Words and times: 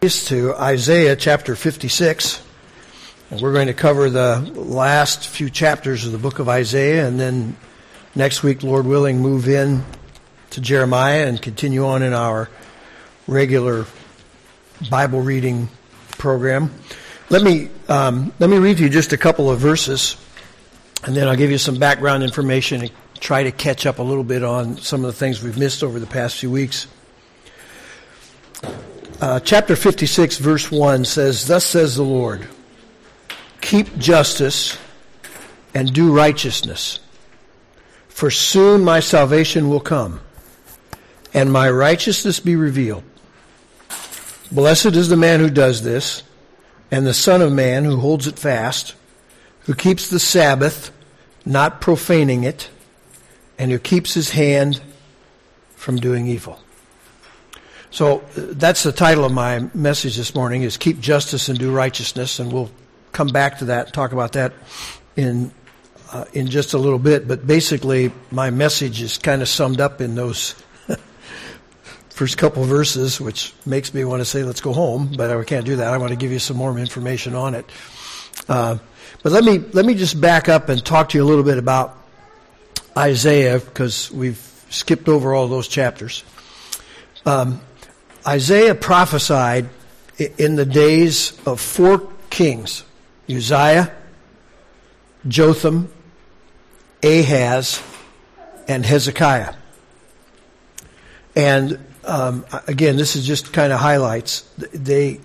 to 0.00 0.54
Isaiah 0.54 1.14
chapter 1.14 1.54
56. 1.54 2.42
And 3.30 3.38
we're 3.42 3.52
going 3.52 3.66
to 3.66 3.74
cover 3.74 4.08
the 4.08 4.38
last 4.54 5.28
few 5.28 5.50
chapters 5.50 6.06
of 6.06 6.12
the 6.12 6.18
book 6.18 6.38
of 6.38 6.48
Isaiah 6.48 7.06
and 7.06 7.20
then 7.20 7.54
next 8.14 8.42
week, 8.42 8.62
Lord 8.62 8.86
willing, 8.86 9.20
move 9.20 9.46
in 9.46 9.84
to 10.50 10.62
Jeremiah 10.62 11.26
and 11.26 11.40
continue 11.40 11.84
on 11.84 12.02
in 12.02 12.14
our 12.14 12.48
regular 13.28 13.84
Bible 14.90 15.20
reading 15.20 15.68
program. 16.12 16.72
Let 17.28 17.42
me, 17.42 17.68
um, 17.90 18.32
let 18.38 18.48
me 18.48 18.56
read 18.56 18.78
to 18.78 18.84
you 18.84 18.88
just 18.88 19.12
a 19.12 19.18
couple 19.18 19.50
of 19.50 19.58
verses 19.58 20.16
and 21.04 21.14
then 21.14 21.28
I'll 21.28 21.36
give 21.36 21.50
you 21.50 21.58
some 21.58 21.78
background 21.78 22.22
information 22.22 22.80
and 22.80 22.90
try 23.20 23.42
to 23.42 23.52
catch 23.52 23.84
up 23.84 23.98
a 23.98 24.02
little 24.02 24.24
bit 24.24 24.44
on 24.44 24.78
some 24.78 25.04
of 25.04 25.12
the 25.12 25.18
things 25.18 25.42
we've 25.42 25.58
missed 25.58 25.84
over 25.84 26.00
the 26.00 26.06
past 26.06 26.38
few 26.38 26.50
weeks. 26.50 26.86
Uh, 29.20 29.38
chapter 29.38 29.76
56, 29.76 30.38
verse 30.38 30.70
1 30.70 31.04
says, 31.04 31.46
Thus 31.46 31.66
says 31.66 31.94
the 31.94 32.02
Lord, 32.02 32.48
keep 33.60 33.98
justice 33.98 34.78
and 35.74 35.92
do 35.92 36.10
righteousness, 36.10 37.00
for 38.08 38.30
soon 38.30 38.82
my 38.82 39.00
salvation 39.00 39.68
will 39.68 39.80
come, 39.80 40.22
and 41.34 41.52
my 41.52 41.68
righteousness 41.70 42.40
be 42.40 42.56
revealed. 42.56 43.04
Blessed 44.50 44.96
is 44.96 45.10
the 45.10 45.18
man 45.18 45.40
who 45.40 45.50
does 45.50 45.82
this, 45.82 46.22
and 46.90 47.06
the 47.06 47.12
Son 47.12 47.42
of 47.42 47.52
Man 47.52 47.84
who 47.84 47.98
holds 47.98 48.26
it 48.26 48.38
fast, 48.38 48.94
who 49.66 49.74
keeps 49.74 50.08
the 50.08 50.18
Sabbath, 50.18 50.92
not 51.44 51.82
profaning 51.82 52.42
it, 52.42 52.70
and 53.58 53.70
who 53.70 53.78
keeps 53.78 54.14
his 54.14 54.30
hand 54.30 54.80
from 55.76 55.98
doing 55.98 56.26
evil. 56.26 56.58
So 57.90 58.18
uh, 58.18 58.22
that's 58.34 58.84
the 58.84 58.92
title 58.92 59.24
of 59.24 59.32
my 59.32 59.68
message 59.74 60.16
this 60.16 60.34
morning 60.34 60.62
is 60.62 60.76
keep 60.76 61.00
justice 61.00 61.48
and 61.48 61.58
do 61.58 61.72
righteousness 61.72 62.38
and 62.38 62.52
we'll 62.52 62.70
come 63.12 63.28
back 63.28 63.58
to 63.58 63.64
that 63.66 63.92
talk 63.92 64.12
about 64.12 64.32
that 64.32 64.52
in 65.16 65.50
uh, 66.12 66.24
in 66.32 66.48
just 66.48 66.72
a 66.74 66.78
little 66.78 66.98
bit. 66.98 67.26
But 67.26 67.46
basically 67.46 68.12
my 68.30 68.50
message 68.50 69.02
is 69.02 69.18
kind 69.18 69.42
of 69.42 69.48
summed 69.48 69.80
up 69.80 70.00
in 70.00 70.14
those 70.14 70.54
first 72.10 72.38
couple 72.38 72.62
verses 72.64 73.20
which 73.20 73.52
makes 73.66 73.92
me 73.92 74.04
want 74.04 74.20
to 74.20 74.24
say 74.24 74.44
let's 74.44 74.60
go 74.60 74.72
home 74.72 75.12
but 75.16 75.30
I 75.30 75.42
can't 75.42 75.66
do 75.66 75.76
that. 75.76 75.92
I 75.92 75.98
want 75.98 76.10
to 76.10 76.16
give 76.16 76.30
you 76.30 76.38
some 76.38 76.56
more 76.56 76.78
information 76.78 77.34
on 77.34 77.54
it. 77.54 77.66
Uh, 78.48 78.78
but 79.24 79.32
let 79.32 79.42
me 79.42 79.58
let 79.58 79.84
me 79.84 79.94
just 79.94 80.20
back 80.20 80.48
up 80.48 80.68
and 80.68 80.84
talk 80.84 81.08
to 81.10 81.18
you 81.18 81.24
a 81.24 81.28
little 81.28 81.44
bit 81.44 81.58
about 81.58 81.98
Isaiah 82.96 83.58
because 83.58 84.12
we've 84.12 84.38
skipped 84.70 85.08
over 85.08 85.34
all 85.34 85.48
those 85.48 85.66
chapters. 85.66 86.22
Um, 87.26 87.60
Isaiah 88.26 88.74
prophesied 88.74 89.68
in 90.18 90.56
the 90.56 90.66
days 90.66 91.38
of 91.46 91.60
four 91.60 92.08
kings 92.28 92.84
Uzziah, 93.28 93.92
Jotham, 95.26 95.92
Ahaz, 97.02 97.82
and 98.68 98.84
Hezekiah. 98.84 99.54
And 101.36 101.78
um, 102.04 102.44
again, 102.66 102.96
this 102.96 103.16
is 103.16 103.26
just 103.26 103.52
kind 103.52 103.72
of 103.72 103.80
highlights. 103.80 104.42
They, 104.72 105.20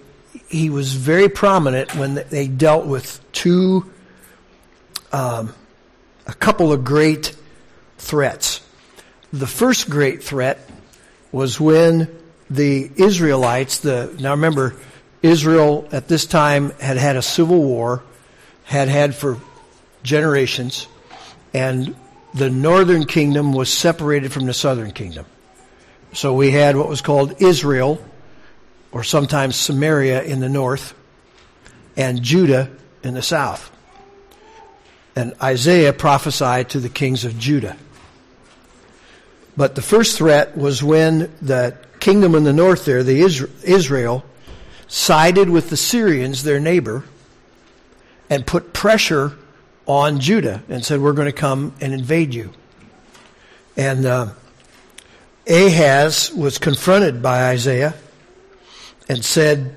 he 0.47 0.69
was 0.69 0.93
very 0.93 1.29
prominent 1.29 1.95
when 1.95 2.15
they 2.29 2.47
dealt 2.47 2.85
with 2.85 3.19
two, 3.31 3.91
um, 5.11 5.53
a 6.27 6.33
couple 6.33 6.71
of 6.71 6.83
great 6.83 7.35
threats. 7.97 8.61
The 9.33 9.47
first 9.47 9.89
great 9.89 10.23
threat 10.23 10.59
was 11.31 11.59
when 11.59 12.07
the 12.49 12.91
Israelites, 12.95 13.79
the, 13.79 14.15
now 14.19 14.31
remember, 14.31 14.75
Israel 15.21 15.87
at 15.91 16.07
this 16.07 16.25
time 16.25 16.71
had 16.79 16.97
had 16.97 17.15
a 17.15 17.21
civil 17.21 17.61
war, 17.61 18.03
had 18.63 18.87
had 18.87 19.15
for 19.15 19.39
generations, 20.03 20.87
and 21.53 21.95
the 22.33 22.49
northern 22.49 23.05
kingdom 23.05 23.53
was 23.53 23.71
separated 23.71 24.31
from 24.31 24.45
the 24.45 24.53
southern 24.53 24.91
kingdom. 24.91 25.25
So 26.13 26.33
we 26.33 26.51
had 26.51 26.77
what 26.77 26.87
was 26.87 27.01
called 27.01 27.41
Israel, 27.41 28.03
or 28.91 29.03
sometimes 29.03 29.55
Samaria 29.55 30.23
in 30.23 30.39
the 30.39 30.49
north, 30.49 30.93
and 31.97 32.21
Judah 32.21 32.69
in 33.03 33.13
the 33.13 33.21
south. 33.21 33.71
And 35.15 35.33
Isaiah 35.41 35.93
prophesied 35.93 36.69
to 36.71 36.79
the 36.79 36.89
kings 36.89 37.25
of 37.25 37.39
Judah. 37.39 37.77
But 39.57 39.75
the 39.75 39.81
first 39.81 40.17
threat 40.17 40.57
was 40.57 40.83
when 40.83 41.33
the 41.41 41.77
kingdom 42.05 42.35
in 42.35 42.43
the 42.43 42.53
north 42.53 42.85
there, 42.85 43.01
the 43.01 43.19
Israel, 43.19 44.23
sided 44.87 45.49
with 45.49 45.71
the 45.71 45.75
Syrians, 45.75 46.43
their 46.43 46.59
neighbor, 46.59 47.03
and 48.29 48.45
put 48.45 48.73
pressure 48.73 49.35
on 49.87 50.19
Judah 50.19 50.61
and 50.69 50.85
said, 50.85 51.01
We're 51.01 51.13
going 51.13 51.25
to 51.25 51.31
come 51.31 51.73
and 51.81 51.95
invade 51.95 52.35
you. 52.35 52.51
And 53.75 54.05
uh, 54.05 54.33
Ahaz 55.49 56.31
was 56.31 56.59
confronted 56.59 57.23
by 57.23 57.49
Isaiah 57.49 57.95
and 59.09 59.25
said, 59.25 59.75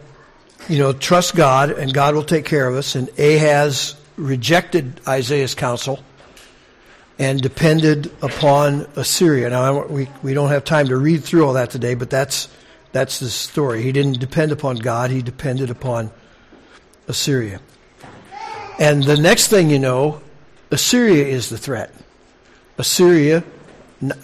You 0.69 0.81
know, 0.81 0.93
trust 0.93 1.34
God 1.34 1.71
and 1.71 1.94
God 1.94 2.15
will 2.15 2.25
take 2.25 2.44
care 2.44 2.69
of 2.69 2.75
us. 2.75 2.94
And 2.94 3.09
Ahaz 3.19 3.97
rejected 4.19 5.00
Isaiah's 5.09 5.55
counsel 5.55 6.05
and 7.19 7.41
depended 7.41 8.12
upon 8.23 8.87
Assyria. 8.95 9.51
Now, 9.51 9.87
we, 9.87 10.09
we 10.23 10.34
don't 10.34 10.51
have 10.51 10.65
time 10.65 10.87
to 10.89 10.97
read 10.97 11.25
through 11.25 11.45
all 11.47 11.55
that 11.55 11.71
today, 11.71 11.95
but 11.95 12.11
that's, 12.11 12.49
that's 12.93 13.19
the 13.19 13.29
story. 13.29 13.83
He 13.83 13.91
didn't 13.93 14.21
depend 14.21 14.53
upon 14.53 14.77
God, 14.77 15.11
he 15.11 15.21
depended 15.23 15.71
upon 15.71 16.12
Assyria. 17.09 17.61
And 18.79 19.03
the 19.03 19.17
next 19.17 19.49
thing 19.49 19.69
you 19.69 19.81
know, 19.81 20.21
Assyria 20.71 21.27
is 21.27 21.49
the 21.49 21.59
threat. 21.59 21.93
Assyria, 22.77 23.43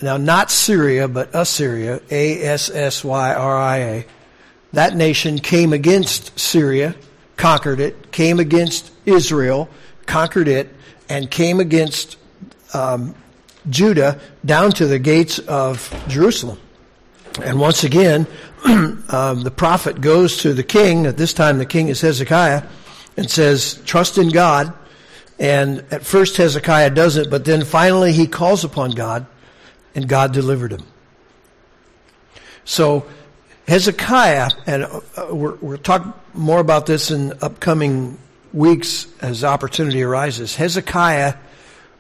now 0.01 0.17
not 0.17 0.53
Syria, 0.53 1.09
but 1.09 1.35
Assyria, 1.35 2.01
A-S-S-Y-R-I-A, 2.11 4.07
that 4.73 4.95
nation 4.97 5.39
came 5.39 5.73
against 5.73 6.39
Syria, 6.39 6.95
conquered 7.37 7.81
it, 7.81 8.13
came 8.13 8.39
against 8.39 8.93
Israel, 9.05 9.69
conquered 10.07 10.47
it, 10.47 10.73
and 11.09 11.29
came 11.31 11.59
against 11.59 12.17
um, 12.75 13.15
Judah 13.71 14.21
down 14.45 14.73
to 14.73 14.87
the 14.87 14.99
gates 14.99 15.39
of 15.39 15.93
Jerusalem. 16.09 16.61
And 17.43 17.59
once 17.59 17.85
again, 17.85 18.27
um, 18.65 19.43
the 19.43 19.53
prophet 19.55 20.01
goes 20.01 20.39
to 20.39 20.53
the 20.53 20.63
king, 20.63 21.07
at 21.07 21.17
this 21.17 21.33
time 21.33 21.59
the 21.59 21.67
king 21.67 21.89
is 21.89 22.01
Hezekiah, 22.01 22.63
and 23.17 23.31
says, 23.31 23.81
trust 23.85 24.19
in 24.19 24.29
God. 24.29 24.73
And 25.39 25.85
at 25.91 26.05
first 26.05 26.37
Hezekiah 26.37 26.91
doesn't, 26.91 27.31
but 27.31 27.45
then 27.45 27.65
finally 27.65 28.13
he 28.13 28.27
calls 28.27 28.65
upon 28.65 28.93
God, 28.93 29.27
and 29.95 30.09
God 30.09 30.33
delivered 30.33 30.73
him. 30.73 30.85
So 32.65 33.07
Hezekiah, 33.67 34.51
and 34.67 34.85
uh, 34.85 35.01
we're, 35.31 35.55
we'll 35.57 35.79
talk 35.79 36.21
more 36.35 36.61
about 36.61 36.87
this 36.87 37.11
in 37.11 37.33
upcoming 37.41 38.19
weeks 38.53 39.07
as 39.21 39.43
opportunity 39.43 40.03
arises. 40.03 40.55
Hezekiah 40.55 41.35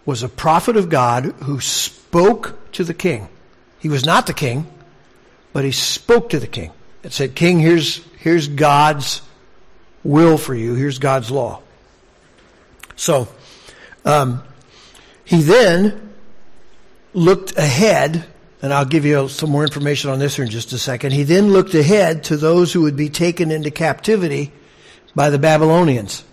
was 0.06 0.22
a 0.22 0.28
prophet 0.28 0.76
of 0.76 0.88
God 0.88 1.24
who 1.44 1.60
spoke 1.60 2.72
to 2.72 2.84
the 2.84 2.94
king. 2.94 3.28
He 3.78 3.88
was 3.88 4.04
not 4.04 4.26
the 4.26 4.34
king, 4.34 4.66
but 5.52 5.64
he 5.64 5.72
spoke 5.72 6.30
to 6.30 6.40
the 6.40 6.46
king 6.46 6.72
and 7.02 7.12
said, 7.12 7.34
King, 7.34 7.60
here's, 7.60 8.04
here's 8.18 8.48
God's 8.48 9.22
will 10.02 10.36
for 10.36 10.54
you. 10.54 10.74
Here's 10.74 10.98
God's 10.98 11.30
law. 11.30 11.60
So, 12.96 13.28
um, 14.04 14.42
he 15.24 15.42
then 15.42 16.12
looked 17.12 17.56
ahead, 17.56 18.24
and 18.60 18.72
I'll 18.72 18.84
give 18.84 19.04
you 19.04 19.28
some 19.28 19.50
more 19.50 19.62
information 19.62 20.10
on 20.10 20.18
this 20.18 20.38
in 20.38 20.50
just 20.50 20.72
a 20.72 20.78
second. 20.78 21.12
He 21.12 21.22
then 21.22 21.48
looked 21.50 21.74
ahead 21.74 22.24
to 22.24 22.36
those 22.36 22.72
who 22.72 22.82
would 22.82 22.96
be 22.96 23.08
taken 23.08 23.50
into 23.50 23.70
captivity 23.70 24.52
by 25.14 25.30
the 25.30 25.38
Babylonians. 25.38 26.24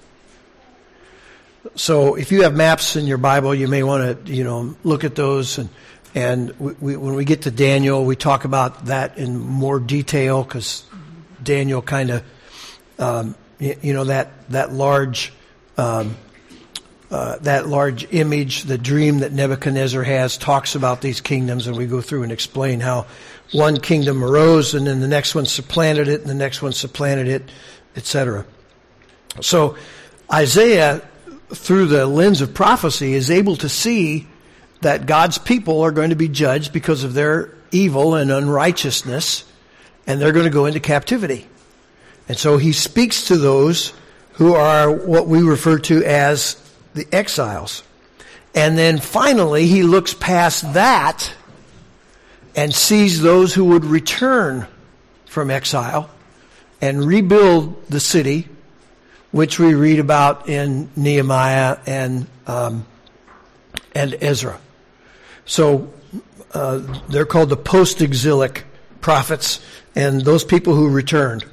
So 1.75 2.15
if 2.15 2.31
you 2.31 2.43
have 2.43 2.55
maps 2.55 2.95
in 2.95 3.05
your 3.05 3.19
Bible, 3.19 3.53
you 3.53 3.67
may 3.67 3.83
want 3.83 4.25
to, 4.25 4.33
you 4.33 4.43
know, 4.43 4.75
look 4.83 5.03
at 5.03 5.15
those. 5.15 5.59
And, 5.59 5.69
and 6.15 6.59
we, 6.59 6.73
we, 6.73 6.97
when 6.97 7.13
we 7.13 7.23
get 7.23 7.43
to 7.43 7.51
Daniel, 7.51 8.03
we 8.03 8.15
talk 8.15 8.45
about 8.45 8.85
that 8.85 9.17
in 9.17 9.37
more 9.37 9.79
detail 9.79 10.43
because 10.43 10.83
Daniel 11.43 11.81
kind 11.81 12.09
of, 12.09 12.23
um, 12.97 13.35
you, 13.59 13.75
you, 13.81 13.93
know, 13.93 14.05
that, 14.05 14.49
that 14.49 14.73
large, 14.73 15.33
um, 15.77 16.17
uh, 17.11 17.37
that 17.39 17.67
large 17.67 18.11
image, 18.11 18.63
the 18.63 18.77
dream 18.77 19.19
that 19.19 19.31
Nebuchadnezzar 19.31 20.03
has, 20.03 20.37
talks 20.37 20.73
about 20.73 21.01
these 21.01 21.21
kingdoms, 21.21 21.67
and 21.67 21.77
we 21.77 21.85
go 21.85 22.01
through 22.01 22.23
and 22.23 22.31
explain 22.31 22.79
how 22.79 23.05
one 23.51 23.79
kingdom 23.79 24.23
arose, 24.23 24.73
and 24.73 24.87
then 24.87 24.99
the 24.99 25.07
next 25.07 25.35
one 25.35 25.45
supplanted 25.45 26.07
it, 26.07 26.21
and 26.21 26.29
the 26.29 26.35
next 26.35 26.61
one 26.61 26.71
supplanted 26.71 27.27
it, 27.27 27.51
etc. 27.95 28.45
So 29.41 29.75
Isaiah 30.31 31.01
through 31.53 31.87
the 31.87 32.05
lens 32.05 32.41
of 32.41 32.53
prophecy, 32.53 33.13
is 33.13 33.29
able 33.29 33.55
to 33.57 33.69
see 33.69 34.27
that 34.81 35.05
God's 35.05 35.37
people 35.37 35.81
are 35.81 35.91
going 35.91 36.09
to 36.09 36.15
be 36.15 36.27
judged 36.27 36.73
because 36.73 37.03
of 37.03 37.13
their 37.13 37.53
evil 37.71 38.15
and 38.15 38.31
unrighteousness, 38.31 39.45
and 40.07 40.19
they're 40.19 40.31
going 40.31 40.45
to 40.45 40.51
go 40.51 40.65
into 40.65 40.79
captivity. 40.79 41.47
And 42.27 42.37
so 42.37 42.57
he 42.57 42.71
speaks 42.71 43.27
to 43.27 43.37
those 43.37 43.93
who 44.33 44.55
are 44.55 44.91
what 44.91 45.27
we 45.27 45.41
refer 45.41 45.77
to 45.79 46.03
as 46.03 46.55
the 46.93 47.07
exiles. 47.13 47.83
And 48.55 48.77
then 48.77 48.99
finally, 48.99 49.67
he 49.67 49.83
looks 49.83 50.13
past 50.13 50.73
that 50.73 51.33
and 52.55 52.73
sees 52.73 53.21
those 53.21 53.53
who 53.53 53.65
would 53.65 53.85
return 53.85 54.67
from 55.25 55.49
exile 55.49 56.09
and 56.81 57.05
rebuild 57.05 57.87
the 57.87 57.99
city, 57.99 58.49
which 59.31 59.59
we 59.59 59.73
read 59.73 59.99
about 59.99 60.49
in 60.49 60.89
Nehemiah 60.95 61.77
and 61.85 62.27
um, 62.47 62.85
and 63.93 64.17
Ezra. 64.21 64.59
So 65.45 65.91
uh, 66.53 66.79
they're 67.09 67.25
called 67.25 67.49
the 67.49 67.57
post-exilic 67.57 68.65
prophets, 68.99 69.59
and 69.95 70.21
those 70.21 70.43
people 70.43 70.75
who 70.75 70.89
returned. 70.89 71.45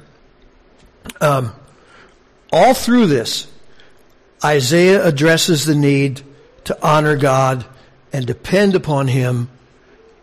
Um, 1.21 1.53
all 2.51 2.73
through 2.73 3.07
this, 3.07 3.47
Isaiah 4.43 5.05
addresses 5.05 5.65
the 5.65 5.75
need 5.75 6.21
to 6.65 6.77
honor 6.85 7.15
God 7.17 7.65
and 8.13 8.25
depend 8.25 8.75
upon 8.75 9.07
Him 9.07 9.49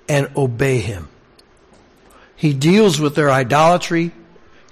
and 0.09 0.31
obey 0.37 0.79
Him. 0.79 1.09
He 2.37 2.53
deals 2.53 3.01
with 3.01 3.15
their 3.15 3.31
idolatry. 3.31 4.13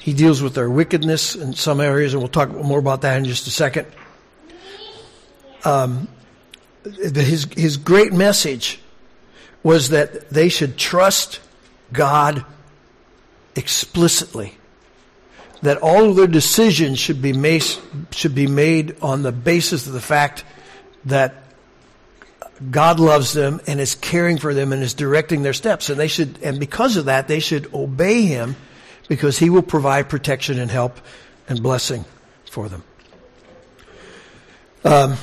He 0.05 0.13
deals 0.13 0.43
with 0.43 0.55
their 0.55 0.69
wickedness 0.69 1.35
in 1.35 1.55
some 1.55 1.81
areas, 1.81 2.13
and 2.13 2.21
we'll 2.21 2.29
talk 2.29 2.51
more 2.51 2.79
about 2.79 3.01
that 3.01 3.17
in 3.17 3.25
just 3.25 3.47
a 3.47 3.51
second. 3.51 3.87
Um, 5.65 6.09
his, 6.85 7.47
his 7.57 7.79
great 7.79 8.13
message 8.13 8.81
was 9.63 9.89
that 9.89 10.29
they 10.29 10.51
should 10.51 10.77
trust 10.77 11.41
God 11.91 12.45
explicitly. 13.57 14.53
That 15.63 15.79
all 15.79 16.11
of 16.11 16.17
their 16.17 16.27
decisions 16.27 16.99
should 16.99 17.23
be 17.23 17.33
made, 17.33 17.65
should 18.11 18.35
be 18.35 18.47
made 18.47 18.97
on 19.01 19.23
the 19.23 19.33
basis 19.33 19.87
of 19.87 19.95
the 19.95 20.03
fact 20.03 20.45
that 21.07 21.35
God 22.71 23.01
loves 23.01 23.33
them 23.33 23.59
and 23.67 23.81
is 23.81 23.95
caring 23.95 24.37
for 24.37 24.53
them 24.53 24.75
and 24.75 24.83
is 24.83 24.93
directing 24.93 25.43
their 25.43 25.55
steps. 25.55 25.89
And 25.89 25.99
they 25.99 26.09
should, 26.09 26.43
and 26.43 26.61
because 26.61 26.99
of 26.99 27.07
that, 27.07 27.27
they 27.27 27.41
should 27.41 27.73
obey 27.73 28.27
Him 28.27 28.57
because 29.09 29.39
He 29.39 29.51
will 29.51 29.63
provide 29.63 30.09
protection 30.09 30.59
and 30.59 30.71
help 30.71 30.99
and 31.49 31.63
blessing 31.63 32.05
for 32.51 32.69
them. 32.69 32.83
Um, 34.85 35.17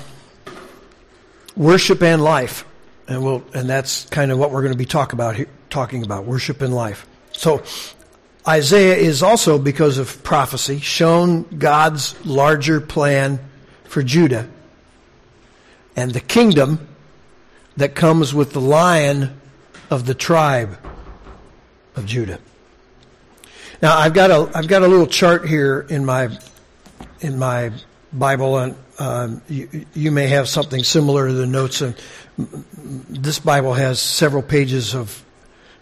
worship 1.56 2.02
and 2.02 2.24
life, 2.24 2.66
and 3.08 3.24
we'll, 3.24 3.44
and 3.54 3.70
that's 3.70 4.06
kind 4.06 4.32
of 4.32 4.40
what 4.40 4.52
we're 4.52 4.62
going 4.62 4.74
to 4.74 4.78
be 4.78 4.86
talk 4.86 5.14
about 5.14 5.36
here, 5.36 5.48
talking 5.70 6.04
about 6.04 6.26
worship 6.26 6.62
and 6.62 6.74
life. 6.74 7.08
So, 7.32 7.64
Isaiah 8.48 8.96
is 8.96 9.22
also, 9.22 9.60
because 9.60 10.00
of 10.00 10.24
prophecy, 10.24 10.80
shown 10.80 11.44
God's 11.44 12.24
larger 12.26 12.82
plan 12.82 13.40
for 13.84 14.02
Judah 14.02 14.50
and 15.96 16.12
the 16.12 16.20
kingdom 16.20 16.88
that 17.78 17.94
comes 17.94 18.34
with 18.34 18.54
the 18.54 18.62
lion 18.62 19.40
of 19.90 20.06
the 20.06 20.16
tribe 20.16 20.78
of 21.96 22.06
Judah. 22.06 22.40
Now 23.82 23.98
I've 23.98 24.14
got 24.14 24.32
a 24.32 24.52
I've 24.56 24.68
got 24.68 24.84
a 24.84 24.88
little 24.88 25.08
chart 25.08 25.48
here 25.48 25.86
in 25.90 26.06
my 26.06 26.38
in 27.20 27.40
my 27.40 27.72
Bible, 28.14 28.58
and 28.58 28.76
um, 29.00 29.42
you, 29.48 29.86
you, 29.94 30.12
may 30.12 30.28
have 30.28 30.50
something 30.50 30.84
similar 30.84 31.28
to 31.28 31.34
the 31.34 31.48
notes. 31.48 31.82
And 31.82 31.96
this 32.38 33.40
Bible 33.40 33.74
has 33.74 34.00
several 34.00 34.44
pages 34.44 34.94
of 34.94 35.24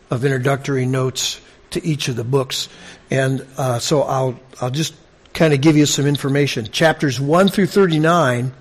of 0.09 0.23
introductory 0.23 0.85
notes 0.85 1.41
to 1.71 1.85
each 1.85 2.07
of 2.07 2.15
the 2.15 2.23
books, 2.23 2.69
and 3.11 3.45
uh, 3.57 3.79
so 3.79 4.03
I'll 4.03 4.39
I'll 4.61 4.71
just 4.71 4.95
kind 5.33 5.53
of 5.53 5.59
give 5.59 5.75
you 5.75 5.85
some 5.85 6.05
information. 6.05 6.65
Chapters 6.65 7.19
one 7.19 7.47
through 7.49 7.67
thirty 7.67 7.99
nine 7.99 8.53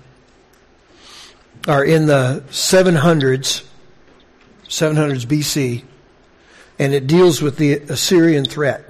are 1.67 1.83
in 1.83 2.05
the 2.05 2.43
700s, 2.49 3.65
700s 4.67 5.25
BC, 5.25 5.83
and 6.77 6.93
it 6.93 7.05
deals 7.05 7.41
with 7.41 7.57
the 7.57 7.73
Assyrian 7.73 8.45
threat, 8.45 8.88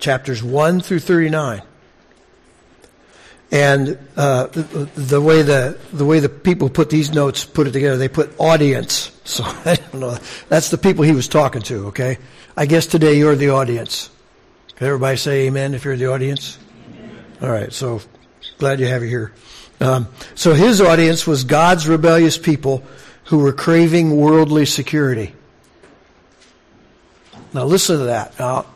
chapters 0.00 0.42
1 0.42 0.80
through 0.80 1.00
39. 1.00 1.62
And 3.52 3.98
uh, 4.16 4.46
the, 4.46 4.88
the, 4.94 5.20
way 5.20 5.42
the 5.42 5.76
the 5.92 6.04
way 6.04 6.20
the 6.20 6.28
people 6.28 6.68
put 6.68 6.88
these 6.88 7.12
notes 7.12 7.44
put 7.44 7.66
it 7.66 7.72
together, 7.72 7.96
they 7.96 8.08
put 8.08 8.32
audience. 8.38 9.16
So 9.30 9.44
I 9.44 9.76
don't 9.76 10.00
know. 10.00 10.18
That's 10.48 10.70
the 10.70 10.78
people 10.78 11.04
he 11.04 11.12
was 11.12 11.28
talking 11.28 11.62
to. 11.62 11.86
Okay, 11.88 12.18
I 12.56 12.66
guess 12.66 12.86
today 12.86 13.16
you're 13.16 13.36
the 13.36 13.50
audience. 13.50 14.10
Can 14.74 14.88
everybody 14.88 15.16
say 15.18 15.46
Amen 15.46 15.72
if 15.72 15.84
you're 15.84 15.96
the 15.96 16.06
audience? 16.06 16.58
Amen. 16.88 17.24
All 17.40 17.48
right. 17.48 17.72
So 17.72 18.00
glad 18.58 18.80
you 18.80 18.86
have 18.86 19.02
you 19.02 19.08
here. 19.08 19.32
Um, 19.80 20.08
so 20.34 20.52
his 20.52 20.80
audience 20.80 21.28
was 21.28 21.44
God's 21.44 21.86
rebellious 21.86 22.38
people 22.38 22.82
who 23.26 23.38
were 23.38 23.52
craving 23.52 24.16
worldly 24.16 24.66
security. 24.66 25.32
Now 27.54 27.66
listen 27.66 27.98
to 27.98 28.04
that. 28.06 28.36
Now, 28.36 28.66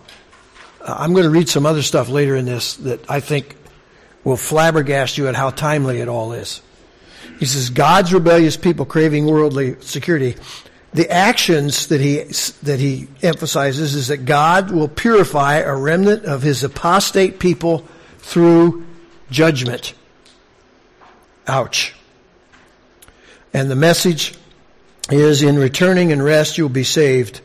Uh, 0.85 0.97
I'm 0.99 1.13
going 1.13 1.25
to 1.25 1.31
read 1.31 1.49
some 1.49 1.67
other 1.67 1.83
stuff 1.83 2.09
later 2.09 2.37
in 2.37 2.45
this 2.45 2.77
that 2.77 3.11
I 3.11 3.21
think 3.21 3.57
will 4.23 4.37
flabbergast 4.37 5.19
you 5.19 5.29
at 5.29 5.35
how 5.35 5.51
timely 5.51 6.01
it 6.01 6.09
all 6.09 6.33
is. 6.33 6.63
He 7.39 7.47
says, 7.47 7.71
God's 7.71 8.13
rebellious 8.13 8.57
people 8.57 8.85
craving 8.85 9.27
worldly 9.27 9.81
security. 9.81 10.37
The 10.93 11.11
actions 11.11 11.89
that 11.89 12.01
he, 12.01 12.23
that 12.63 12.79
he 12.79 13.09
emphasizes 13.23 13.95
is 13.95 14.09
that 14.09 14.19
God 14.19 14.71
will 14.71 14.89
purify 14.89 15.57
a 15.57 15.75
remnant 15.75 16.25
of 16.25 16.43
his 16.43 16.63
apostate 16.63 17.41
people 17.41 17.85
through 18.19 18.87
judgment. 19.31 19.95
Ouch. 21.49 21.95
And 23.53 23.71
the 23.71 23.77
message 23.77 24.35
is 25.11 25.43
in 25.43 25.59
returning 25.59 26.13
and 26.13 26.25
rest 26.25 26.57
you'll 26.57 26.69
be 26.69 26.85
saved, 26.85 27.41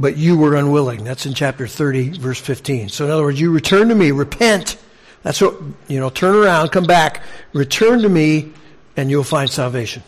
but 0.00 0.16
you 0.16 0.36
were 0.36 0.56
unwilling. 0.56 1.04
That's 1.04 1.26
in 1.26 1.34
chapter 1.34 1.66
30, 1.66 2.18
verse 2.18 2.40
15. 2.40 2.88
So 2.88 3.04
in 3.04 3.10
other 3.10 3.22
words, 3.22 3.38
you 3.38 3.52
return 3.52 3.90
to 3.90 3.94
me, 3.94 4.12
repent. 4.12 4.78
That's 5.22 5.42
what, 5.42 5.60
you 5.88 6.00
know, 6.00 6.08
turn 6.08 6.34
around, 6.34 6.70
come 6.70 6.84
back, 6.84 7.22
return 7.52 8.00
to 8.00 8.08
me, 8.08 8.52
and 8.96 9.10
you'll 9.10 9.24
find 9.24 9.50
salvation. 9.50 10.02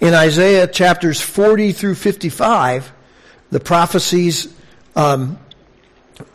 In 0.00 0.12
Isaiah 0.12 0.66
chapters 0.66 1.20
40 1.20 1.70
through 1.70 1.94
55, 1.94 2.92
the 3.50 3.60
prophecies 3.60 4.52
um, 4.96 5.38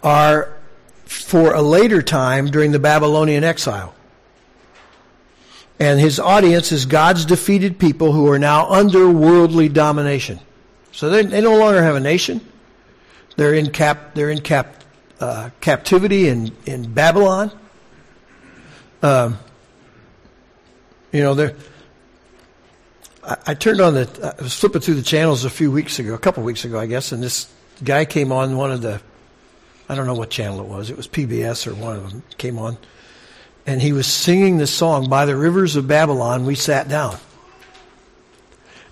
are 0.01 0.55
for 1.03 1.53
a 1.53 1.61
later 1.61 2.01
time 2.01 2.47
during 2.47 2.71
the 2.71 2.79
Babylonian 2.79 3.43
exile. 3.43 3.93
And 5.77 5.99
his 5.99 6.21
audience 6.21 6.71
is 6.71 6.85
God's 6.85 7.25
defeated 7.25 7.79
people 7.79 8.13
who 8.13 8.29
are 8.29 8.39
now 8.39 8.69
under 8.69 9.09
worldly 9.09 9.67
domination. 9.67 10.39
So 10.91 11.09
they, 11.09 11.23
they 11.23 11.41
no 11.41 11.57
longer 11.57 11.81
have 11.81 11.95
a 11.95 11.99
nation. 11.99 12.41
They're 13.35 13.53
in 13.53 13.71
cap, 13.71 14.15
they're 14.15 14.29
in 14.29 14.41
cap, 14.41 14.83
uh, 15.19 15.49
captivity 15.61 16.27
in, 16.27 16.51
in 16.65 16.91
Babylon. 16.91 17.51
Um, 19.01 19.37
you 21.11 21.21
know, 21.21 21.33
they're, 21.35 21.55
I, 23.23 23.37
I 23.47 23.53
turned 23.53 23.81
on 23.81 23.93
the, 23.93 24.35
I 24.39 24.43
was 24.43 24.53
flipping 24.53 24.81
through 24.81 24.95
the 24.95 25.01
channels 25.01 25.45
a 25.45 25.49
few 25.49 25.71
weeks 25.71 25.99
ago, 25.99 26.13
a 26.13 26.17
couple 26.17 26.43
weeks 26.43 26.65
ago, 26.65 26.79
I 26.79 26.85
guess, 26.85 27.11
and 27.11 27.23
this 27.23 27.51
guy 27.83 28.05
came 28.05 28.31
on 28.31 28.57
one 28.57 28.71
of 28.71 28.81
the, 28.81 29.01
I 29.87 29.95
don't 29.95 30.05
know 30.05 30.15
what 30.15 30.29
channel 30.29 30.59
it 30.59 30.67
was. 30.67 30.89
It 30.89 30.97
was 30.97 31.07
PBS 31.07 31.65
or 31.65 31.75
one 31.75 31.95
of 31.95 32.09
them 32.09 32.23
came 32.37 32.59
on 32.59 32.77
and 33.69 33.81
he 33.81 33.93
was 33.93 34.07
singing 34.07 34.57
this 34.57 34.73
song, 34.73 35.09
By 35.09 35.25
the 35.25 35.35
Rivers 35.35 35.75
of 35.75 35.87
Babylon, 35.87 36.47
we 36.47 36.55
sat 36.55 36.89
down. 36.89 37.17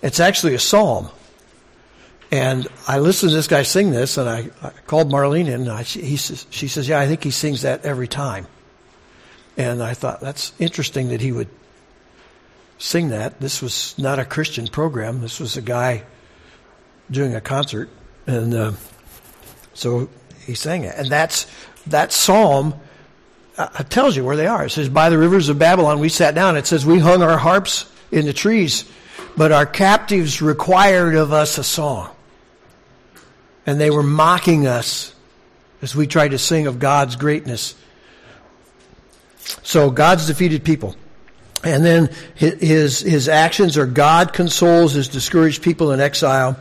It's 0.02 0.20
actually 0.20 0.54
a 0.54 0.60
psalm. 0.60 1.08
And 2.30 2.68
I 2.86 2.98
listened 2.98 3.30
to 3.30 3.36
this 3.36 3.46
guy 3.46 3.62
sing 3.62 3.90
this, 3.90 4.18
and 4.18 4.28
I, 4.28 4.50
I 4.62 4.70
called 4.86 5.10
Marlene 5.10 5.46
in, 5.46 5.62
and 5.62 5.68
I, 5.70 5.82
he, 5.82 6.16
she 6.16 6.68
says, 6.68 6.88
Yeah, 6.88 7.00
I 7.00 7.06
think 7.06 7.24
he 7.24 7.30
sings 7.30 7.62
that 7.62 7.84
every 7.84 8.08
time. 8.08 8.46
And 9.56 9.82
I 9.82 9.94
thought, 9.94 10.20
that's 10.20 10.52
interesting 10.58 11.08
that 11.08 11.20
he 11.20 11.32
would 11.32 11.48
sing 12.78 13.08
that. 13.08 13.40
This 13.40 13.60
was 13.60 13.96
not 13.98 14.18
a 14.18 14.24
Christian 14.24 14.66
program, 14.66 15.20
this 15.20 15.40
was 15.40 15.56
a 15.56 15.62
guy 15.62 16.04
doing 17.10 17.34
a 17.34 17.40
concert. 17.40 17.88
And 18.26 18.54
uh, 18.54 18.72
so 19.72 20.10
he 20.44 20.54
sang 20.54 20.84
it. 20.84 20.94
And 20.96 21.08
that's 21.08 21.46
that 21.86 22.12
psalm 22.12 22.74
uh, 23.58 23.68
it 23.80 23.90
tells 23.90 24.16
you 24.16 24.24
where 24.24 24.36
they 24.36 24.46
are. 24.46 24.66
It 24.66 24.70
says, 24.70 24.88
By 24.88 25.10
the 25.10 25.18
rivers 25.18 25.48
of 25.48 25.58
Babylon 25.58 25.98
we 25.98 26.08
sat 26.08 26.34
down. 26.34 26.56
It 26.56 26.66
says, 26.66 26.86
We 26.86 27.00
hung 27.00 27.22
our 27.22 27.36
harps 27.36 27.92
in 28.12 28.24
the 28.24 28.32
trees, 28.32 28.88
but 29.36 29.50
our 29.50 29.66
captives 29.66 30.40
required 30.40 31.16
of 31.16 31.32
us 31.32 31.58
a 31.58 31.64
song. 31.64 32.14
And 33.68 33.78
they 33.78 33.90
were 33.90 34.02
mocking 34.02 34.66
us 34.66 35.14
as 35.82 35.94
we 35.94 36.06
tried 36.06 36.30
to 36.30 36.38
sing 36.38 36.66
of 36.66 36.78
God's 36.78 37.16
greatness. 37.16 37.74
So 39.62 39.90
God's 39.90 40.26
defeated 40.26 40.64
people. 40.64 40.96
And 41.62 41.84
then 41.84 42.08
his, 42.34 43.00
his 43.00 43.28
actions 43.28 43.76
are 43.76 43.84
God 43.84 44.32
consoles 44.32 44.94
his 44.94 45.08
discouraged 45.08 45.62
people 45.62 45.92
in 45.92 46.00
exile. 46.00 46.58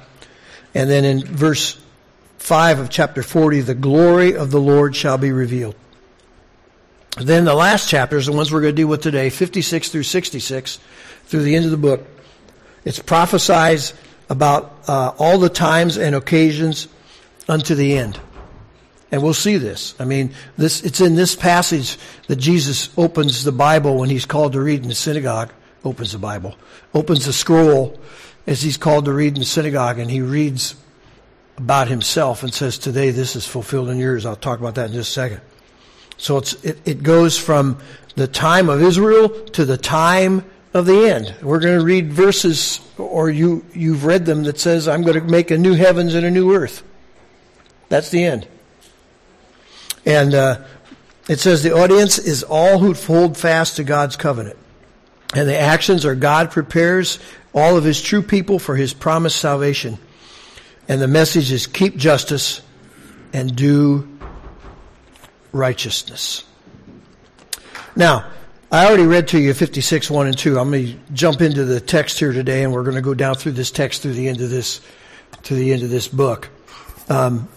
And 0.75 0.89
then 0.89 1.05
in 1.05 1.23
verse 1.23 1.79
5 2.39 2.79
of 2.79 2.89
chapter 2.89 3.23
40, 3.23 3.61
the 3.61 3.73
glory 3.73 4.35
of 4.35 4.51
the 4.51 4.59
Lord 4.59 4.93
shall 4.93 5.17
be 5.17 5.31
revealed. 5.31 5.75
Then 7.15 7.45
the 7.45 7.55
last 7.55 7.87
chapters, 7.87 8.25
the 8.25 8.33
ones 8.33 8.51
we're 8.51 8.59
going 8.59 8.75
to 8.75 8.81
deal 8.81 8.89
with 8.89 9.01
today, 9.01 9.29
56 9.29 9.91
through 9.91 10.03
66, 10.03 10.77
through 11.27 11.43
the 11.43 11.55
end 11.55 11.63
of 11.63 11.71
the 11.71 11.77
book, 11.77 12.05
it's 12.83 12.99
prophesies 12.99 13.93
about 14.29 14.77
uh, 14.89 15.13
all 15.17 15.37
the 15.37 15.47
times 15.47 15.95
and 15.95 16.13
occasions 16.13 16.89
unto 17.47 17.75
the 17.75 17.97
end. 17.97 18.19
And 19.11 19.23
we'll 19.23 19.33
see 19.33 19.57
this. 19.57 19.95
I 19.99 20.05
mean, 20.05 20.33
this, 20.57 20.83
it's 20.83 20.99
in 20.99 21.15
this 21.15 21.35
passage 21.35 21.97
that 22.27 22.35
Jesus 22.35 22.89
opens 22.97 23.43
the 23.43 23.53
Bible 23.53 23.97
when 23.97 24.09
he's 24.09 24.25
called 24.25 24.53
to 24.53 24.61
read 24.61 24.83
in 24.83 24.89
the 24.89 24.95
synagogue, 24.95 25.51
opens 25.85 26.11
the 26.11 26.17
Bible, 26.17 26.55
opens 26.93 27.25
the 27.25 27.33
scroll 27.33 27.99
as 28.45 28.61
he's 28.61 28.77
called 28.77 29.05
to 29.05 29.13
read 29.13 29.33
in 29.33 29.39
the 29.39 29.45
synagogue, 29.45 29.99
and 29.99 30.11
he 30.11 30.21
reads 30.21 30.75
about 31.57 31.87
himself 31.87 32.43
and 32.43 32.53
says, 32.53 32.77
Today 32.77 33.11
this 33.11 33.35
is 33.35 33.47
fulfilled 33.47 33.89
in 33.89 33.97
yours. 33.97 34.25
I'll 34.25 34.35
talk 34.35 34.59
about 34.59 34.75
that 34.75 34.89
in 34.89 34.93
just 34.93 35.11
a 35.11 35.13
second. 35.13 35.41
So 36.17 36.37
it's, 36.37 36.53
it, 36.63 36.79
it 36.85 37.03
goes 37.03 37.37
from 37.37 37.79
the 38.15 38.27
time 38.27 38.69
of 38.69 38.81
Israel 38.81 39.29
to 39.29 39.65
the 39.65 39.77
time 39.77 40.43
of 40.73 40.85
the 40.85 41.09
end. 41.09 41.33
We're 41.41 41.59
going 41.59 41.79
to 41.79 41.85
read 41.85 42.11
verses, 42.11 42.79
or 42.97 43.29
you, 43.29 43.65
you've 43.73 44.05
read 44.05 44.25
them, 44.25 44.43
that 44.43 44.59
says, 44.59 44.87
I'm 44.87 45.03
going 45.03 45.19
to 45.19 45.21
make 45.21 45.51
a 45.51 45.57
new 45.57 45.73
heavens 45.73 46.13
and 46.13 46.25
a 46.25 46.31
new 46.31 46.53
earth. 46.53 46.83
That's 47.89 48.09
the 48.09 48.23
end. 48.23 48.47
And 50.05 50.33
uh, 50.33 50.65
it 51.27 51.39
says 51.39 51.63
the 51.63 51.75
audience 51.75 52.17
is 52.17 52.43
all 52.43 52.79
who 52.79 52.93
hold 52.93 53.37
fast 53.37 53.75
to 53.75 53.83
God's 53.83 54.15
covenant. 54.15 54.57
And 55.35 55.47
the 55.47 55.57
actions 55.57 56.05
are 56.05 56.15
God 56.15 56.51
prepares 56.51 57.19
all 57.53 57.75
of 57.75 57.83
his 57.83 58.01
true 58.01 58.21
people 58.21 58.59
for 58.59 58.75
his 58.75 58.93
promised 58.93 59.37
salvation. 59.37 59.97
And 60.87 61.01
the 61.01 61.07
message 61.07 61.51
is 61.51 61.67
keep 61.67 61.97
justice 61.97 62.61
and 63.33 63.53
do 63.53 64.07
righteousness. 65.51 66.45
Now, 67.95 68.31
I 68.71 68.85
already 68.85 69.05
read 69.05 69.29
to 69.29 69.39
you 69.39 69.53
56, 69.53 70.09
1 70.09 70.27
and 70.27 70.37
2. 70.37 70.59
I'm 70.59 70.71
going 70.71 70.85
to 70.87 71.13
jump 71.13 71.41
into 71.41 71.65
the 71.65 71.81
text 71.81 72.19
here 72.19 72.31
today 72.31 72.63
and 72.63 72.71
we're 72.71 72.83
going 72.83 72.95
to 72.95 73.01
go 73.01 73.13
down 73.13 73.35
through 73.35 73.53
this 73.53 73.71
text 73.71 74.01
through 74.01 74.13
the 74.13 74.29
end 74.29 74.39
of 74.39 74.49
this, 74.49 74.81
to 75.43 75.55
the 75.55 75.73
end 75.73 75.83
of 75.83 75.89
this 75.89 76.07
book. 76.07 76.49
Um, 77.09 77.49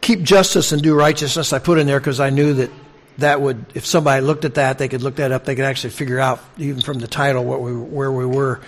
keep 0.00 0.22
justice 0.22 0.72
and 0.72 0.82
do 0.82 0.94
righteousness. 0.94 1.52
I 1.52 1.58
put 1.58 1.78
in 1.78 1.86
there 1.86 2.00
because 2.00 2.20
I 2.20 2.30
knew 2.30 2.54
that 2.54 2.70
that 3.18 3.40
would, 3.40 3.66
if 3.74 3.84
somebody 3.84 4.24
looked 4.24 4.44
at 4.44 4.54
that, 4.54 4.78
they 4.78 4.88
could 4.88 5.02
look 5.02 5.16
that 5.16 5.32
up. 5.32 5.44
They 5.44 5.54
could 5.54 5.64
actually 5.64 5.90
figure 5.90 6.20
out, 6.20 6.40
even 6.56 6.80
from 6.80 6.98
the 6.98 7.08
title, 7.08 7.44
what 7.44 7.60
we, 7.60 7.74
where 7.74 8.12
we 8.12 8.24
were 8.24 8.60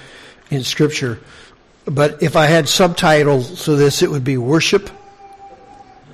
in 0.51 0.65
Scripture. 0.65 1.21
But 1.85 2.23
if 2.23 2.37
I 2.37 2.47
had 2.47 2.69
subtitles 2.69 3.65
to 3.65 3.77
this, 3.77 4.03
it 4.03 4.11
would 4.11 4.25
be 4.25 4.37
worship 4.37 4.91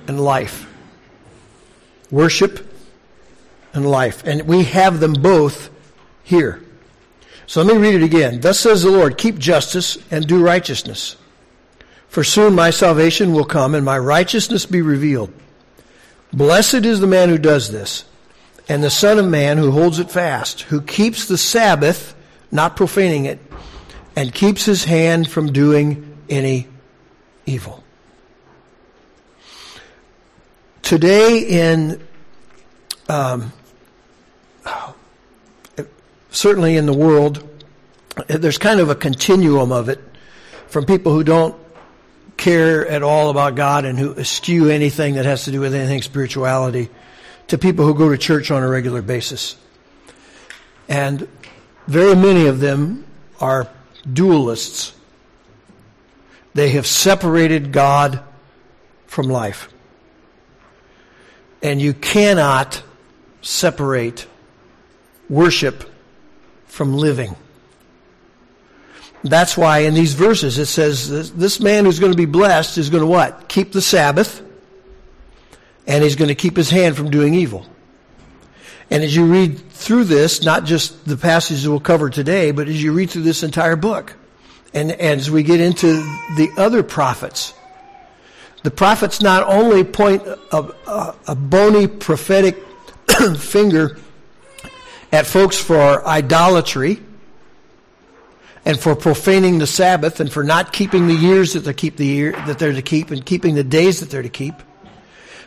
and 0.07 0.19
life. 0.19 0.65
Worship 2.11 2.71
and 3.73 3.89
life. 3.89 4.23
And 4.25 4.43
we 4.43 4.63
have 4.65 4.99
them 4.99 5.13
both 5.13 5.69
here. 6.23 6.61
So 7.47 7.63
let 7.63 7.75
me 7.75 7.81
read 7.81 7.95
it 7.95 8.03
again. 8.03 8.39
Thus 8.39 8.59
says 8.59 8.83
the 8.83 8.91
Lord, 8.91 9.17
keep 9.17 9.37
justice 9.37 9.97
and 10.11 10.27
do 10.27 10.43
righteousness. 10.43 11.15
For 12.17 12.23
soon 12.23 12.55
my 12.55 12.71
salvation 12.71 13.31
will 13.31 13.45
come 13.45 13.75
and 13.75 13.85
my 13.85 13.99
righteousness 13.99 14.65
be 14.65 14.81
revealed. 14.81 15.31
Blessed 16.33 16.83
is 16.83 16.99
the 16.99 17.05
man 17.05 17.29
who 17.29 17.37
does 17.37 17.71
this 17.71 18.05
and 18.67 18.83
the 18.83 18.89
Son 18.89 19.19
of 19.19 19.27
Man 19.27 19.59
who 19.59 19.69
holds 19.69 19.99
it 19.99 20.09
fast, 20.09 20.61
who 20.61 20.81
keeps 20.81 21.27
the 21.27 21.37
Sabbath, 21.37 22.15
not 22.51 22.75
profaning 22.75 23.25
it, 23.25 23.37
and 24.15 24.33
keeps 24.33 24.65
his 24.65 24.83
hand 24.83 25.29
from 25.29 25.53
doing 25.53 26.17
any 26.27 26.67
evil. 27.45 27.83
Today 30.81 31.41
in, 31.41 32.03
um, 33.09 33.53
certainly 36.31 36.77
in 36.77 36.87
the 36.87 36.97
world, 36.97 37.47
there's 38.27 38.57
kind 38.57 38.79
of 38.79 38.89
a 38.89 38.95
continuum 38.95 39.71
of 39.71 39.87
it 39.87 39.99
from 40.67 40.83
people 40.83 41.13
who 41.13 41.23
don't 41.23 41.55
care 42.37 42.87
at 42.87 43.03
all 43.03 43.29
about 43.29 43.55
God 43.55 43.85
and 43.85 43.97
who 43.97 44.13
eschew 44.13 44.69
anything 44.69 45.15
that 45.15 45.25
has 45.25 45.45
to 45.45 45.51
do 45.51 45.59
with 45.59 45.73
anything 45.73 46.01
spirituality 46.01 46.89
to 47.47 47.57
people 47.57 47.85
who 47.85 47.93
go 47.93 48.09
to 48.09 48.17
church 48.17 48.51
on 48.51 48.63
a 48.63 48.67
regular 48.67 49.01
basis. 49.01 49.57
And 50.87 51.27
very 51.87 52.15
many 52.15 52.47
of 52.47 52.59
them 52.59 53.05
are 53.39 53.67
dualists. 54.05 54.93
They 56.53 56.69
have 56.69 56.87
separated 56.87 57.71
God 57.71 58.21
from 59.07 59.27
life. 59.27 59.69
And 61.61 61.81
you 61.81 61.93
cannot 61.93 62.83
separate 63.41 64.27
worship 65.29 65.89
from 66.67 66.95
living. 66.95 67.35
That's 69.23 69.57
why 69.57 69.79
in 69.79 69.93
these 69.93 70.13
verses 70.13 70.57
it 70.57 70.67
says 70.67 71.33
this 71.33 71.59
man 71.59 71.85
who's 71.85 71.99
going 71.99 72.11
to 72.11 72.17
be 72.17 72.25
blessed 72.25 72.77
is 72.77 72.89
going 72.89 73.01
to 73.01 73.07
what? 73.07 73.49
Keep 73.49 73.71
the 73.71 73.81
Sabbath 73.81 74.41
and 75.87 76.03
he's 76.03 76.15
going 76.15 76.27
to 76.27 76.35
keep 76.35 76.55
his 76.55 76.69
hand 76.69 76.95
from 76.95 77.09
doing 77.09 77.33
evil. 77.33 77.65
And 78.89 79.03
as 79.03 79.15
you 79.15 79.25
read 79.25 79.59
through 79.71 80.05
this, 80.05 80.43
not 80.43 80.65
just 80.65 81.05
the 81.05 81.17
passages 81.17 81.67
we'll 81.67 81.79
cover 81.79 82.09
today, 82.09 82.51
but 82.51 82.67
as 82.67 82.81
you 82.81 82.93
read 82.93 83.09
through 83.09 83.23
this 83.23 83.43
entire 83.43 83.75
book, 83.75 84.15
and, 84.73 84.91
and 84.91 85.19
as 85.19 85.31
we 85.31 85.43
get 85.43 85.59
into 85.59 85.87
the 86.35 86.49
other 86.57 86.83
prophets, 86.83 87.53
the 88.63 88.71
prophets 88.71 89.21
not 89.21 89.43
only 89.43 89.83
point 89.83 90.25
a, 90.25 90.73
a, 90.87 91.15
a 91.27 91.35
bony 91.35 91.87
prophetic 91.87 92.57
finger 93.37 93.97
at 95.11 95.25
folks 95.25 95.57
for 95.57 96.05
idolatry 96.05 96.99
and 98.65 98.79
for 98.79 98.95
profaning 98.95 99.59
the 99.59 99.67
Sabbath 99.67 100.19
and 100.19 100.31
for 100.31 100.43
not 100.43 100.73
keeping 100.73 101.07
the 101.07 101.13
years 101.13 101.53
that 101.53 101.61
they 101.61 101.73
keep 101.73 101.97
the 101.97 102.05
year 102.05 102.31
that 102.45 102.59
they're 102.59 102.73
to 102.73 102.81
keep 102.81 103.11
and 103.11 103.25
keeping 103.25 103.55
the 103.55 103.63
days 103.63 103.99
that 103.99 104.09
they're 104.09 104.21
to 104.21 104.29
keep. 104.29 104.55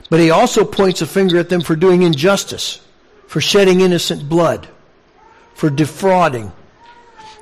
But 0.08 0.20
he 0.20 0.30
also 0.30 0.64
points 0.64 1.02
a 1.02 1.06
finger 1.06 1.38
at 1.38 1.48
them 1.48 1.60
for 1.60 1.76
doing 1.76 2.02
injustice, 2.02 2.80
for 3.26 3.40
shedding 3.40 3.80
innocent 3.80 4.28
blood, 4.28 4.68
for 5.54 5.70
defrauding, 5.70 6.52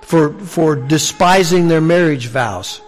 for, 0.03 0.33
for 0.39 0.77
despising 0.77 1.69
their 1.69 1.81
marriage 1.81 2.27
vows. 2.27 2.81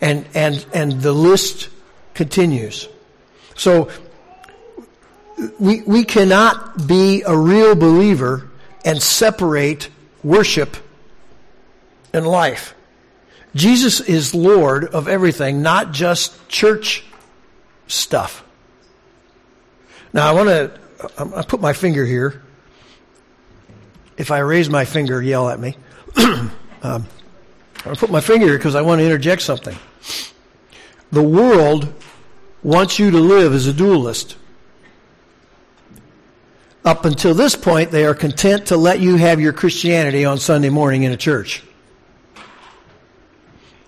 And, 0.00 0.26
and, 0.34 0.66
and 0.74 1.00
the 1.00 1.12
list 1.12 1.68
continues. 2.14 2.88
So, 3.54 3.90
we, 5.58 5.82
we 5.82 6.04
cannot 6.04 6.86
be 6.86 7.22
a 7.22 7.36
real 7.36 7.74
believer 7.74 8.48
and 8.84 9.00
separate 9.00 9.88
worship 10.22 10.76
and 12.12 12.26
life. 12.26 12.74
Jesus 13.54 14.00
is 14.00 14.34
Lord 14.34 14.84
of 14.84 15.08
everything, 15.08 15.62
not 15.62 15.92
just 15.92 16.48
church 16.48 17.04
stuff. 17.86 18.44
Now 20.12 20.28
I 20.28 20.32
want 20.32 20.48
to, 20.48 20.80
I 21.36 21.42
put 21.42 21.60
my 21.60 21.72
finger 21.72 22.04
here. 22.04 22.42
If 24.16 24.30
I 24.30 24.38
raise 24.38 24.68
my 24.70 24.84
finger, 24.84 25.20
yell 25.22 25.48
at 25.48 25.58
me. 25.58 25.76
um, 26.16 27.06
I 27.84 27.94
put 27.94 28.10
my 28.10 28.20
finger 28.20 28.46
here 28.46 28.56
because 28.56 28.74
I 28.74 28.82
want 28.82 29.00
to 29.00 29.04
interject 29.04 29.42
something. 29.42 29.76
The 31.10 31.22
world 31.22 31.92
wants 32.62 32.98
you 32.98 33.10
to 33.10 33.18
live 33.18 33.52
as 33.52 33.66
a 33.66 33.72
dualist. 33.72 34.36
Up 36.84 37.04
until 37.04 37.34
this 37.34 37.54
point, 37.54 37.90
they 37.90 38.04
are 38.04 38.14
content 38.14 38.66
to 38.66 38.76
let 38.76 39.00
you 39.00 39.16
have 39.16 39.40
your 39.40 39.52
Christianity 39.52 40.24
on 40.24 40.38
Sunday 40.38 40.68
morning 40.68 41.04
in 41.04 41.12
a 41.12 41.16
church. 41.16 41.62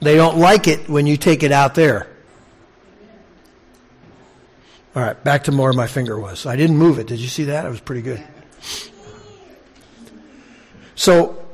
They 0.00 0.16
don't 0.16 0.38
like 0.38 0.68
it 0.68 0.88
when 0.88 1.06
you 1.06 1.16
take 1.16 1.42
it 1.42 1.52
out 1.52 1.74
there. 1.74 2.08
All 4.96 5.02
right, 5.02 5.24
back 5.24 5.44
to 5.44 5.52
where 5.52 5.72
my 5.72 5.88
finger 5.88 6.18
was. 6.18 6.46
I 6.46 6.54
didn't 6.54 6.76
move 6.76 6.98
it. 6.98 7.08
Did 7.08 7.18
you 7.18 7.26
see 7.26 7.44
that? 7.44 7.66
It 7.66 7.68
was 7.68 7.80
pretty 7.80 8.02
good. 8.02 8.22
So 10.94 11.44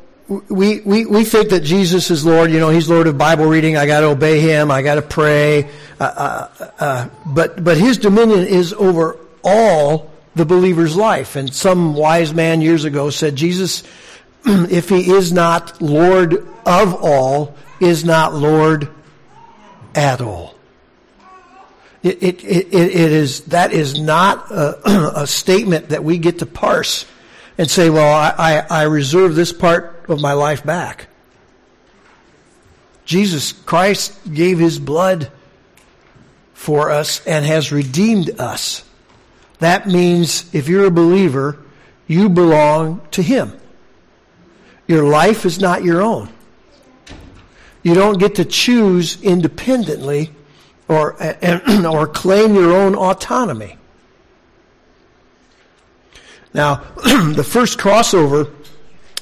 we, 0.49 0.81
we, 0.81 1.07
we 1.07 1.25
think 1.25 1.49
that 1.51 1.61
Jesus 1.61 2.11
is 2.11 2.25
Lord. 2.25 2.51
You 2.51 2.61
know, 2.61 2.69
He's 2.69 2.89
Lord 2.89 3.07
of 3.07 3.19
Bible 3.19 3.47
reading. 3.47 3.77
I 3.77 3.87
got 3.87 4.01
to 4.01 4.07
obey 4.07 4.41
Him. 4.41 4.71
I 4.71 4.83
got 4.83 4.97
to 4.97 5.03
pray. 5.03 5.71
Uh, 5.99 6.05
uh, 6.05 6.71
uh, 6.79 7.09
but 7.27 7.65
but 7.65 7.77
His 7.79 7.99
dominion 7.99 8.47
is 8.47 8.73
over 8.75 9.17
all 9.43 10.11
the 10.35 10.45
believer's 10.45 10.95
life. 10.95 11.37
And 11.37 11.53
some 11.53 11.95
wise 11.95 12.33
man 12.33 12.61
years 12.61 12.85
ago 12.85 13.11
said, 13.11 13.37
Jesus, 13.37 13.83
if 14.45 14.89
He 14.89 15.11
is 15.11 15.33
not 15.33 15.81
Lord 15.81 16.47
of 16.67 16.95
all, 17.03 17.57
is 17.81 18.05
not 18.05 18.35
Lord 18.35 18.89
at 19.95 20.21
all. 20.21 20.55
It, 22.03 22.23
it, 22.23 22.45
it, 22.45 22.67
it 22.73 22.95
is, 22.95 23.43
that 23.47 23.73
is 23.73 24.01
not 24.01 24.51
a, 24.51 25.13
a, 25.23 25.27
statement 25.27 25.91
that 25.91 26.03
we 26.03 26.17
get 26.19 26.39
to 26.39 26.47
parse 26.47 27.05
and 27.59 27.71
say, 27.71 27.91
well, 27.91 28.15
I, 28.15 28.35
I, 28.39 28.67
I 28.71 28.83
reserve 28.85 29.35
this 29.35 29.53
part 29.53 30.07
of 30.09 30.21
my 30.21 30.33
life 30.33 30.65
back. 30.65 31.09
Jesus 33.05 33.53
Christ 33.53 34.33
gave 34.33 34.59
his 34.59 34.79
blood 34.79 35.31
for 36.55 36.91
us 36.91 37.27
and 37.27 37.45
has 37.45 37.73
redeemed 37.73 38.39
us. 38.39 38.85
That 39.61 39.87
means 39.87 40.55
if 40.55 40.69
you're 40.69 40.87
a 40.87 40.91
believer, 40.91 41.59
you 42.07 42.29
belong 42.29 43.01
to 43.13 43.23
Him. 43.23 43.53
Your 44.87 45.05
life 45.05 45.47
is 45.47 45.61
not 45.61 45.85
your 45.85 46.03
own. 46.03 46.29
You 47.83 47.95
don't 47.95 48.19
get 48.19 48.37
to 48.37 48.45
choose 48.45 49.23
independently 49.23 50.31
or, 50.89 51.17
or 51.87 52.07
claim 52.07 52.55
your 52.55 52.73
own 52.73 52.95
autonomy. 52.95 53.79
Now, 56.53 56.77
the 57.35 57.47
first 57.47 57.79
crossover 57.79 58.53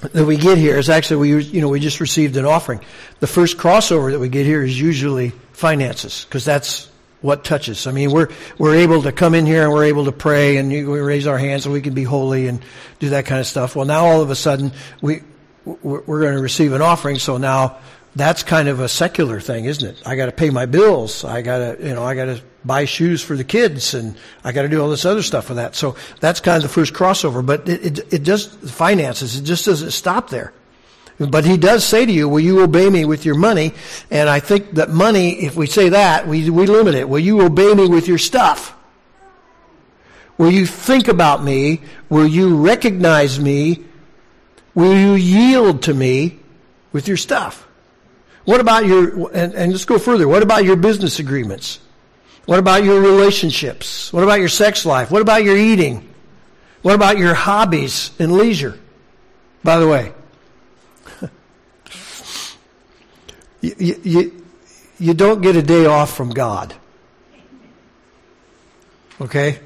that 0.01 0.25
we 0.25 0.37
get 0.37 0.59
here 0.59 0.77
is 0.79 0.89
actually 0.89 1.17
we 1.17 1.45
you 1.45 1.61
know 1.61 1.69
we 1.69 1.81
just 1.81 2.01
received 2.01 2.37
an 2.37 2.45
offering. 2.45 2.81
The 3.21 3.27
first 3.27 3.59
crossover 3.59 4.13
that 4.13 4.19
we 4.19 4.29
get 4.29 4.47
here 4.47 4.63
is 4.63 4.81
usually 4.81 5.31
finances 5.53 6.25
because 6.25 6.45
that's 6.45 6.89
what 7.21 7.45
touches. 7.45 7.87
I 7.87 7.93
mean, 7.93 8.13
we're 8.13 8.29
we're 8.59 8.77
able 8.77 9.03
to 9.03 9.13
come 9.13 9.35
in 9.35 9.45
here 9.45 9.65
and 9.65 9.73
we're 9.73 9.87
able 9.87 10.05
to 10.05 10.13
pray 10.13 10.57
and 10.57 10.71
we 10.71 10.83
raise 10.83 11.27
our 11.27 11.39
hands 11.39 11.67
and 11.67 11.73
we 11.73 11.81
can 11.81 11.95
be 11.95 12.05
holy 12.05 12.47
and 12.47 12.63
do 13.01 13.11
that 13.11 13.27
kind 13.27 13.41
of 13.41 13.47
stuff. 13.47 13.75
Well, 13.75 13.87
now 13.87 14.07
all 14.07 14.21
of 14.23 14.31
a 14.31 14.37
sudden 14.37 14.73
we 15.03 15.23
we're 15.65 16.21
going 16.23 16.35
to 16.35 16.41
receive 16.41 16.73
an 16.73 16.81
offering, 16.81 17.19
so 17.19 17.37
now 17.37 17.79
that's 18.17 18.43
kind 18.43 18.69
of 18.69 18.81
a 18.81 18.89
secular 18.89 19.41
thing, 19.41 19.65
isn't 19.67 19.89
it? 19.89 20.03
I 20.07 20.17
got 20.17 20.27
to 20.27 20.33
pay 20.33 20.51
my 20.51 20.67
bills. 20.67 21.25
I 21.25 21.43
got 21.43 21.59
to 21.59 21.87
you 21.87 21.95
know 21.95 22.05
I 22.05 22.15
got 22.15 22.27
to 22.27 22.43
buy 22.65 22.85
shoes 22.85 23.23
for 23.23 23.37
the 23.37 23.45
kids 23.45 23.95
and 23.95 24.17
I 24.45 24.53
got 24.53 24.63
to 24.63 24.69
do 24.69 24.81
all 24.81 24.91
this 24.91 25.05
other 25.05 25.23
stuff 25.23 25.47
for 25.47 25.55
that. 25.55 25.75
So 25.75 25.97
that's 26.21 26.41
kind 26.41 26.57
of 26.57 26.63
the 26.63 26.69
first 26.69 26.93
crossover. 26.93 27.45
But 27.45 27.69
it, 27.69 27.99
it, 27.99 28.13
it 28.15 28.23
just, 28.23 28.53
finances, 28.61 29.37
it 29.37 29.43
just 29.43 29.65
doesn't 29.65 29.93
stop 29.93 30.31
there. 30.31 30.53
But 31.19 31.45
he 31.45 31.57
does 31.57 31.85
say 31.85 32.07
to 32.07 32.13
you, 32.13 32.29
will 32.29 32.41
you 32.41 32.63
obey 32.63 32.89
me 32.91 33.05
with 33.05 33.25
your 33.25 33.35
money? 33.35 33.75
And 34.11 34.29
I 34.29 34.39
think 34.39 34.73
that 34.73 34.91
money, 34.91 35.43
if 35.43 35.57
we 35.57 35.67
say 35.67 35.89
that, 35.89 36.29
we, 36.29 36.49
we 36.49 36.67
limit 36.67 36.95
it. 36.95 37.09
Will 37.09 37.19
you 37.19 37.41
obey 37.41 37.75
me 37.75 37.89
with 37.89 38.07
your 38.07 38.19
stuff? 38.19 38.77
Will 40.37 40.53
you 40.53 40.65
think 40.65 41.09
about 41.09 41.43
me? 41.43 41.81
Will 42.09 42.27
you 42.27 42.57
recognize 42.57 43.41
me? 43.41 43.85
Will 44.77 44.97
you 44.97 45.15
yield 45.15 45.83
to 45.85 45.95
me 45.95 46.39
with 46.93 47.09
your 47.09 47.17
stuff? 47.17 47.68
What 48.49 48.63
about 48.63 48.87
your, 48.87 49.31
and, 49.35 49.53
and 49.53 49.73
let's 49.73 49.85
go 49.85 49.99
further. 49.99 50.27
What 50.27 50.43
about 50.43 50.65
your 50.65 50.77
business 50.77 51.19
agreements? 51.19 51.81
What 52.47 52.59
about 52.59 52.83
your 52.83 52.99
relationships? 52.99 54.11
What 54.11 54.25
about 54.25 54.39
your 54.41 54.49
sex 54.49 54.87
life? 54.87 55.11
What 55.11 55.21
about 55.21 55.45
your 55.45 55.55
eating? 55.55 56.09
What 56.81 56.95
about 56.95 57.19
your 57.19 57.35
hobbies 57.35 58.11
and 58.19 58.33
leisure? 58.33 58.79
By 59.63 59.79
the 59.79 59.87
way, 59.87 60.15
you, 63.61 64.01
you, 64.03 64.47
you 64.99 65.13
don't 65.13 65.43
get 65.43 65.55
a 65.55 65.63
day 65.63 65.85
off 65.85 66.17
from 66.17 66.31
God. 66.31 66.75
Okay? 69.21 69.59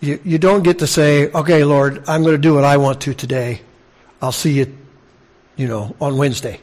You, 0.00 0.18
you 0.24 0.38
don't 0.38 0.64
get 0.64 0.80
to 0.80 0.88
say, 0.88 1.30
okay, 1.30 1.62
Lord, 1.62 2.08
I'm 2.08 2.24
going 2.24 2.34
to 2.34 2.42
do 2.42 2.54
what 2.54 2.64
I 2.64 2.78
want 2.78 3.02
to 3.02 3.14
today. 3.14 3.60
I'll 4.20 4.32
see 4.32 4.54
you, 4.54 4.76
you 5.54 5.68
know, 5.68 5.94
on 6.00 6.16
Wednesday. 6.16 6.60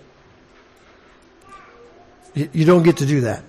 You, 2.37 2.65
don't 2.65 2.83
get 2.83 2.97
to 2.97 3.05
do 3.05 3.21
that. 3.21 3.43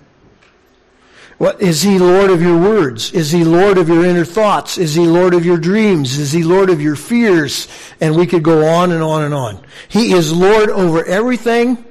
What, 1.37 1.61
is 1.61 1.81
he 1.81 1.99
Lord 1.99 2.31
of 2.31 2.41
your 2.41 2.59
words? 2.59 3.11
Is 3.13 3.31
he 3.31 3.43
Lord 3.43 3.77
of 3.77 3.87
your 3.87 4.03
inner 4.03 4.25
thoughts? 4.25 4.77
Is 4.77 4.95
he 4.95 5.05
Lord 5.05 5.33
of 5.35 5.45
your 5.45 5.57
dreams? 5.57 6.17
Is 6.17 6.31
he 6.31 6.43
Lord 6.43 6.69
of 6.69 6.81
your 6.81 6.95
fears? 6.95 7.67
And 8.01 8.15
we 8.15 8.25
could 8.25 8.43
go 8.43 8.65
on 8.65 8.91
and 8.91 9.03
on 9.03 9.21
and 9.21 9.33
on. 9.33 9.63
He 9.87 10.11
is 10.11 10.33
Lord 10.35 10.69
over 10.69 11.05
everything 11.05 11.85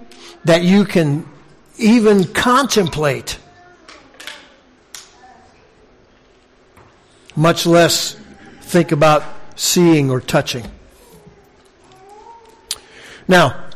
that 0.45 0.63
you 0.63 0.85
can 0.85 1.27
even 1.79 2.25
contemplate. 2.25 3.39
Much 7.37 7.65
less 7.65 8.17
think 8.63 8.91
about 8.91 9.23
seeing 9.55 10.11
or 10.11 10.21
touching. 10.21 10.67
Now, 13.29 13.68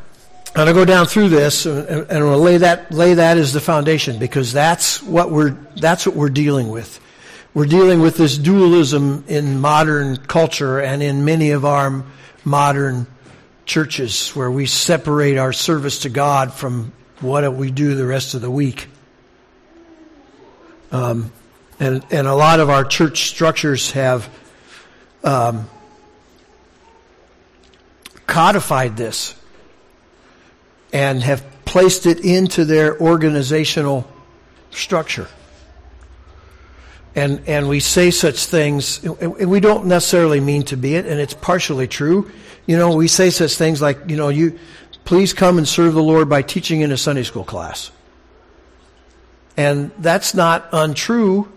Going 0.55 0.67
to 0.67 0.75
go 0.75 0.85
down 0.85 1.07
through 1.07 1.31
this 1.31 1.65
and, 1.65 1.89
and 2.11 2.25
we'll 2.25 2.39
lay 2.39 2.59
that, 2.59 2.93
lay 2.93 3.15
that 3.15 3.39
as 3.39 3.55
the 3.55 3.61
foundation 3.61 4.19
because 4.19 4.53
that's 4.53 5.03
what 5.03 5.31
we're, 5.31 5.57
that's 5.77 6.07
what 6.07 6.15
we're 6.15 6.29
dealing 6.29 6.69
with. 6.69 7.01
We're 7.55 7.65
dealing 7.65 8.01
with 8.01 8.19
this 8.19 8.37
dualism 8.37 9.25
in 9.29 9.61
modern 9.61 10.19
culture 10.19 10.79
and 10.79 11.03
in 11.03 11.25
many 11.25 11.53
of 11.53 11.65
our 11.65 12.05
modern 12.45 13.07
churches 13.65 14.29
where 14.31 14.51
we 14.51 14.67
separate 14.67 15.39
our 15.39 15.55
service 15.55 16.01
to 16.01 16.11
God 16.11 16.53
from 16.53 16.93
what 17.21 17.51
we 17.55 17.71
do 17.71 17.95
the 17.95 18.07
rest 18.07 18.35
of 18.35 18.43
the 18.43 18.51
week. 18.51 18.89
Um, 20.91 21.33
and, 21.81 22.05
and 22.11 22.27
a 22.27 22.35
lot 22.35 22.61
of 22.61 22.69
our 22.69 22.85
church 22.85 23.31
structures 23.31 23.93
have 23.93 24.29
um, 25.25 25.71
codified 28.27 28.99
this 28.99 29.35
and 30.93 31.23
have 31.23 31.45
placed 31.65 32.07
it 32.07 32.21
into 32.21 32.65
their 32.65 33.01
organizational 33.01 34.07
structure. 34.71 35.29
And, 37.15 37.43
and 37.47 37.69
we 37.69 37.81
say 37.81 38.11
such 38.11 38.47
things, 38.47 39.05
and 39.05 39.51
we 39.51 39.61
don't 39.61 39.87
necessarily 39.87 40.41
mean 40.41 40.63
to 40.65 40.77
be 40.77 40.95
it, 40.95 41.07
and 41.07 41.21
it's 41.21 41.35
partially 41.35 41.87
true. 41.87 42.31
You 42.67 42.77
know, 42.77 42.97
we 42.97 43.09
say 43.09 43.31
such 43.31 43.57
things 43.57 43.83
like, 43.83 43.99
you 44.09 44.17
know, 44.17 44.29
you, 44.29 44.59
please 45.05 45.33
come 45.33 45.59
and 45.59 45.69
serve 45.69 45.95
the 45.95 46.03
Lord 46.03 46.29
by 46.29 46.43
teaching 46.43 46.81
in 46.81 46.91
a 46.91 46.97
Sunday 46.97 47.23
school 47.23 47.45
class. 47.45 47.91
And 49.57 49.91
that's 49.99 50.35
not 50.35 50.69
untrue, 50.73 51.53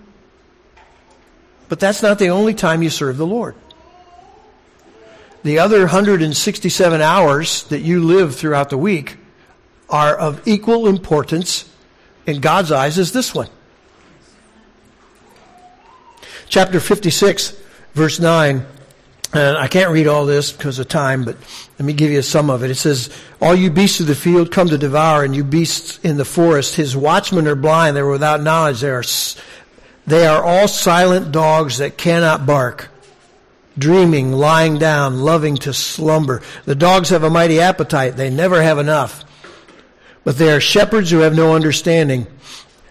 but 1.70 1.80
that's 1.80 2.02
not 2.02 2.20
the 2.20 2.30
only 2.30 2.54
time 2.54 2.84
you 2.84 2.90
serve 2.90 3.18
the 3.18 3.26
Lord. 3.26 3.56
The 5.44 5.60
other 5.60 5.80
167 5.80 7.02
hours 7.02 7.64
that 7.66 7.82
you 7.82 8.04
live 8.04 8.36
throughout 8.36 8.70
the 8.70 8.78
week 8.78 9.18
are 9.96 10.18
of 10.18 10.46
equal 10.46 10.88
importance 10.88 11.70
in 12.26 12.42
God's 12.42 12.72
eyes 12.72 13.00
as 13.00 13.14
this 13.14 13.34
one. 13.34 13.48
Chapter 16.50 16.82
56, 16.82 17.58
verse 17.94 18.20
9. 18.20 18.66
And 19.34 19.58
I 19.58 19.68
can't 19.68 19.92
read 19.92 20.08
all 20.08 20.26
this 20.26 20.52
because 20.52 20.80
of 20.80 20.88
time, 20.88 21.24
but 21.24 21.38
let 21.80 21.86
me 21.86 21.94
give 21.94 22.12
you 22.12 22.22
some 22.22 22.50
of 22.50 22.64
it. 22.64 22.72
It 22.72 22.76
says, 22.76 23.10
All 23.42 23.56
you 23.56 23.70
beasts 23.70 24.00
of 24.00 24.08
the 24.08 24.16
field 24.16 24.52
come 24.52 24.68
to 24.70 24.78
devour, 24.78 25.24
and 25.24 25.36
you 25.36 25.44
beasts 25.44 26.00
in 26.04 26.18
the 26.18 26.26
forest. 26.26 26.76
His 26.76 26.96
watchmen 26.96 27.48
are 27.48 27.56
blind, 27.56 27.96
they 27.96 28.02
are 28.02 28.10
without 28.10 28.42
knowledge. 28.42 28.82
They 28.82 28.90
are, 28.90 29.04
they 30.06 30.28
are 30.28 30.44
all 30.44 30.68
silent 30.68 31.32
dogs 31.32 31.80
that 31.80 31.98
cannot 31.98 32.46
bark 32.46 32.90
dreaming, 33.78 34.32
lying 34.32 34.78
down, 34.78 35.20
loving 35.20 35.58
to 35.58 35.74
slumber. 35.74 36.42
The 36.66 36.76
dogs 36.76 37.10
have 37.10 37.24
a 37.24 37.30
mighty 37.30 37.60
appetite. 37.60 38.16
They 38.16 38.30
never 38.30 38.62
have 38.62 38.78
enough. 38.78 39.24
But 40.26 40.38
they 40.38 40.52
are 40.52 40.60
shepherds 40.60 41.12
who 41.12 41.20
have 41.20 41.36
no 41.36 41.56
understanding. 41.56 42.28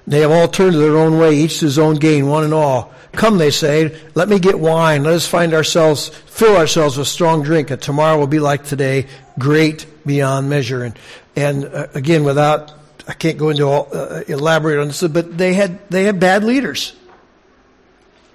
They 0.06 0.20
have 0.20 0.30
all 0.30 0.48
turned 0.48 0.72
to 0.72 0.78
their 0.78 0.96
own 0.96 1.18
way, 1.18 1.34
each 1.34 1.58
to 1.58 1.66
his 1.66 1.78
own 1.78 1.96
gain, 1.96 2.28
one 2.28 2.44
and 2.44 2.54
all. 2.54 2.94
Come, 3.12 3.38
they 3.38 3.50
say, 3.50 4.00
let 4.14 4.28
me 4.28 4.38
get 4.38 4.58
wine. 4.58 5.04
Let 5.04 5.14
us 5.14 5.26
find 5.26 5.52
ourselves, 5.52 6.08
fill 6.08 6.56
ourselves 6.56 6.96
with 6.96 7.08
strong 7.08 7.42
drink, 7.42 7.70
and 7.70 7.80
tomorrow 7.80 8.18
will 8.18 8.26
be 8.26 8.40
like 8.40 8.64
today, 8.64 9.06
great 9.38 9.86
beyond 10.06 10.48
measure. 10.48 10.84
And, 10.84 10.98
and 11.36 11.64
uh, 11.64 11.88
again, 11.94 12.24
without, 12.24 12.72
I 13.08 13.12
can't 13.14 13.38
go 13.38 13.50
into 13.50 13.64
all, 13.64 13.88
uh, 13.92 14.22
elaborate 14.28 14.80
on 14.80 14.88
this, 14.88 15.02
but 15.02 15.36
they 15.36 15.54
had, 15.54 15.88
they 15.90 16.04
had 16.04 16.20
bad 16.20 16.44
leaders. 16.44 16.94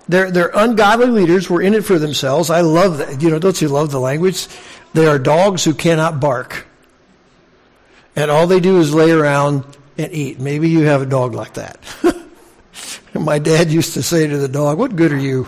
Their, 0.07 0.31
their 0.31 0.51
ungodly 0.55 1.07
leaders 1.07 1.49
were 1.49 1.62
in 1.62 1.73
it 1.73 1.85
for 1.85 1.99
themselves. 1.99 2.49
I 2.49 2.62
love 2.62 2.97
that. 2.97 3.21
You 3.21 3.29
know, 3.29 3.39
don't 3.39 3.62
you 3.62 3.67
love 3.67 3.91
the 3.91 3.99
language? 3.99 4.47
They 4.93 5.05
are 5.05 5.19
dogs 5.19 5.63
who 5.63 5.73
cannot 5.73 6.19
bark 6.19 6.65
and 8.15 8.32
all 8.32 8.48
they 8.48 8.60
do 8.60 8.80
is 8.80 8.93
lay 8.93 9.12
around 9.12 9.63
and 9.98 10.12
eat. 10.13 10.39
Maybe 10.39 10.69
you 10.69 10.82
have 10.82 11.02
a 11.02 11.06
dog 11.06 11.34
like 11.34 11.56
that. 11.56 11.80
My 13.13 13.39
dad 13.39 13.72
used 13.72 13.93
to 13.95 14.04
say 14.04 14.28
to 14.28 14.38
the 14.38 14.48
dog, 14.48 14.78
What 14.78 14.95
good 14.95 15.12
are 15.12 15.17
you? 15.17 15.48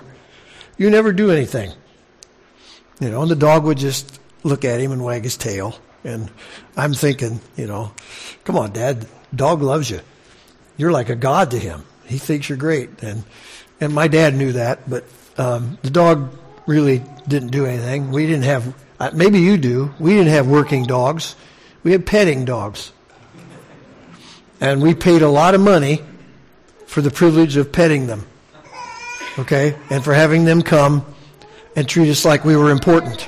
You 0.77 0.89
never 0.89 1.11
do 1.13 1.31
anything. 1.31 1.71
You 2.99 3.09
know, 3.09 3.21
and 3.21 3.31
the 3.31 3.35
dog 3.35 3.63
would 3.63 3.77
just 3.77 4.19
look 4.43 4.65
at 4.65 4.79
him 4.79 4.91
and 4.91 5.03
wag 5.03 5.23
his 5.23 5.37
tail. 5.37 5.75
And 6.03 6.31
I'm 6.75 6.93
thinking, 6.93 7.39
you 7.55 7.67
know, 7.67 7.91
come 8.43 8.57
on, 8.57 8.71
dad, 8.71 9.07
dog 9.35 9.61
loves 9.61 9.89
you. 9.89 10.01
You're 10.77 10.91
like 10.91 11.09
a 11.09 11.15
god 11.15 11.51
to 11.51 11.59
him. 11.59 11.83
He 12.05 12.17
thinks 12.17 12.49
you're 12.49 12.57
great. 12.57 13.03
And, 13.03 13.23
and 13.79 13.93
my 13.93 14.07
dad 14.07 14.35
knew 14.35 14.53
that, 14.53 14.89
but, 14.89 15.05
um, 15.37 15.77
the 15.81 15.89
dog 15.89 16.35
really 16.65 17.03
didn't 17.27 17.49
do 17.49 17.65
anything. 17.65 18.11
We 18.11 18.25
didn't 18.25 18.43
have, 18.43 18.75
uh, 18.99 19.11
maybe 19.13 19.39
you 19.39 19.57
do. 19.57 19.93
We 19.99 20.11
didn't 20.11 20.33
have 20.33 20.47
working 20.47 20.85
dogs. 20.85 21.35
We 21.83 21.91
had 21.91 22.05
petting 22.05 22.45
dogs. 22.45 22.91
And 24.59 24.81
we 24.81 24.93
paid 24.93 25.21
a 25.21 25.29
lot 25.29 25.55
of 25.55 25.61
money 25.61 26.01
for 26.85 27.01
the 27.01 27.09
privilege 27.09 27.57
of 27.57 27.71
petting 27.71 28.07
them. 28.07 28.27
Okay? 29.39 29.75
And 29.89 30.03
for 30.03 30.13
having 30.13 30.45
them 30.45 30.61
come 30.61 31.05
and 31.75 31.87
treat 31.87 32.09
us 32.09 32.25
like 32.25 32.45
we 32.45 32.55
were 32.55 32.69
important. 32.69 33.27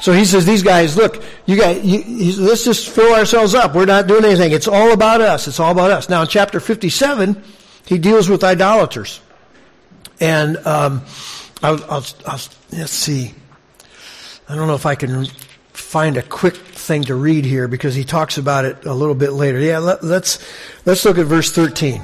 So 0.00 0.12
he 0.12 0.24
says, 0.24 0.44
these 0.44 0.62
guys, 0.62 0.96
look, 0.96 1.22
you 1.46 1.56
guys, 1.56 2.38
let's 2.38 2.64
just 2.64 2.88
fill 2.88 3.14
ourselves 3.14 3.54
up. 3.54 3.74
We're 3.74 3.86
not 3.86 4.06
doing 4.06 4.24
anything. 4.24 4.52
It's 4.52 4.68
all 4.68 4.92
about 4.92 5.20
us. 5.20 5.48
It's 5.48 5.58
all 5.58 5.72
about 5.72 5.90
us. 5.90 6.08
Now 6.08 6.22
in 6.22 6.28
chapter 6.28 6.60
57, 6.60 7.42
he 7.86 7.98
deals 7.98 8.28
with 8.28 8.44
idolaters. 8.44 9.20
And 10.20 10.58
um, 10.58 11.02
I'll, 11.62 11.82
I'll, 11.84 12.04
I'll, 12.26 12.40
let's 12.72 12.92
see. 12.92 13.34
I 14.48 14.54
don't 14.54 14.68
know 14.68 14.74
if 14.74 14.86
I 14.86 14.94
can 14.94 15.26
find 15.72 16.16
a 16.16 16.22
quick 16.22 16.54
thing 16.86 17.04
to 17.04 17.14
read 17.14 17.44
here 17.44 17.68
because 17.68 17.94
he 17.94 18.04
talks 18.04 18.38
about 18.38 18.64
it 18.64 18.86
a 18.86 18.94
little 18.94 19.14
bit 19.14 19.32
later. 19.32 19.60
Yeah, 19.60 19.78
let, 19.78 20.04
let's 20.04 20.38
let's 20.84 21.04
look 21.04 21.18
at 21.18 21.26
verse 21.26 21.50
13. 21.50 22.00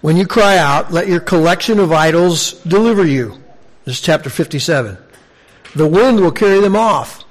When 0.00 0.16
you 0.16 0.26
cry 0.26 0.58
out, 0.58 0.92
let 0.92 1.08
your 1.08 1.20
collection 1.20 1.80
of 1.80 1.92
idols 1.92 2.52
deliver 2.62 3.04
you. 3.04 3.40
This 3.84 3.96
is 3.96 4.00
chapter 4.00 4.30
57. 4.30 4.96
The 5.74 5.86
wind 5.86 6.20
will 6.20 6.32
carry 6.32 6.60
them 6.60 6.76
off. 6.76 7.24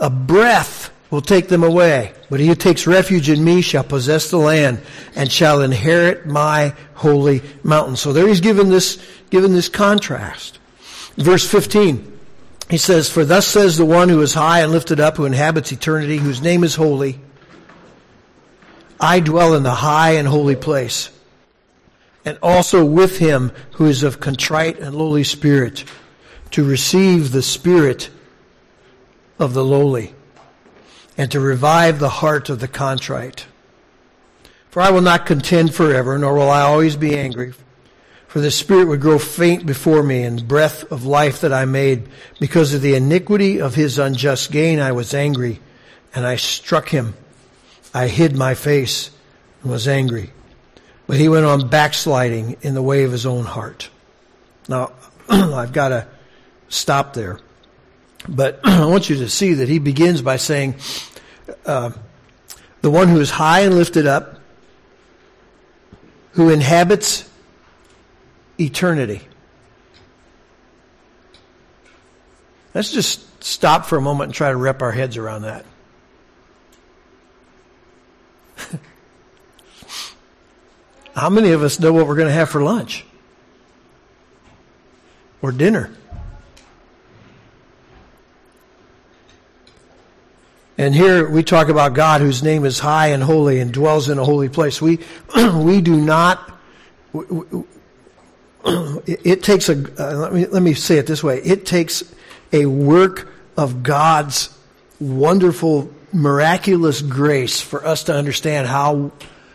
A 0.00 0.08
breath 0.08 0.90
will 1.10 1.20
take 1.20 1.48
them 1.48 1.62
away. 1.62 2.12
But 2.30 2.40
he 2.40 2.46
who 2.46 2.54
takes 2.54 2.86
refuge 2.86 3.28
in 3.28 3.44
me 3.44 3.62
shall 3.62 3.84
possess 3.84 4.30
the 4.30 4.38
land 4.38 4.80
and 5.14 5.30
shall 5.30 5.62
inherit 5.62 6.26
my 6.26 6.74
holy 6.94 7.42
mountain. 7.62 7.96
So 7.96 8.12
there 8.12 8.26
he's 8.26 8.40
given 8.40 8.68
this, 8.68 9.02
given 9.30 9.52
this 9.52 9.68
contrast. 9.68 10.58
Verse 11.16 11.48
15. 11.48 12.15
He 12.68 12.78
says, 12.78 13.08
For 13.08 13.24
thus 13.24 13.46
says 13.46 13.76
the 13.76 13.84
one 13.84 14.08
who 14.08 14.20
is 14.22 14.34
high 14.34 14.60
and 14.60 14.72
lifted 14.72 14.98
up, 14.98 15.16
who 15.16 15.24
inhabits 15.24 15.72
eternity, 15.72 16.18
whose 16.18 16.42
name 16.42 16.64
is 16.64 16.74
holy. 16.74 17.20
I 18.98 19.20
dwell 19.20 19.54
in 19.54 19.62
the 19.62 19.70
high 19.70 20.12
and 20.12 20.26
holy 20.26 20.56
place, 20.56 21.10
and 22.24 22.38
also 22.42 22.84
with 22.84 23.18
him 23.18 23.52
who 23.74 23.86
is 23.86 24.02
of 24.02 24.20
contrite 24.20 24.78
and 24.78 24.96
lowly 24.96 25.22
spirit, 25.22 25.84
to 26.52 26.64
receive 26.64 27.30
the 27.30 27.42
spirit 27.42 28.10
of 29.38 29.52
the 29.52 29.64
lowly, 29.64 30.14
and 31.16 31.30
to 31.30 31.40
revive 31.40 31.98
the 31.98 32.08
heart 32.08 32.48
of 32.48 32.58
the 32.58 32.68
contrite. 32.68 33.46
For 34.70 34.82
I 34.82 34.90
will 34.90 35.02
not 35.02 35.26
contend 35.26 35.74
forever, 35.74 36.18
nor 36.18 36.34
will 36.34 36.50
I 36.50 36.62
always 36.62 36.96
be 36.96 37.16
angry. 37.16 37.52
For 38.36 38.42
the 38.42 38.50
spirit 38.50 38.88
would 38.88 39.00
grow 39.00 39.18
faint 39.18 39.64
before 39.64 40.02
me, 40.02 40.22
and 40.22 40.38
the 40.38 40.44
breath 40.44 40.92
of 40.92 41.06
life 41.06 41.40
that 41.40 41.54
I 41.54 41.64
made. 41.64 42.06
Because 42.38 42.74
of 42.74 42.82
the 42.82 42.94
iniquity 42.94 43.62
of 43.62 43.74
his 43.74 43.98
unjust 43.98 44.52
gain, 44.52 44.78
I 44.78 44.92
was 44.92 45.14
angry, 45.14 45.58
and 46.14 46.26
I 46.26 46.36
struck 46.36 46.90
him. 46.90 47.14
I 47.94 48.08
hid 48.08 48.36
my 48.36 48.52
face 48.52 49.10
and 49.62 49.72
was 49.72 49.88
angry. 49.88 50.32
But 51.06 51.16
he 51.16 51.30
went 51.30 51.46
on 51.46 51.70
backsliding 51.70 52.58
in 52.60 52.74
the 52.74 52.82
way 52.82 53.04
of 53.04 53.12
his 53.12 53.24
own 53.24 53.46
heart. 53.46 53.88
Now, 54.68 54.92
I've 55.30 55.72
got 55.72 55.88
to 55.88 56.06
stop 56.68 57.14
there. 57.14 57.40
But 58.28 58.60
I 58.64 58.84
want 58.84 59.08
you 59.08 59.16
to 59.16 59.30
see 59.30 59.54
that 59.54 59.68
he 59.70 59.78
begins 59.78 60.20
by 60.20 60.36
saying, 60.36 60.74
uh, 61.64 61.90
the 62.82 62.90
one 62.90 63.08
who 63.08 63.18
is 63.18 63.30
high 63.30 63.60
and 63.60 63.76
lifted 63.76 64.06
up, 64.06 64.40
who 66.32 66.50
inhabits 66.50 67.30
eternity. 68.58 69.22
Let's 72.74 72.92
just 72.92 73.42
stop 73.42 73.86
for 73.86 73.96
a 73.96 74.00
moment 74.02 74.28
and 74.28 74.34
try 74.34 74.50
to 74.50 74.56
wrap 74.56 74.82
our 74.82 74.92
heads 74.92 75.16
around 75.16 75.42
that. 75.42 75.64
How 81.14 81.30
many 81.30 81.52
of 81.52 81.62
us 81.62 81.80
know 81.80 81.92
what 81.92 82.06
we're 82.06 82.16
going 82.16 82.28
to 82.28 82.34
have 82.34 82.50
for 82.50 82.62
lunch? 82.62 83.04
Or 85.40 85.52
dinner? 85.52 85.90
And 90.78 90.94
here 90.94 91.28
we 91.28 91.42
talk 91.42 91.68
about 91.68 91.94
God 91.94 92.20
whose 92.20 92.42
name 92.42 92.66
is 92.66 92.78
high 92.78 93.08
and 93.08 93.22
holy 93.22 93.60
and 93.60 93.72
dwells 93.72 94.10
in 94.10 94.18
a 94.18 94.24
holy 94.24 94.50
place. 94.50 94.82
We, 94.82 94.98
we 95.54 95.80
do 95.80 95.96
not, 95.96 96.52
it 99.06 99.42
takes 99.44 99.68
a, 99.68 99.74
uh, 99.74 100.16
let, 100.16 100.32
me, 100.32 100.46
let 100.46 100.62
me 100.62 100.74
say 100.74 100.98
it 100.98 101.06
this 101.06 101.22
way. 101.22 101.38
It 101.38 101.66
takes 101.66 102.02
a 102.52 102.66
work 102.66 103.28
of 103.56 103.82
God's 103.82 104.56
wonderful, 104.98 105.90
miraculous 106.12 107.00
grace 107.00 107.60
for 107.60 107.86
us 107.86 108.04
to 108.04 108.14
understand 108.14 108.66
how 108.66 109.12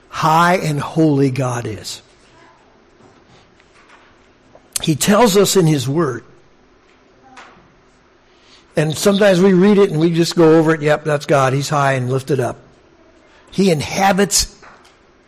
high 0.10 0.58
and 0.58 0.80
holy 0.80 1.30
God 1.30 1.66
is. 1.66 2.02
He 4.82 4.96
tells 4.96 5.36
us 5.36 5.58
in 5.58 5.68
His 5.68 5.88
Word. 5.88 6.24
And 8.78 8.98
sometimes 8.98 9.42
we 9.42 9.52
read 9.52 9.78
it 9.78 9.92
and 9.92 10.00
we 10.00 10.14
just 10.14 10.36
go 10.36 10.58
over 10.58 10.74
it. 10.74 10.82
Yep, 10.82 11.04
that's 11.04 11.26
God. 11.26 11.52
He's 11.52 11.68
high 11.68 11.94
and 11.94 12.10
lifted 12.10 12.40
up. 12.40 12.58
He 13.52 13.70
inhabits 13.70 14.58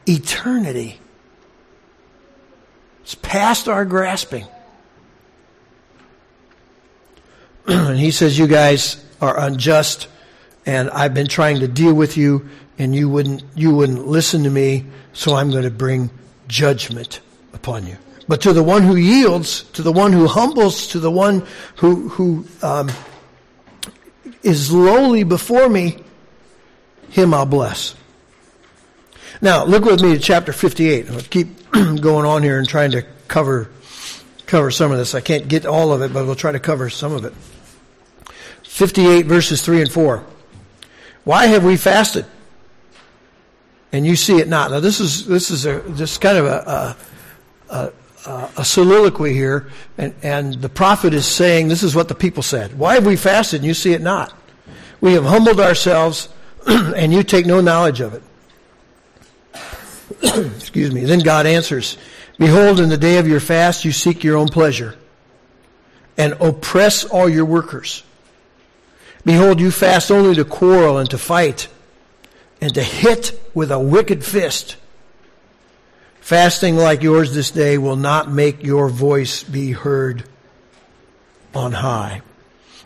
eternity. 0.08 1.00
It's 3.04 3.16
past 3.16 3.68
our 3.68 3.86
grasping. 3.86 4.48
and 7.68 7.98
he 7.98 8.12
says, 8.12 8.38
You 8.38 8.48
guys 8.48 9.04
are 9.22 9.40
unjust, 9.40 10.08
and 10.66 10.90
I've 10.90 11.14
been 11.14 11.28
trying 11.28 11.60
to 11.60 11.68
deal 11.68 11.94
with 11.94 12.18
you, 12.18 12.50
and 12.78 12.96
you 12.96 13.10
wouldn't, 13.10 13.44
you 13.56 13.74
wouldn't 13.76 14.08
listen 14.08 14.44
to 14.44 14.50
me, 14.50 14.86
so 15.14 15.36
I'm 15.36 15.52
going 15.52 15.64
to 15.64 15.72
bring 15.72 16.10
judgment 16.48 17.22
upon 17.54 17.88
you. 17.88 17.98
But 18.28 18.42
to 18.42 18.54
the 18.54 18.64
one 18.64 18.84
who 18.84 18.96
yields, 18.96 19.64
to 19.74 19.82
the 19.82 19.92
one 19.92 20.14
who 20.14 20.28
humbles, 20.28 20.88
to 20.88 21.00
the 21.00 21.12
one 21.12 21.46
who, 21.78 22.10
who 22.10 22.46
um, 22.62 22.90
is 24.44 24.72
lowly 24.72 25.24
before 25.24 25.68
me, 25.68 25.98
him 27.10 27.34
I'll 27.34 27.46
bless. 27.46 27.96
Now, 29.42 29.66
look 29.66 29.84
with 29.84 30.02
me 30.02 30.14
to 30.14 30.20
chapter 30.20 30.54
58. 30.54 31.12
I'll 31.12 31.20
keep 31.22 31.48
going 32.02 32.26
on 32.26 32.44
here 32.44 32.60
and 32.60 32.68
trying 32.68 32.92
to 32.92 33.04
cover, 33.28 33.70
cover 34.46 34.70
some 34.70 34.92
of 34.92 34.98
this. 34.98 35.16
I 35.16 35.22
can't 35.22 35.48
get 35.48 35.66
all 35.66 35.92
of 35.92 36.02
it, 36.02 36.14
but 36.14 36.26
we'll 36.26 36.36
try 36.36 36.52
to 36.52 36.60
cover 36.60 36.90
some 36.90 37.14
of 37.14 37.26
it. 37.26 37.34
58 38.64 39.26
verses 39.26 39.62
3 39.62 39.82
and 39.82 39.92
4. 39.92 40.24
Why 41.24 41.48
have 41.48 41.64
we 41.64 41.78
fasted? 41.78 42.26
And 43.92 44.06
you 44.06 44.16
see 44.16 44.38
it 44.38 44.48
not. 44.48 44.72
Now 44.72 44.80
this 44.80 45.00
is, 45.00 45.26
this 45.26 45.52
is 45.52 45.66
a, 45.66 45.80
this 45.80 46.18
kind 46.18 46.38
of 46.38 46.46
a, 46.46 46.96
a, 47.70 47.92
a, 48.26 48.50
a 48.58 48.66
soliloquy 48.66 49.34
here, 49.34 49.70
and, 49.98 50.14
and 50.22 50.56
the 50.56 50.70
prophet 50.70 51.14
is 51.14 51.26
saying, 51.26 51.68
this 51.68 51.84
is 51.84 51.96
what 51.96 52.08
the 52.08 52.16
people 52.16 52.44
said. 52.44 52.78
Why 52.78 52.96
have 52.96 53.06
we 53.06 53.16
fasted 53.16 53.62
and 53.62 53.68
you 53.68 53.74
see 53.74 53.94
it 53.94 54.02
not? 54.02 54.34
We 55.02 55.14
have 55.14 55.26
humbled 55.26 55.60
ourselves, 55.60 56.30
and 56.68 57.14
you 57.14 57.24
take 57.24 57.46
no 57.46 57.62
knowledge 57.62 58.00
of 58.00 58.14
it. 58.14 58.24
Excuse 60.56 60.94
me. 60.94 61.04
Then 61.06 61.20
God 61.20 61.46
answers, 61.46 61.98
Behold, 62.38 62.80
in 62.80 62.90
the 62.90 62.98
day 62.98 63.18
of 63.18 63.28
your 63.28 63.40
fast 63.40 63.86
you 63.86 63.92
seek 63.92 64.24
your 64.24 64.38
own 64.38 64.48
pleasure 64.48 64.96
and 66.18 66.34
oppress 66.40 67.04
all 67.04 67.28
your 67.28 67.46
workers. 67.46 68.04
Behold, 69.26 69.60
you 69.60 69.72
fast 69.72 70.12
only 70.12 70.36
to 70.36 70.46
quarrel 70.46 70.98
and 70.98 71.10
to 71.10 71.18
fight 71.18 71.68
and 72.62 72.74
to 72.74 72.84
hit 72.84 73.40
with 73.54 73.72
a 73.72 73.80
wicked 73.80 74.24
fist. 74.24 74.78
Fasting 76.22 76.78
like 76.78 77.04
yours 77.04 77.34
this 77.34 77.52
day 77.52 77.78
will 77.78 77.96
not 77.96 78.32
make 78.32 78.64
your 78.64 78.88
voice 78.90 79.44
be 79.44 79.72
heard 79.72 80.24
on 81.54 81.74
high. 81.74 82.22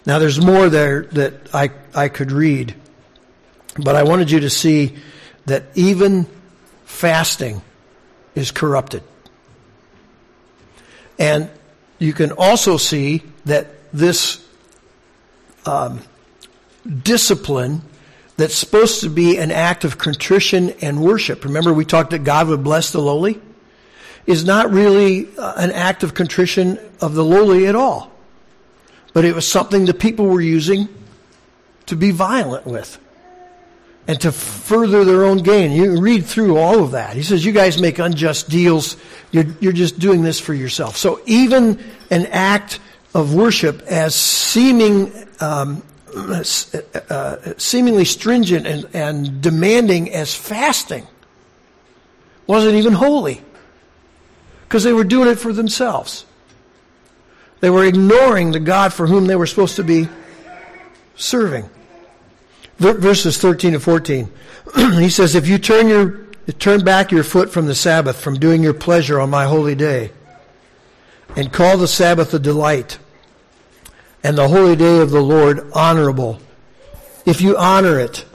Now 0.05 0.19
there's 0.19 0.43
more 0.43 0.69
there 0.69 1.03
that 1.11 1.53
I, 1.53 1.69
I 1.93 2.09
could 2.09 2.31
read, 2.31 2.73
but 3.77 3.95
I 3.95 4.03
wanted 4.03 4.31
you 4.31 4.39
to 4.41 4.49
see 4.49 4.95
that 5.45 5.65
even 5.75 6.27
fasting 6.87 7.61
is 8.33 8.49
corrupted. 8.49 9.03
And 11.19 11.49
you 11.99 12.13
can 12.13 12.31
also 12.31 12.77
see 12.77 13.23
that 13.45 13.67
this 13.91 14.43
um, 15.65 16.01
discipline 17.03 17.81
that's 18.37 18.55
supposed 18.55 19.01
to 19.01 19.09
be 19.09 19.37
an 19.37 19.51
act 19.51 19.83
of 19.83 19.97
contrition 19.97 20.69
and 20.81 21.01
worship. 21.01 21.43
Remember, 21.43 21.73
we 21.73 21.85
talked 21.85 22.11
that 22.11 22.23
God 22.23 22.47
would 22.47 22.63
bless 22.63 22.91
the 22.91 23.01
lowly? 23.01 23.41
Is 24.25 24.45
not 24.45 24.71
really 24.71 25.27
uh, 25.37 25.53
an 25.57 25.71
act 25.71 26.03
of 26.03 26.13
contrition 26.13 26.79
of 27.01 27.15
the 27.15 27.23
lowly 27.23 27.67
at 27.67 27.75
all. 27.75 28.11
But 29.13 29.25
it 29.25 29.35
was 29.35 29.47
something 29.47 29.85
the 29.85 29.93
people 29.93 30.27
were 30.27 30.41
using 30.41 30.87
to 31.87 31.95
be 31.95 32.11
violent 32.11 32.65
with 32.65 32.99
and 34.07 34.19
to 34.21 34.31
further 34.31 35.03
their 35.03 35.25
own 35.25 35.39
gain. 35.39 35.71
You 35.71 35.99
read 35.99 36.25
through 36.25 36.57
all 36.57 36.83
of 36.83 36.91
that. 36.91 37.15
He 37.15 37.23
says, 37.23 37.43
you 37.43 37.51
guys 37.51 37.79
make 37.79 37.99
unjust 37.99 38.49
deals. 38.49 38.95
You're, 39.31 39.45
you're 39.59 39.73
just 39.73 39.99
doing 39.99 40.21
this 40.21 40.39
for 40.39 40.53
yourself. 40.53 40.95
So 40.95 41.21
even 41.25 41.83
an 42.09 42.27
act 42.27 42.79
of 43.13 43.35
worship 43.35 43.81
as 43.81 44.15
seeming, 44.15 45.11
um, 45.41 45.83
uh, 46.15 46.43
seemingly 47.57 48.05
stringent 48.05 48.65
and, 48.65 48.87
and 48.93 49.41
demanding 49.41 50.13
as 50.13 50.33
fasting 50.33 51.05
wasn't 52.45 52.75
even 52.75 52.93
holy 52.93 53.41
because 54.63 54.85
they 54.85 54.93
were 54.93 55.03
doing 55.03 55.27
it 55.27 55.35
for 55.35 55.51
themselves. 55.51 56.25
They 57.59 57.69
were 57.69 57.83
ignoring 57.83 58.51
the 58.51 58.59
God 58.59 58.93
for 58.93 59.05
whom 59.05 59.25
they 59.25 59.35
were 59.35 59.47
supposed 59.47 59.75
to 59.77 59.83
be 59.83 60.07
serving 61.15 61.69
verses 62.77 63.37
13 63.37 63.73
to 63.73 63.79
14. 63.79 64.31
he 64.75 65.09
says, 65.09 65.35
if 65.35 65.47
you 65.47 65.57
turn 65.57 65.87
your, 65.87 66.27
turn 66.59 66.83
back 66.83 67.11
your 67.11 67.23
foot 67.23 67.49
from 67.49 67.65
the 67.65 67.75
Sabbath, 67.75 68.19
from 68.19 68.39
doing 68.39 68.63
your 68.63 68.73
pleasure 68.73 69.19
on 69.19 69.29
my 69.29 69.45
holy 69.45 69.75
day, 69.75 70.11
and 71.35 71.51
call 71.51 71.77
the 71.77 71.87
Sabbath 71.87 72.33
a 72.33 72.39
delight 72.39 72.99
and 74.23 74.37
the 74.37 74.47
holy 74.47 74.75
day 74.75 74.99
of 74.99 75.11
the 75.11 75.21
Lord 75.21 75.71
honorable. 75.73 76.39
If 77.25 77.41
you 77.41 77.57
honor 77.57 77.99
it, 77.99 78.25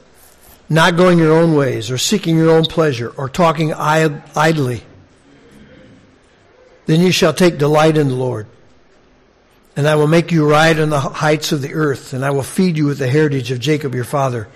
not 0.68 0.96
going 0.96 1.18
your 1.18 1.32
own 1.32 1.54
ways 1.54 1.90
or 1.90 1.98
seeking 1.98 2.36
your 2.36 2.50
own 2.50 2.64
pleasure 2.64 3.10
or 3.10 3.28
talking 3.28 3.74
idly, 3.74 4.82
then 6.86 7.00
you 7.00 7.12
shall 7.12 7.34
take 7.34 7.58
delight 7.58 7.96
in 7.96 8.08
the 8.08 8.14
Lord. 8.14 8.46
And 9.74 9.88
I 9.88 9.94
will 9.94 10.06
make 10.06 10.30
you 10.30 10.48
ride 10.48 10.78
on 10.78 10.90
the 10.90 11.00
heights 11.00 11.52
of 11.52 11.62
the 11.62 11.72
earth, 11.74 12.12
and 12.12 12.24
I 12.24 12.30
will 12.30 12.42
feed 12.42 12.76
you 12.76 12.86
with 12.86 12.98
the 12.98 13.08
heritage 13.08 13.50
of 13.50 13.58
Jacob 13.58 13.94
your 13.94 14.04
father, 14.04 14.48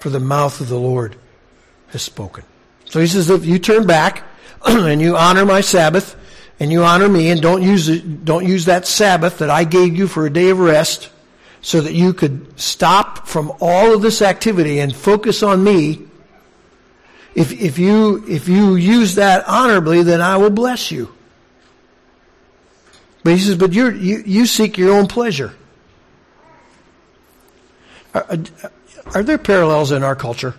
for 0.00 0.08
the 0.08 0.20
mouth 0.20 0.60
of 0.60 0.68
the 0.68 0.78
Lord 0.78 1.16
has 1.88 2.02
spoken. 2.02 2.44
So 2.86 3.00
he 3.00 3.06
says, 3.06 3.28
if 3.28 3.44
you 3.44 3.58
turn 3.58 3.86
back 3.86 4.24
and 4.66 5.00
you 5.00 5.16
honor 5.16 5.44
my 5.44 5.60
Sabbath, 5.60 6.16
and 6.60 6.70
you 6.70 6.84
honor 6.84 7.08
me, 7.08 7.30
and 7.30 7.42
don't 7.42 7.62
use 7.62 8.00
don't 8.00 8.46
use 8.46 8.66
that 8.66 8.86
Sabbath 8.86 9.38
that 9.38 9.50
I 9.50 9.64
gave 9.64 9.96
you 9.96 10.06
for 10.06 10.24
a 10.24 10.32
day 10.32 10.50
of 10.50 10.60
rest, 10.60 11.10
so 11.64 11.80
that 11.80 11.94
you 11.94 12.12
could 12.12 12.60
stop 12.60 13.26
from 13.26 13.50
all 13.58 13.94
of 13.94 14.02
this 14.02 14.20
activity 14.20 14.80
and 14.80 14.94
focus 14.94 15.42
on 15.42 15.64
me. 15.64 16.06
If, 17.34 17.52
if 17.52 17.78
you, 17.78 18.22
if 18.28 18.48
you 18.48 18.74
use 18.74 19.14
that 19.14 19.48
honorably, 19.48 20.02
then 20.02 20.20
I 20.20 20.36
will 20.36 20.50
bless 20.50 20.90
you. 20.92 21.13
But 23.24 23.32
he 23.32 23.38
says, 23.38 23.56
but 23.56 23.72
you 23.72 23.90
you, 23.90 24.46
seek 24.46 24.76
your 24.76 24.94
own 24.94 25.06
pleasure. 25.06 25.54
Are, 28.12 28.38
are, 29.14 29.22
there 29.22 29.38
parallels 29.38 29.90
in 29.90 30.04
our 30.04 30.14
culture? 30.14 30.54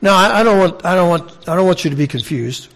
Now, 0.00 0.14
I, 0.14 0.40
I 0.40 0.42
don't 0.44 0.58
want, 0.58 0.84
I 0.86 0.94
don't 0.94 1.08
want, 1.08 1.48
I 1.48 1.56
don't 1.56 1.66
want 1.66 1.84
you 1.84 1.90
to 1.90 1.96
be 1.96 2.06
confused. 2.06 2.72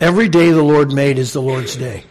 Every 0.00 0.28
day 0.28 0.50
the 0.50 0.62
Lord 0.62 0.92
made 0.92 1.18
is 1.18 1.32
the 1.32 1.40
Lord's 1.40 1.76
day. 1.76 2.04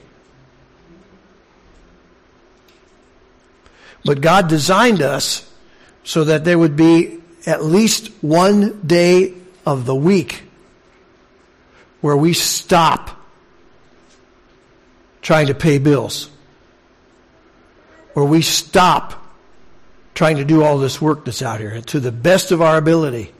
But 4.05 4.21
God 4.21 4.47
designed 4.47 5.01
us 5.01 5.49
so 6.05 6.23
that 6.23 6.45
there 6.45 6.57
would 6.57 6.75
be 6.75 7.19
at 7.45 7.63
least 7.63 8.07
one 8.21 8.81
day 8.81 9.33
of 9.65 9.85
the 9.85 9.95
week 9.95 10.43
where 11.99 12.17
we 12.17 12.33
stop 12.33 13.22
trying 15.23 15.47
to 15.47 15.55
pay 15.55 15.79
bills, 15.79 16.29
where 18.13 18.25
we 18.25 18.43
stop 18.43 19.19
trying 20.13 20.37
to 20.37 20.45
do 20.45 20.61
all 20.63 20.77
this 20.77 21.01
work 21.01 21.25
that's 21.25 21.41
out 21.41 21.59
here. 21.59 21.81
To 21.81 21.99
the 21.99 22.11
best 22.11 22.51
of 22.51 22.61
our 22.61 22.77
ability, 22.77 23.33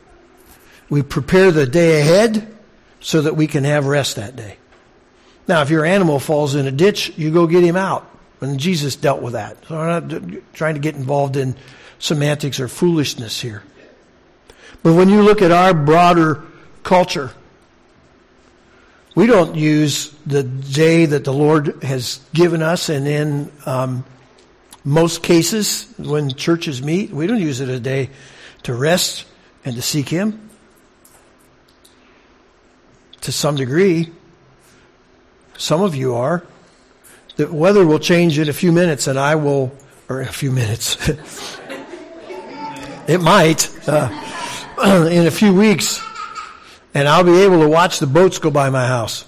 we 0.90 1.04
prepare 1.04 1.52
the 1.52 1.68
day 1.68 2.02
ahead 2.02 2.48
so 3.00 3.22
that 3.22 3.36
we 3.36 3.46
can 3.46 3.64
have 3.66 3.86
rest 3.86 4.16
that 4.16 4.36
day. 4.36 4.58
Now, 5.48 5.62
if 5.62 5.70
your 5.70 5.86
animal 5.86 6.20
falls 6.20 6.56
in 6.56 6.66
a 6.66 6.72
ditch, 6.72 7.14
you 7.18 7.32
go 7.32 7.46
get 7.46 7.64
him 7.64 7.76
out. 7.76 8.10
And 8.42 8.60
Jesus 8.60 8.96
dealt 8.96 9.22
with 9.22 9.34
that. 9.34 9.58
So 9.68 9.78
I'm 9.78 10.08
not 10.08 10.54
trying 10.54 10.74
to 10.74 10.82
get 10.82 10.96
involved 10.96 11.38
in 11.38 11.56
semantics 12.00 12.60
or 12.60 12.68
foolishness 12.68 13.40
here. 13.40 13.64
But 14.82 14.96
when 14.96 15.10
you 15.10 15.22
look 15.22 15.42
at 15.42 15.52
our 15.52 15.74
broader 15.74 16.44
culture, 16.84 17.32
we 19.16 19.28
don't 19.28 19.56
use 19.56 20.10
the 20.26 20.44
day 20.44 21.06
that 21.06 21.24
the 21.24 21.34
Lord 21.34 21.84
has 21.84 22.20
given 22.34 22.64
us, 22.64 22.90
and 22.90 23.08
in 23.08 23.52
um, 23.66 24.06
most 24.84 25.22
cases, 25.22 25.94
when 25.98 26.34
churches 26.34 26.82
meet, 26.82 27.12
we 27.12 27.28
don't 27.28 27.40
use 27.40 27.62
it 27.62 27.70
a 27.70 27.80
day 27.80 28.10
to 28.64 28.74
rest 28.74 29.26
and 29.64 29.76
to 29.76 29.82
seek 29.82 30.10
Him. 30.10 30.50
To 33.22 33.32
some 33.32 33.56
degree, 33.56 34.12
some 35.58 35.82
of 35.82 35.96
you 35.96 36.16
are. 36.16 36.44
The 37.36 37.52
weather 37.52 37.86
will 37.86 38.00
change 38.00 38.40
in 38.40 38.50
a 38.50 38.54
few 38.54 38.72
minutes, 38.72 39.08
and 39.08 39.18
I 39.20 39.36
will, 39.36 39.72
or 40.10 40.22
in 40.22 40.28
a 40.28 40.32
few 40.32 40.52
minutes. 40.52 40.98
it 43.08 43.22
might, 43.22 43.70
uh, 43.88 44.10
in 45.10 45.28
a 45.28 45.32
few 45.32 45.54
weeks, 45.54 46.02
and 46.94 47.08
I'll 47.08 47.24
be 47.24 47.42
able 47.42 47.62
to 47.62 47.68
watch 47.68 48.00
the 48.00 48.08
boats 48.08 48.38
go 48.40 48.52
by 48.52 48.70
my 48.70 48.88
house 48.88 49.26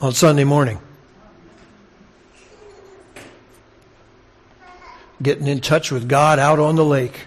on 0.00 0.12
Sunday 0.12 0.44
morning. 0.44 0.78
Getting 5.22 5.46
in 5.46 5.60
touch 5.60 5.92
with 5.92 6.08
God 6.08 6.38
out 6.38 6.58
on 6.58 6.74
the 6.76 6.84
lake. 6.84 7.26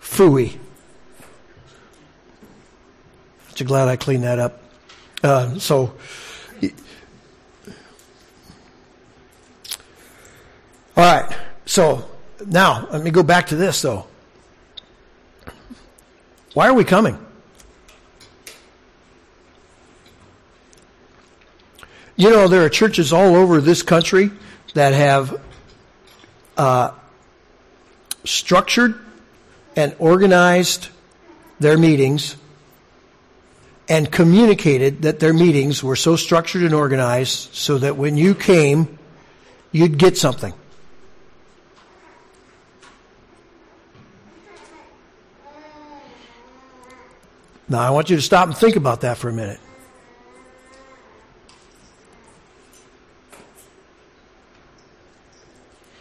Fooey. 0.00 0.58
Aren't 3.46 3.66
glad 3.66 3.88
I 3.88 3.96
cleaned 3.96 4.24
that 4.24 4.38
up? 4.38 4.60
Uh, 5.22 5.58
so, 5.58 5.94
all 10.96 11.04
right. 11.04 11.38
So 11.64 12.10
now 12.44 12.88
let 12.90 13.04
me 13.04 13.10
go 13.12 13.22
back 13.22 13.46
to 13.48 13.56
this 13.56 13.80
though. 13.82 14.06
Why 16.54 16.68
are 16.68 16.74
we 16.74 16.84
coming? 16.84 17.18
You 22.16 22.30
know, 22.30 22.46
there 22.46 22.62
are 22.64 22.68
churches 22.68 23.12
all 23.12 23.34
over 23.34 23.60
this 23.60 23.82
country 23.82 24.30
that 24.74 24.92
have 24.92 25.40
uh, 26.56 26.92
structured 28.24 28.98
and 29.76 29.94
organized 29.98 30.88
their 31.58 31.78
meetings 31.78 32.36
and 33.88 34.10
communicated 34.10 35.02
that 35.02 35.20
their 35.20 35.32
meetings 35.32 35.82
were 35.82 35.96
so 35.96 36.16
structured 36.16 36.62
and 36.62 36.74
organized 36.74 37.54
so 37.54 37.78
that 37.78 37.96
when 37.96 38.16
you 38.16 38.34
came, 38.34 38.98
you'd 39.70 39.98
get 39.98 40.18
something. 40.18 40.52
Now, 47.72 47.80
I 47.80 47.88
want 47.88 48.10
you 48.10 48.16
to 48.16 48.22
stop 48.22 48.48
and 48.48 48.54
think 48.54 48.76
about 48.76 49.00
that 49.00 49.16
for 49.16 49.30
a 49.30 49.32
minute. 49.32 49.58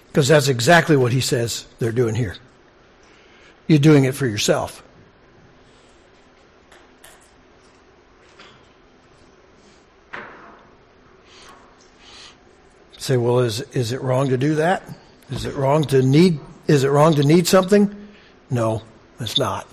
Because 0.07 0.27
that's 0.27 0.49
exactly 0.49 0.97
what 0.97 1.13
he 1.13 1.21
says 1.21 1.65
they're 1.79 1.93
doing 1.93 2.13
here. 2.13 2.35
You're 3.67 3.79
doing 3.79 4.03
it 4.03 4.15
for 4.15 4.27
yourself. 4.27 4.83
Say, 12.97 13.15
well, 13.15 13.39
is 13.39 13.61
is 13.71 13.93
it 13.93 14.01
wrong 14.01 14.27
to 14.27 14.37
do 14.37 14.55
that? 14.55 14.83
Is 15.29 15.45
it 15.45 15.55
wrong 15.55 15.85
to 15.85 16.01
need? 16.01 16.37
Is 16.67 16.83
it 16.83 16.89
wrong 16.89 17.15
to 17.15 17.23
need 17.23 17.47
something? 17.47 18.09
No, 18.49 18.81
it's 19.21 19.37
not. 19.37 19.65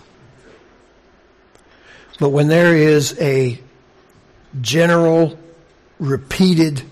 But 2.19 2.31
when 2.31 2.49
there 2.49 2.77
is 2.77 3.17
a 3.21 3.61
general, 4.61 5.39
repeated, 5.99 6.83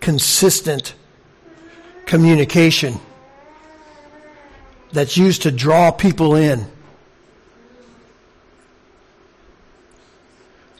consistent 0.00 0.94
communication 2.06 3.00
that's 4.92 5.16
used 5.16 5.42
to 5.42 5.50
draw 5.50 5.90
people 5.90 6.34
in, 6.34 6.66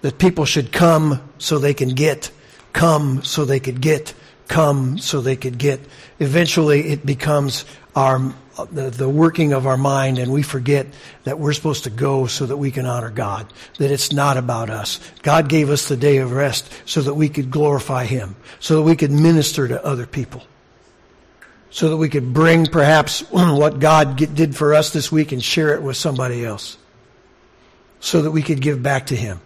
that 0.02 0.18
people 0.18 0.44
should 0.44 0.72
come 0.72 1.22
so 1.38 1.58
they 1.58 1.72
can 1.72 1.90
get, 1.90 2.30
come 2.72 3.22
so 3.22 3.44
they 3.44 3.60
could 3.60 3.80
get, 3.80 4.12
come 4.48 4.98
so 4.98 5.20
they 5.20 5.36
could 5.36 5.56
get. 5.56 5.80
Eventually, 6.18 6.88
it 6.88 7.06
becomes 7.06 7.64
our 7.96 8.34
the, 8.70 8.90
the 8.90 9.08
working 9.08 9.52
of 9.52 9.66
our 9.66 9.76
mind, 9.76 10.18
and 10.18 10.32
we 10.32 10.42
forget 10.42 10.86
that 11.24 11.38
we're 11.38 11.52
supposed 11.52 11.84
to 11.84 11.90
go 11.90 12.26
so 12.26 12.46
that 12.46 12.56
we 12.56 12.70
can 12.70 12.86
honor 12.86 13.10
God. 13.10 13.52
That 13.78 13.90
it's 13.90 14.12
not 14.12 14.36
about 14.36 14.70
us. 14.70 15.00
God 15.22 15.48
gave 15.48 15.70
us 15.70 15.88
the 15.88 15.96
day 15.96 16.18
of 16.18 16.32
rest 16.32 16.72
so 16.84 17.02
that 17.02 17.14
we 17.14 17.28
could 17.28 17.50
glorify 17.50 18.04
Him, 18.04 18.36
so 18.60 18.76
that 18.76 18.82
we 18.82 18.96
could 18.96 19.10
minister 19.10 19.68
to 19.68 19.84
other 19.84 20.06
people, 20.06 20.42
so 21.70 21.90
that 21.90 21.96
we 21.96 22.08
could 22.08 22.32
bring 22.32 22.66
perhaps 22.66 23.20
what 23.30 23.80
God 23.80 24.16
did 24.16 24.54
for 24.54 24.74
us 24.74 24.90
this 24.90 25.10
week 25.10 25.32
and 25.32 25.42
share 25.42 25.74
it 25.74 25.82
with 25.82 25.96
somebody 25.96 26.44
else, 26.44 26.76
so 28.00 28.22
that 28.22 28.30
we 28.30 28.42
could 28.42 28.60
give 28.60 28.82
back 28.82 29.06
to 29.06 29.16
Him 29.16 29.40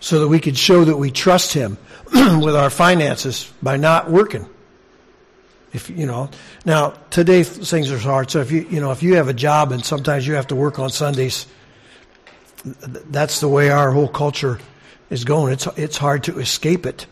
so 0.00 0.20
that 0.20 0.28
we 0.28 0.38
could 0.38 0.56
show 0.56 0.84
that 0.84 0.96
we 0.96 1.10
trust 1.10 1.52
Him 1.52 1.76
with 2.12 2.54
our 2.54 2.70
finances 2.70 3.52
by 3.62 3.76
not 3.76 4.08
working. 4.10 4.48
If 5.72 5.90
you 5.90 6.06
know, 6.06 6.30
now 6.64 6.90
today 7.10 7.42
things 7.42 7.90
are 7.90 7.98
hard. 7.98 8.30
So 8.30 8.40
if 8.40 8.50
you 8.50 8.66
you 8.70 8.80
know 8.80 8.90
if 8.90 9.02
you 9.02 9.16
have 9.16 9.28
a 9.28 9.34
job 9.34 9.72
and 9.72 9.84
sometimes 9.84 10.26
you 10.26 10.34
have 10.34 10.46
to 10.48 10.56
work 10.56 10.78
on 10.78 10.90
Sundays, 10.90 11.46
that's 12.64 13.40
the 13.40 13.48
way 13.48 13.70
our 13.70 13.90
whole 13.90 14.08
culture 14.08 14.58
is 15.10 15.24
going. 15.24 15.52
It's 15.52 15.66
it's 15.76 15.96
hard 15.96 16.24
to 16.24 16.38
escape 16.38 16.86
it 16.86 17.06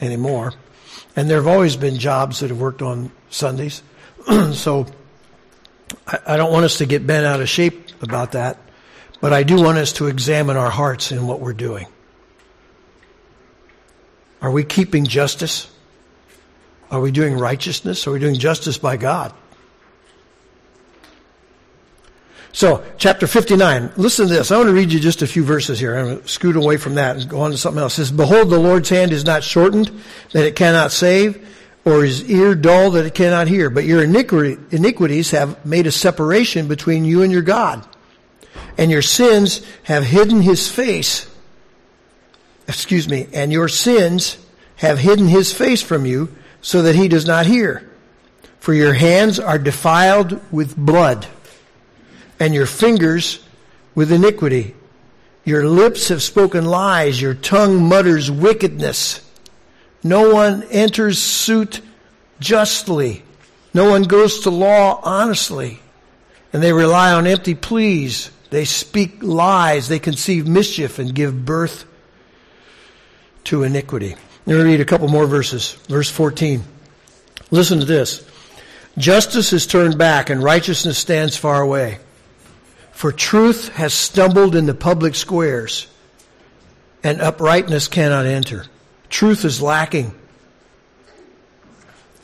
anymore. 0.00 0.52
And 1.16 1.28
there 1.28 1.38
have 1.38 1.46
always 1.46 1.76
been 1.76 1.98
jobs 1.98 2.40
that 2.40 2.50
have 2.50 2.60
worked 2.60 2.82
on 2.82 3.10
Sundays. 3.30 3.82
so 4.52 4.86
I, 6.06 6.18
I 6.26 6.36
don't 6.36 6.52
want 6.52 6.64
us 6.64 6.78
to 6.78 6.86
get 6.86 7.06
bent 7.06 7.26
out 7.26 7.40
of 7.40 7.48
shape 7.48 7.88
about 8.02 8.32
that. 8.32 8.58
But 9.20 9.32
I 9.32 9.42
do 9.42 9.62
want 9.62 9.78
us 9.78 9.92
to 9.94 10.06
examine 10.06 10.56
our 10.56 10.70
hearts 10.70 11.12
in 11.12 11.26
what 11.26 11.40
we're 11.40 11.52
doing. 11.52 11.86
Are 14.40 14.50
we 14.50 14.64
keeping 14.64 15.04
justice? 15.04 15.70
Are 16.90 17.00
we 17.00 17.10
doing 17.10 17.36
righteousness? 17.36 18.06
Are 18.06 18.12
we 18.12 18.18
doing 18.18 18.34
justice 18.34 18.78
by 18.78 18.96
God? 18.96 19.32
So, 22.52 22.84
chapter 22.98 23.28
59. 23.28 23.92
Listen 23.96 24.26
to 24.26 24.34
this. 24.34 24.50
I 24.50 24.56
want 24.56 24.68
to 24.68 24.74
read 24.74 24.92
you 24.92 24.98
just 24.98 25.22
a 25.22 25.26
few 25.26 25.44
verses 25.44 25.78
here. 25.78 25.96
I'm 25.96 26.04
going 26.06 26.20
to 26.20 26.28
scoot 26.28 26.56
away 26.56 26.78
from 26.78 26.96
that 26.96 27.16
and 27.16 27.28
go 27.28 27.42
on 27.42 27.52
to 27.52 27.56
something 27.56 27.80
else. 27.80 27.92
It 27.92 28.06
says, 28.06 28.10
Behold, 28.10 28.50
the 28.50 28.58
Lord's 28.58 28.88
hand 28.88 29.12
is 29.12 29.24
not 29.24 29.44
shortened, 29.44 29.90
that 30.32 30.44
it 30.44 30.56
cannot 30.56 30.90
save, 30.90 31.46
or 31.84 32.02
his 32.02 32.28
ear 32.28 32.56
dull, 32.56 32.90
that 32.92 33.06
it 33.06 33.14
cannot 33.14 33.46
hear. 33.46 33.70
But 33.70 33.84
your 33.84 34.02
iniquities 34.02 35.30
have 35.30 35.64
made 35.64 35.86
a 35.86 35.92
separation 35.92 36.66
between 36.66 37.04
you 37.04 37.22
and 37.22 37.30
your 37.30 37.42
God. 37.42 37.86
And 38.76 38.90
your 38.90 39.02
sins 39.02 39.64
have 39.84 40.04
hidden 40.04 40.42
his 40.42 40.68
face. 40.68 41.32
Excuse 42.66 43.08
me. 43.08 43.28
And 43.32 43.52
your 43.52 43.68
sins 43.68 44.38
have 44.76 44.98
hidden 44.98 45.28
his 45.28 45.52
face 45.52 45.82
from 45.82 46.04
you, 46.04 46.34
so 46.62 46.82
that 46.82 46.94
he 46.94 47.08
does 47.08 47.26
not 47.26 47.46
hear. 47.46 47.88
For 48.58 48.74
your 48.74 48.92
hands 48.92 49.40
are 49.40 49.58
defiled 49.58 50.40
with 50.52 50.76
blood 50.76 51.26
and 52.38 52.54
your 52.54 52.66
fingers 52.66 53.40
with 53.94 54.12
iniquity. 54.12 54.74
Your 55.44 55.66
lips 55.66 56.08
have 56.08 56.22
spoken 56.22 56.64
lies. 56.64 57.20
Your 57.20 57.34
tongue 57.34 57.88
mutters 57.88 58.30
wickedness. 58.30 59.20
No 60.02 60.34
one 60.34 60.62
enters 60.64 61.18
suit 61.18 61.80
justly. 62.40 63.22
No 63.72 63.88
one 63.88 64.02
goes 64.02 64.40
to 64.40 64.50
law 64.50 65.00
honestly. 65.02 65.80
And 66.52 66.62
they 66.62 66.72
rely 66.72 67.12
on 67.12 67.26
empty 67.26 67.54
pleas. 67.54 68.30
They 68.50 68.64
speak 68.64 69.22
lies. 69.22 69.88
They 69.88 69.98
conceive 69.98 70.46
mischief 70.46 70.98
and 70.98 71.14
give 71.14 71.44
birth 71.44 71.84
to 73.44 73.62
iniquity. 73.62 74.16
Let 74.50 74.64
me 74.64 74.72
read 74.72 74.80
a 74.80 74.84
couple 74.84 75.06
more 75.06 75.28
verses. 75.28 75.74
Verse 75.88 76.10
14. 76.10 76.64
Listen 77.52 77.78
to 77.78 77.84
this. 77.84 78.28
Justice 78.98 79.52
is 79.52 79.64
turned 79.64 79.96
back 79.96 80.28
and 80.28 80.42
righteousness 80.42 80.98
stands 80.98 81.36
far 81.36 81.60
away. 81.60 82.00
For 82.90 83.12
truth 83.12 83.68
has 83.68 83.94
stumbled 83.94 84.56
in 84.56 84.66
the 84.66 84.74
public 84.74 85.14
squares, 85.14 85.86
and 87.04 87.20
uprightness 87.20 87.86
cannot 87.86 88.26
enter. 88.26 88.66
Truth 89.08 89.44
is 89.44 89.62
lacking. 89.62 90.12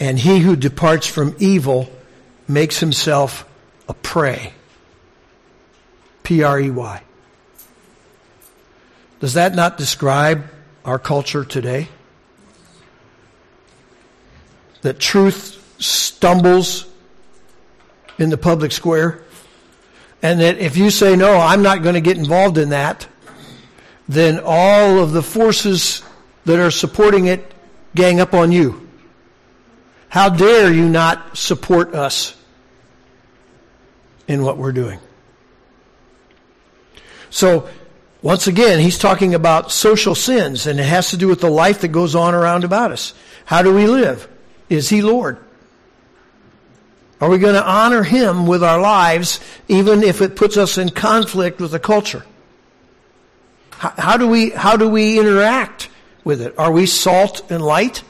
And 0.01 0.19
he 0.19 0.41
who 0.41 0.57
departs 0.57 1.07
from 1.07 1.37
evil 1.39 1.89
makes 2.49 2.81
himself 2.81 3.49
a 3.89 3.95
prey. 3.95 4.53
P 6.25 6.43
R 6.43 6.59
E 6.59 6.71
Y. 6.71 7.03
Does 9.21 9.35
that 9.35 9.55
not 9.55 9.79
describe 9.79 10.47
our 10.85 10.99
culture 10.99 11.45
today? 11.45 11.87
That 14.87 15.01
truth 15.01 15.83
stumbles 15.83 16.87
in 18.19 18.31
the 18.31 18.39
public 18.39 18.71
square? 18.71 19.21
And 20.23 20.41
that 20.41 20.59
if 20.59 20.77
you 20.77 20.91
say, 20.91 21.17
no, 21.17 21.41
I'm 21.41 21.61
not 21.61 21.83
going 21.83 21.97
to 21.97 22.01
get 22.01 22.17
involved 22.17 22.57
in 22.57 22.69
that, 22.69 23.09
then 24.09 24.41
all 24.45 25.01
of 25.01 25.11
the 25.11 25.25
forces 25.25 26.05
that 26.45 26.61
are 26.61 26.71
supporting 26.71 27.27
it 27.27 27.53
gang 27.97 28.21
up 28.21 28.33
on 28.33 28.53
you. 28.53 28.89
How 30.09 30.29
dare 30.29 30.73
you 30.73 30.89
not 30.89 31.37
support 31.37 31.93
us 31.93 32.37
in 34.29 34.45
what 34.45 34.57
we're 34.57 34.71
doing? 34.71 35.01
So, 37.31 37.69
once 38.23 38.47
again, 38.47 38.79
he's 38.79 38.99
talking 38.99 39.35
about 39.35 39.73
social 39.73 40.15
sins, 40.15 40.69
and 40.69 40.79
it 40.79 40.87
has 40.87 41.11
to 41.11 41.17
do 41.17 41.27
with 41.27 41.41
the 41.41 41.51
life 41.51 41.81
that 41.81 41.89
goes 41.89 42.15
on 42.15 42.37
around 42.37 42.63
about 42.63 42.93
us. 42.93 43.15
How 43.47 43.63
do 43.63 43.75
we 43.75 43.89
live? 43.89 44.29
Is 44.69 44.89
he 44.89 45.03
Lord? 45.03 45.39
Are 47.21 47.31
we 47.31 47.39
going 47.39 47.55
to 47.55 47.65
honor 47.65 48.03
Him 48.03 48.47
with 48.47 48.63
our 48.63 48.81
lives, 48.81 49.41
even 49.69 50.03
if 50.03 50.21
it 50.21 50.37
puts 50.37 50.57
us 50.57 50.77
in 50.77 50.91
conflict 50.91 51.61
with 51.61 51.71
the 51.71 51.81
culture? 51.81 52.25
How, 53.71 54.17
do 54.17 54.27
we, 54.27 54.51
how 54.51 54.77
do 54.77 54.89
we 54.89 55.19
interact 55.19 55.91
with 56.25 56.41
it? 56.41 56.59
Are 56.59 56.73
we 56.73 56.87
salt 56.87 57.51
and 57.51 57.65
light? 57.65 58.03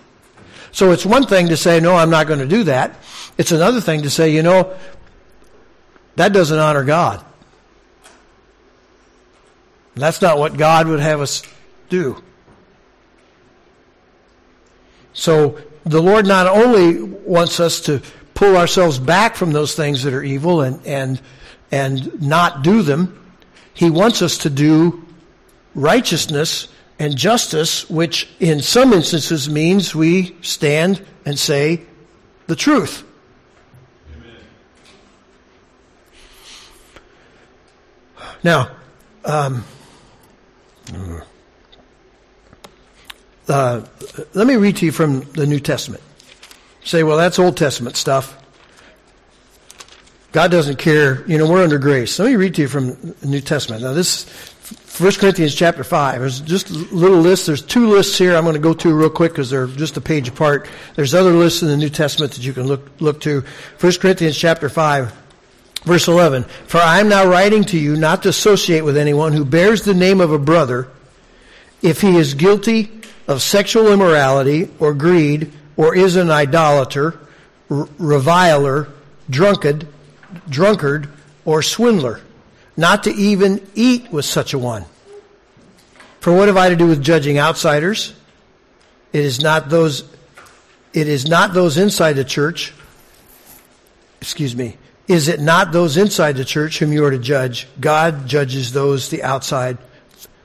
So 0.73 0.93
it's 0.93 1.07
one 1.07 1.27
thing 1.27 1.49
to 1.49 1.57
say, 1.57 1.81
no, 1.81 1.97
I'm 1.97 2.11
not 2.11 2.27
going 2.27 2.41
to 2.41 2.47
do 2.47 2.65
that. 2.65 2.97
It's 3.39 3.53
another 3.53 3.81
thing 3.81 4.03
to 4.03 4.11
say, 4.11 4.31
you 4.31 4.43
know, 4.43 4.77
that 6.17 6.33
doesn't 6.33 6.59
honor 6.59 6.85
God. 6.85 7.25
That's 9.95 10.21
not 10.21 10.39
what 10.39 10.57
God 10.57 10.89
would 10.89 11.01
have 11.01 11.21
us 11.21 11.43
do. 11.89 12.23
So 15.15 15.59
the 15.87 16.03
Lord 16.03 16.27
not 16.27 16.49
only 16.49 17.01
wants 17.01 17.61
us 17.61 17.81
to 17.83 18.03
pull 18.35 18.57
ourselves 18.57 18.99
back 18.99 19.37
from 19.37 19.53
those 19.53 19.75
things 19.75 20.03
that 20.03 20.13
are 20.13 20.23
evil 20.23 20.61
and, 20.61 20.85
and, 20.85 21.21
and 21.71 22.21
not 22.21 22.63
do 22.63 22.83
them. 22.83 23.23
He 23.73 23.89
wants 23.89 24.21
us 24.21 24.39
to 24.39 24.51
do 24.51 25.07
righteousness 25.75 26.69
and 26.99 27.17
justice, 27.17 27.89
which 27.89 28.29
in 28.41 28.61
some 28.63 28.93
instances 28.93 29.49
means 29.49 29.95
we 29.95 30.37
stand 30.43 31.05
and 31.25 31.39
say 31.39 31.83
the 32.49 32.57
truth. 32.57 33.05
Amen. 34.13 34.35
Now, 38.43 38.71
um, 39.25 39.65
uh, 43.49 43.83
let 44.35 44.47
me 44.47 44.57
read 44.57 44.77
to 44.77 44.87
you 44.87 44.93
from 44.93 45.21
the 45.33 45.47
New 45.47 45.61
Testament 45.61 46.03
say, 46.87 47.03
well, 47.03 47.17
that's 47.17 47.39
Old 47.39 47.57
Testament 47.57 47.97
stuff. 47.97 48.43
God 50.33 50.51
doesn't 50.51 50.79
care. 50.79 51.27
You 51.27 51.39
know, 51.39 51.51
we're 51.51 51.63
under 51.63 51.79
grace. 51.79 52.19
Let 52.19 52.29
me 52.29 52.37
read 52.37 52.55
to 52.57 52.63
you 52.63 52.69
from 52.69 52.95
the 53.21 53.27
New 53.27 53.41
Testament. 53.41 53.83
Now, 53.83 53.93
this 53.93 54.25
1 54.99 55.13
Corinthians 55.13 55.55
chapter 55.55 55.83
5. 55.83 56.21
There's 56.21 56.41
just 56.41 56.71
a 56.71 56.75
little 56.75 57.19
list. 57.19 57.47
There's 57.47 57.63
two 57.63 57.89
lists 57.89 58.17
here 58.17 58.37
I'm 58.37 58.45
going 58.45 58.55
to 58.55 58.61
go 58.61 58.75
to 58.75 58.95
real 58.95 59.11
quick 59.11 59.33
because 59.33 59.51
they're 59.51 59.67
just 59.67 59.97
a 59.97 60.01
page 60.01 60.29
apart. 60.29 60.69
There's 60.95 61.15
other 61.15 61.33
lists 61.33 61.63
in 61.63 61.69
the 61.69 61.77
New 61.77 61.89
Testament 61.89 62.33
that 62.35 62.45
you 62.45 62.53
can 62.53 62.67
look, 62.67 62.89
look 63.01 63.21
to. 63.23 63.43
1 63.81 63.93
Corinthians 63.95 64.37
chapter 64.37 64.69
5, 64.69 65.13
verse 65.85 66.09
11. 66.09 66.45
For 66.67 66.79
I 66.79 67.01
am 67.01 67.09
now 67.09 67.27
writing 67.27 67.65
to 67.65 67.79
you 67.79 67.97
not 67.97 68.23
to 68.23 68.29
associate 68.29 68.83
with 68.83 68.97
anyone 68.97 69.33
who 69.33 69.45
bears 69.45 69.83
the 69.83 69.95
name 69.95 70.21
of 70.21 70.33
a 70.33 70.39
brother 70.39 70.89
if 71.83 72.01
he 72.01 72.17
is 72.17 72.35
guilty 72.35 72.91
of 73.27 73.43
sexual 73.43 73.93
immorality 73.93 74.71
or 74.79 74.95
greed 74.95 75.53
or 75.77 75.95
is 75.95 76.17
an 76.17 76.31
idolater, 76.31 77.19
reviler, 77.69 78.89
drunkard, 79.29 79.87
drunkard, 80.49 81.09
or 81.45 81.63
swindler, 81.63 82.21
not 82.77 83.05
to 83.05 83.11
even 83.11 83.67
eat 83.75 84.11
with 84.11 84.25
such 84.25 84.55
a 84.55 84.59
one. 84.59 84.85
For 86.21 86.35
what 86.35 86.49
have 86.49 86.57
I 86.57 86.71
to 86.71 86.77
do 86.77 86.87
with 86.87 87.03
judging 87.03 87.39
outsiders? 87.39 88.15
It 89.13 89.25
is 89.25 89.41
not 89.41 89.69
those 89.69 90.05
it 90.93 91.09
is 91.09 91.29
not 91.29 91.53
those 91.53 91.77
inside 91.77 92.15
the 92.15 92.25
church. 92.25 92.73
Excuse 94.21 94.57
me. 94.57 94.79
Is 95.09 95.29
it 95.29 95.41
not 95.41 95.71
those 95.71 95.99
inside 95.99 96.37
the 96.37 96.45
church 96.45 96.79
whom 96.79 96.91
you 96.91 97.05
are 97.05 97.11
to 97.11 97.19
judge? 97.19 97.69
God 97.79 98.27
judges 98.27 98.73
those 98.73 99.11
the 99.11 99.23
outside 99.23 99.77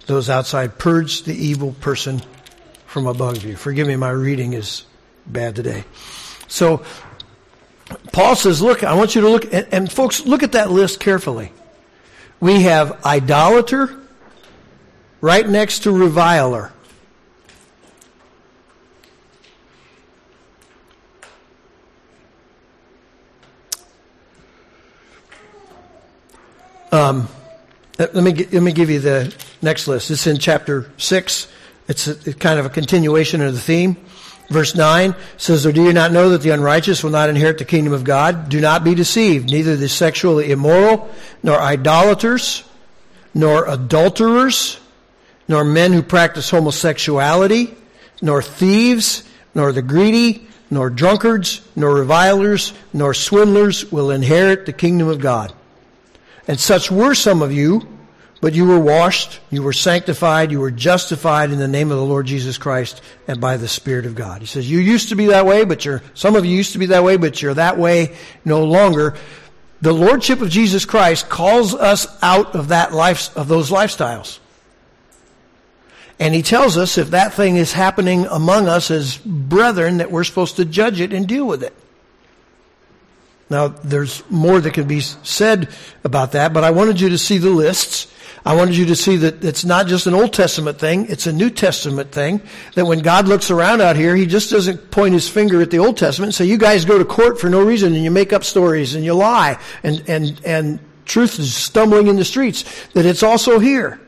those 0.08 0.30
outside. 0.30 0.78
Purge 0.78 1.24
the 1.24 1.34
evil 1.34 1.72
person 1.80 2.22
from 2.91 3.08
above 3.08 3.41
you. 3.45 3.56
Forgive 3.56 3.88
me, 3.88 3.95
my 3.95 4.10
reading 4.10 4.51
is 4.51 4.84
bad 5.25 5.56
today. 5.56 5.86
So 6.50 6.83
Paul 8.12 8.35
says, 8.35 8.62
look, 8.62 8.83
I 8.83 8.96
want 8.96 9.15
you 9.15 9.21
to 9.21 9.29
look, 9.29 9.46
and, 9.54 9.65
and 9.71 9.89
folks, 9.89 10.25
look 10.25 10.44
at 10.44 10.52
that 10.52 10.69
list 10.71 11.00
carefully. 11.00 11.54
We 12.42 12.63
have 12.63 13.00
idolater 13.06 13.98
right 15.21 15.48
next 15.48 15.83
to 15.83 15.92
reviler. 15.92 16.73
Um, 26.92 27.29
let 27.98 28.15
me 28.15 28.33
let 28.33 28.62
me 28.62 28.73
give 28.73 28.89
you 28.89 29.00
the 29.00 29.33
next 29.62 29.87
list. 29.87 30.12
It's 30.12 30.27
in 30.27 30.39
chapter 30.39 30.92
six. 30.98 31.48
It's, 31.92 32.08
a, 32.08 32.12
it's 32.12 32.35
kind 32.35 32.58
of 32.58 32.65
a 32.65 32.69
continuation 32.69 33.42
of 33.42 33.54
the 33.54 33.60
theme. 33.60 33.98
Verse 34.50 34.75
9 34.75 35.13
says, 35.35 35.65
Or 35.65 35.73
do 35.73 35.83
you 35.83 35.92
not 35.92 36.13
know 36.13 36.29
that 36.29 36.42
the 36.42 36.52
unrighteous 36.52 37.04
will 37.04 37.12
not 37.12 37.29
inherit 37.29 37.58
the 37.58 37.65
kingdom 37.65 37.92
of 37.92 38.06
God? 38.06 38.48
Do 38.48 38.62
not 38.62 38.85
be 38.85 38.96
deceived. 38.96 39.52
Neither 39.52 39.75
the 39.75 39.89
sexually 39.89 40.52
immoral, 40.52 41.10
nor 41.44 41.60
idolaters, 41.60 42.63
nor 43.33 43.67
adulterers, 43.67 44.79
nor 45.50 45.65
men 45.65 45.92
who 45.92 46.02
practice 46.02 46.50
homosexuality, 46.50 47.75
nor 48.21 48.42
thieves, 48.42 49.27
nor 49.54 49.73
the 49.73 49.81
greedy, 49.81 50.48
nor 50.69 50.89
drunkards, 50.89 51.60
nor 51.75 51.94
revilers, 51.94 52.71
nor 52.94 53.13
swindlers 53.13 53.92
will 53.92 54.12
inherit 54.12 54.65
the 54.65 54.71
kingdom 54.71 55.10
of 55.10 55.19
God. 55.19 55.52
And 56.48 56.58
such 56.58 56.89
were 56.89 57.15
some 57.15 57.42
of 57.42 57.52
you, 57.52 57.85
But 58.42 58.56
you 58.56 58.65
were 58.65 58.79
washed, 58.79 59.39
you 59.52 59.62
were 59.62 59.71
sanctified, 59.71 60.52
you 60.52 60.60
were 60.60 60.71
justified 60.71 61.52
in 61.52 61.60
the 61.60 61.67
name 61.67 61.92
of 61.92 61.98
the 61.98 62.04
Lord 62.04 62.25
Jesus 62.25 62.58
Christ 62.58 63.00
and 63.27 63.39
by 63.39 63.58
the 63.58 63.67
Spirit 63.67 64.08
of 64.08 64.15
God. 64.15 64.42
He 64.42 64.48
says, 64.48 64.69
you 64.69 64.79
used 64.79 65.10
to 65.10 65.15
be 65.15 65.27
that 65.27 65.46
way, 65.46 65.63
but 65.63 65.85
you're, 65.85 66.02
some 66.15 66.35
of 66.35 66.44
you 66.44 66.58
used 66.58 66.73
to 66.73 66.79
be 66.79 66.87
that 66.87 67.04
way, 67.04 67.17
but 67.17 67.39
you're 67.39 67.54
that 67.54 67.77
way 67.77 68.15
no 68.44 68.63
longer. 68.63 69.15
The 69.81 69.94
Lordship 69.94 70.42
of 70.42 70.50
Jesus 70.50 70.85
Christ 70.85 71.29
calls 71.29 71.75
us 71.75 72.08
out 72.23 72.56
of 72.56 72.69
that 72.69 72.94
life, 72.94 73.35
of 73.37 73.48
those 73.48 73.69
lifestyles. 73.69 74.39
And 76.19 76.33
he 76.33 76.42
tells 76.42 76.77
us 76.77 76.98
if 76.98 77.12
that 77.12 77.33
thing 77.33 77.58
is 77.58 77.73
happening 77.73 78.25
among 78.25 78.67
us 78.67 78.89
as 78.89 79.17
brethren 79.17 79.98
that 79.98 80.12
we're 80.12 80.23
supposed 80.23 80.56
to 80.56 80.65
judge 80.65 81.00
it 81.00 81.13
and 81.13 81.27
deal 81.27 81.46
with 81.46 81.62
it. 81.62 81.75
Now, 83.52 83.67
there's 83.67 84.23
more 84.29 84.62
that 84.62 84.73
can 84.73 84.87
be 84.87 85.02
said 85.02 85.69
about 86.04 86.31
that, 86.31 86.54
but 86.54 86.63
I 86.63 86.71
wanted 86.71 87.02
you 87.02 87.10
to 87.10 87.17
see 87.17 87.37
the 87.37 87.50
lists 87.50 88.08
I 88.44 88.56
wanted 88.56 88.75
you 88.75 88.87
to 88.87 88.96
see 88.96 89.17
that 89.17 89.44
it's 89.44 89.63
not 89.63 89.85
just 89.85 90.08
an 90.08 90.15
Old 90.15 90.33
Testament 90.33 90.79
thing, 90.79 91.06
it's 91.10 91.27
a 91.27 91.33
New 91.33 91.52
Testament 91.52 92.12
thing. 92.12 92.42
That 92.73 92.85
when 92.85 93.00
God 93.00 93.27
looks 93.27 93.52
around 93.52 93.81
out 93.81 93.96
here, 93.96 94.15
He 94.15 94.25
just 94.25 94.50
doesn't 94.50 94.89
point 94.89 95.13
His 95.13 95.29
finger 95.29 95.62
at 95.62 95.69
the 95.69 95.77
Old 95.79 95.98
Testament 95.98 96.29
and 96.29 96.35
say, 96.35 96.46
you 96.46 96.58
guys 96.58 96.83
go 96.83 96.98
to 96.98 97.06
court 97.06 97.39
for 97.39 97.50
no 97.50 97.63
reason 97.63 97.94
and 97.94 98.04
you 98.04 98.10
make 98.10 98.33
up 98.33 98.44
stories 98.44 98.96
and 98.96 99.06
you 99.06 99.13
lie 99.13 99.60
and, 99.83 100.04
and, 100.10 100.42
and 100.44 100.79
truth 101.06 101.37
is 101.37 101.54
stumbling 101.54 102.08
in 102.08 102.15
the 102.15 102.25
streets. 102.25 102.63
That 102.94 103.06
it's 103.06 103.21
also 103.21 103.60
here. 103.60 104.02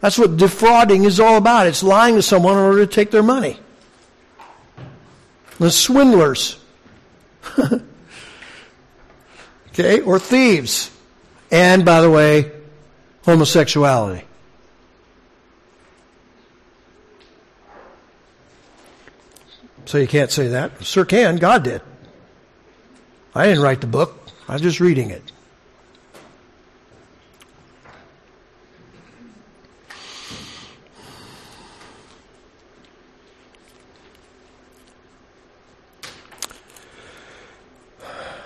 That's 0.00 0.18
what 0.18 0.36
defrauding 0.36 1.04
is 1.04 1.20
all 1.20 1.36
about. 1.36 1.66
It's 1.66 1.82
lying 1.82 2.16
to 2.16 2.22
someone 2.22 2.54
in 2.54 2.64
order 2.64 2.86
to 2.86 2.92
take 2.92 3.10
their 3.10 3.22
money. 3.22 3.60
The 5.58 5.70
swindlers. 5.70 6.58
okay, 9.68 10.00
or 10.00 10.18
thieves. 10.18 10.90
And 11.50 11.84
by 11.84 12.00
the 12.00 12.10
way, 12.10 12.50
homosexuality. 13.24 14.24
So 19.86 19.98
you 19.98 20.06
can't 20.06 20.30
say 20.30 20.48
that. 20.48 20.84
Sir 20.84 21.04
can. 21.04 21.36
God 21.36 21.64
did. 21.64 21.82
I 23.34 23.46
didn't 23.46 23.62
write 23.62 23.80
the 23.80 23.86
book. 23.86 24.16
I'm 24.48 24.60
just 24.60 24.80
reading 24.80 25.10
it. 25.10 25.32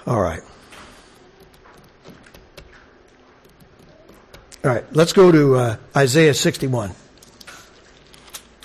All 0.07 0.21
right. 0.21 0.43
All 4.65 4.71
right, 4.71 4.85
let's 4.93 5.13
go 5.13 5.31
to 5.31 5.57
uh, 5.57 5.77
Isaiah 5.95 6.33
61. 6.33 6.91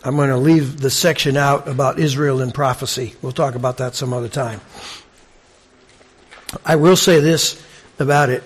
I'm 0.02 0.16
going 0.16 0.30
to 0.30 0.38
leave 0.38 0.80
the 0.80 0.89
section 0.89 1.36
out 1.36 1.68
about 1.68 2.00
Israel 2.00 2.39
and 2.39 2.54
prophecy. 2.54 3.16
We'll 3.22 3.34
talk 3.34 3.56
about 3.56 3.80
that 3.80 3.95
some 3.95 4.14
other 4.14 4.30
time. 4.30 4.62
I 6.66 6.78
will 6.78 6.95
say 6.95 7.20
this 7.20 7.62
about 8.00 8.30
it. 8.30 8.43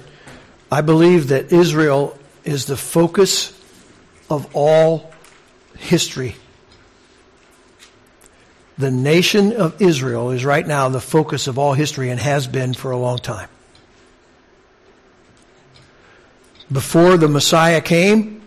I 0.71 0.81
believe 0.81 1.27
that 1.27 1.53
Israel 1.53 2.17
is 2.43 2.65
the 2.65 2.75
focus 2.75 3.53
of 4.31 4.55
all 4.55 5.13
history. 5.77 6.35
The 8.79 8.89
nation 8.89 9.53
of 9.53 9.79
Israel 9.79 10.31
is 10.31 10.43
right 10.43 10.65
now 10.65 10.89
the 10.89 10.99
focus 10.99 11.45
of 11.45 11.59
all 11.59 11.73
history 11.73 12.09
and 12.09 12.19
has 12.19 12.47
been 12.47 12.73
for 12.73 12.89
a 12.89 12.97
long 12.97 13.19
time. 13.19 13.47
Before 16.71 17.17
the 17.17 17.27
Messiah 17.27 17.81
came, 17.81 18.41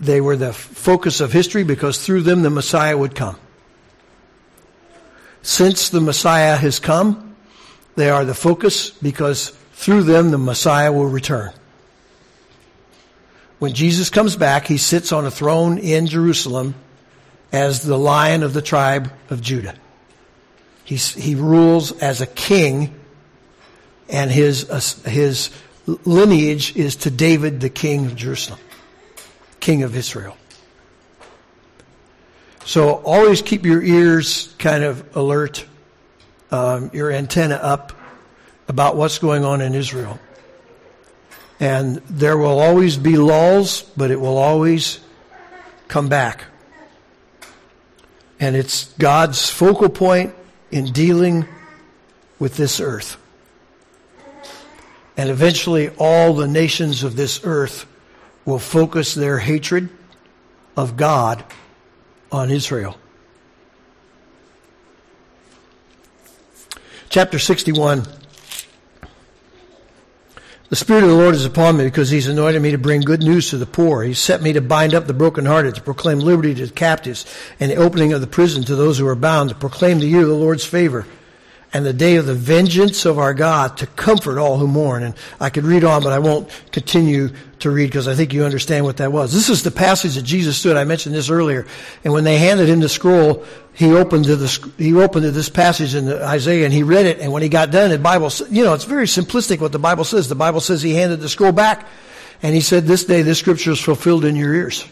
they 0.00 0.20
were 0.20 0.36
the 0.36 0.52
focus 0.52 1.20
of 1.20 1.32
history 1.32 1.64
because 1.64 2.04
through 2.04 2.22
them 2.22 2.42
the 2.42 2.50
Messiah 2.50 2.96
would 2.96 3.14
come. 3.14 3.38
Since 5.42 5.90
the 5.90 6.00
Messiah 6.00 6.56
has 6.56 6.78
come, 6.78 7.36
they 7.96 8.10
are 8.10 8.24
the 8.24 8.34
focus 8.34 8.90
because 8.90 9.50
through 9.72 10.04
them 10.04 10.30
the 10.30 10.38
Messiah 10.38 10.92
will 10.92 11.06
return. 11.06 11.52
When 13.58 13.74
Jesus 13.74 14.10
comes 14.10 14.34
back, 14.34 14.66
he 14.66 14.76
sits 14.76 15.12
on 15.12 15.24
a 15.24 15.30
throne 15.30 15.78
in 15.78 16.06
Jerusalem 16.06 16.74
as 17.52 17.82
the 17.82 17.98
lion 17.98 18.42
of 18.42 18.54
the 18.54 18.62
tribe 18.62 19.12
of 19.30 19.40
Judah. 19.40 19.74
He's, 20.84 21.14
he 21.14 21.34
rules 21.36 21.92
as 22.00 22.20
a 22.20 22.26
king 22.26 22.94
and 24.08 24.30
his, 24.30 24.68
his 25.04 25.50
lineage 25.86 26.76
is 26.76 26.96
to 26.96 27.10
David, 27.10 27.60
the 27.60 27.70
king 27.70 28.06
of 28.06 28.16
Jerusalem, 28.16 28.60
king 29.60 29.82
of 29.82 29.96
Israel. 29.96 30.36
So 32.64 32.94
always 33.04 33.42
keep 33.42 33.66
your 33.66 33.82
ears 33.82 34.54
kind 34.58 34.84
of 34.84 35.16
alert, 35.16 35.64
um, 36.50 36.90
your 36.92 37.10
antenna 37.10 37.56
up 37.56 37.92
about 38.68 38.96
what's 38.96 39.18
going 39.18 39.44
on 39.44 39.60
in 39.60 39.74
Israel. 39.74 40.18
And 41.58 41.96
there 42.08 42.36
will 42.36 42.58
always 42.58 42.96
be 42.96 43.16
lulls, 43.16 43.82
but 43.96 44.10
it 44.10 44.20
will 44.20 44.38
always 44.38 45.00
come 45.88 46.08
back. 46.08 46.44
And 48.40 48.56
it's 48.56 48.92
God's 48.94 49.48
focal 49.48 49.88
point 49.88 50.34
in 50.70 50.92
dealing 50.92 51.46
with 52.38 52.56
this 52.56 52.80
earth. 52.80 53.16
And 55.16 55.28
eventually 55.28 55.90
all 55.98 56.34
the 56.34 56.48
nations 56.48 57.02
of 57.04 57.16
this 57.16 57.40
earth 57.44 57.86
will 58.44 58.58
focus 58.58 59.14
their 59.14 59.38
hatred 59.38 59.88
of 60.76 60.96
God 60.96 61.44
on 62.30 62.50
Israel. 62.50 62.96
Chapter 67.08 67.38
61. 67.38 68.06
The 70.70 70.76
Spirit 70.76 71.04
of 71.04 71.10
the 71.10 71.16
Lord 71.16 71.34
is 71.34 71.44
upon 71.44 71.76
me 71.76 71.84
because 71.84 72.08
He's 72.08 72.26
anointed 72.26 72.62
me 72.62 72.70
to 72.70 72.78
bring 72.78 73.02
good 73.02 73.22
news 73.22 73.50
to 73.50 73.58
the 73.58 73.66
poor. 73.66 74.02
He's 74.02 74.18
set 74.18 74.40
me 74.40 74.54
to 74.54 74.62
bind 74.62 74.94
up 74.94 75.06
the 75.06 75.12
brokenhearted, 75.12 75.74
to 75.74 75.82
proclaim 75.82 76.20
liberty 76.20 76.54
to 76.54 76.66
the 76.66 76.72
captives, 76.72 77.26
and 77.60 77.70
the 77.70 77.76
opening 77.76 78.14
of 78.14 78.22
the 78.22 78.26
prison 78.26 78.64
to 78.64 78.74
those 78.74 78.96
who 78.96 79.06
are 79.06 79.14
bound, 79.14 79.50
to 79.50 79.54
proclaim 79.54 79.98
the 79.98 80.06
year 80.06 80.22
of 80.22 80.28
the 80.28 80.34
Lord's 80.34 80.64
favor 80.64 81.04
and 81.72 81.86
the 81.86 81.92
day 81.92 82.16
of 82.16 82.26
the 82.26 82.34
vengeance 82.34 83.06
of 83.06 83.18
our 83.18 83.32
God 83.32 83.78
to 83.78 83.86
comfort 83.86 84.38
all 84.38 84.58
who 84.58 84.66
mourn. 84.66 85.02
And 85.02 85.14
I 85.40 85.48
could 85.48 85.64
read 85.64 85.84
on, 85.84 86.02
but 86.02 86.12
I 86.12 86.18
won't 86.18 86.50
continue 86.70 87.30
to 87.60 87.70
read 87.70 87.86
because 87.86 88.08
I 88.08 88.14
think 88.14 88.34
you 88.34 88.44
understand 88.44 88.84
what 88.84 88.98
that 88.98 89.10
was. 89.10 89.32
This 89.32 89.48
is 89.48 89.62
the 89.62 89.70
passage 89.70 90.16
that 90.16 90.22
Jesus 90.22 90.58
stood. 90.58 90.76
I 90.76 90.84
mentioned 90.84 91.14
this 91.14 91.30
earlier. 91.30 91.66
And 92.04 92.12
when 92.12 92.24
they 92.24 92.36
handed 92.36 92.68
him 92.68 92.80
the 92.80 92.88
scroll, 92.88 93.44
he 93.72 93.92
opened 93.94 94.26
to 94.26 94.36
the, 94.36 94.72
he 94.76 94.94
opened 94.94 95.24
to 95.24 95.30
this 95.30 95.48
passage 95.48 95.94
in 95.94 96.12
Isaiah 96.12 96.64
and 96.64 96.74
he 96.74 96.82
read 96.82 97.06
it. 97.06 97.20
And 97.20 97.32
when 97.32 97.42
he 97.42 97.48
got 97.48 97.70
done, 97.70 97.90
the 97.90 97.98
Bible, 97.98 98.30
you 98.50 98.64
know, 98.64 98.74
it's 98.74 98.84
very 98.84 99.06
simplistic 99.06 99.60
what 99.60 99.72
the 99.72 99.78
Bible 99.78 100.04
says. 100.04 100.28
The 100.28 100.34
Bible 100.34 100.60
says 100.60 100.82
he 100.82 100.94
handed 100.94 101.20
the 101.20 101.28
scroll 101.28 101.52
back 101.52 101.88
and 102.42 102.54
he 102.54 102.60
said, 102.60 102.84
this 102.84 103.04
day 103.04 103.22
this 103.22 103.38
scripture 103.38 103.70
is 103.70 103.80
fulfilled 103.80 104.26
in 104.26 104.36
your 104.36 104.52
ears. 104.52 104.86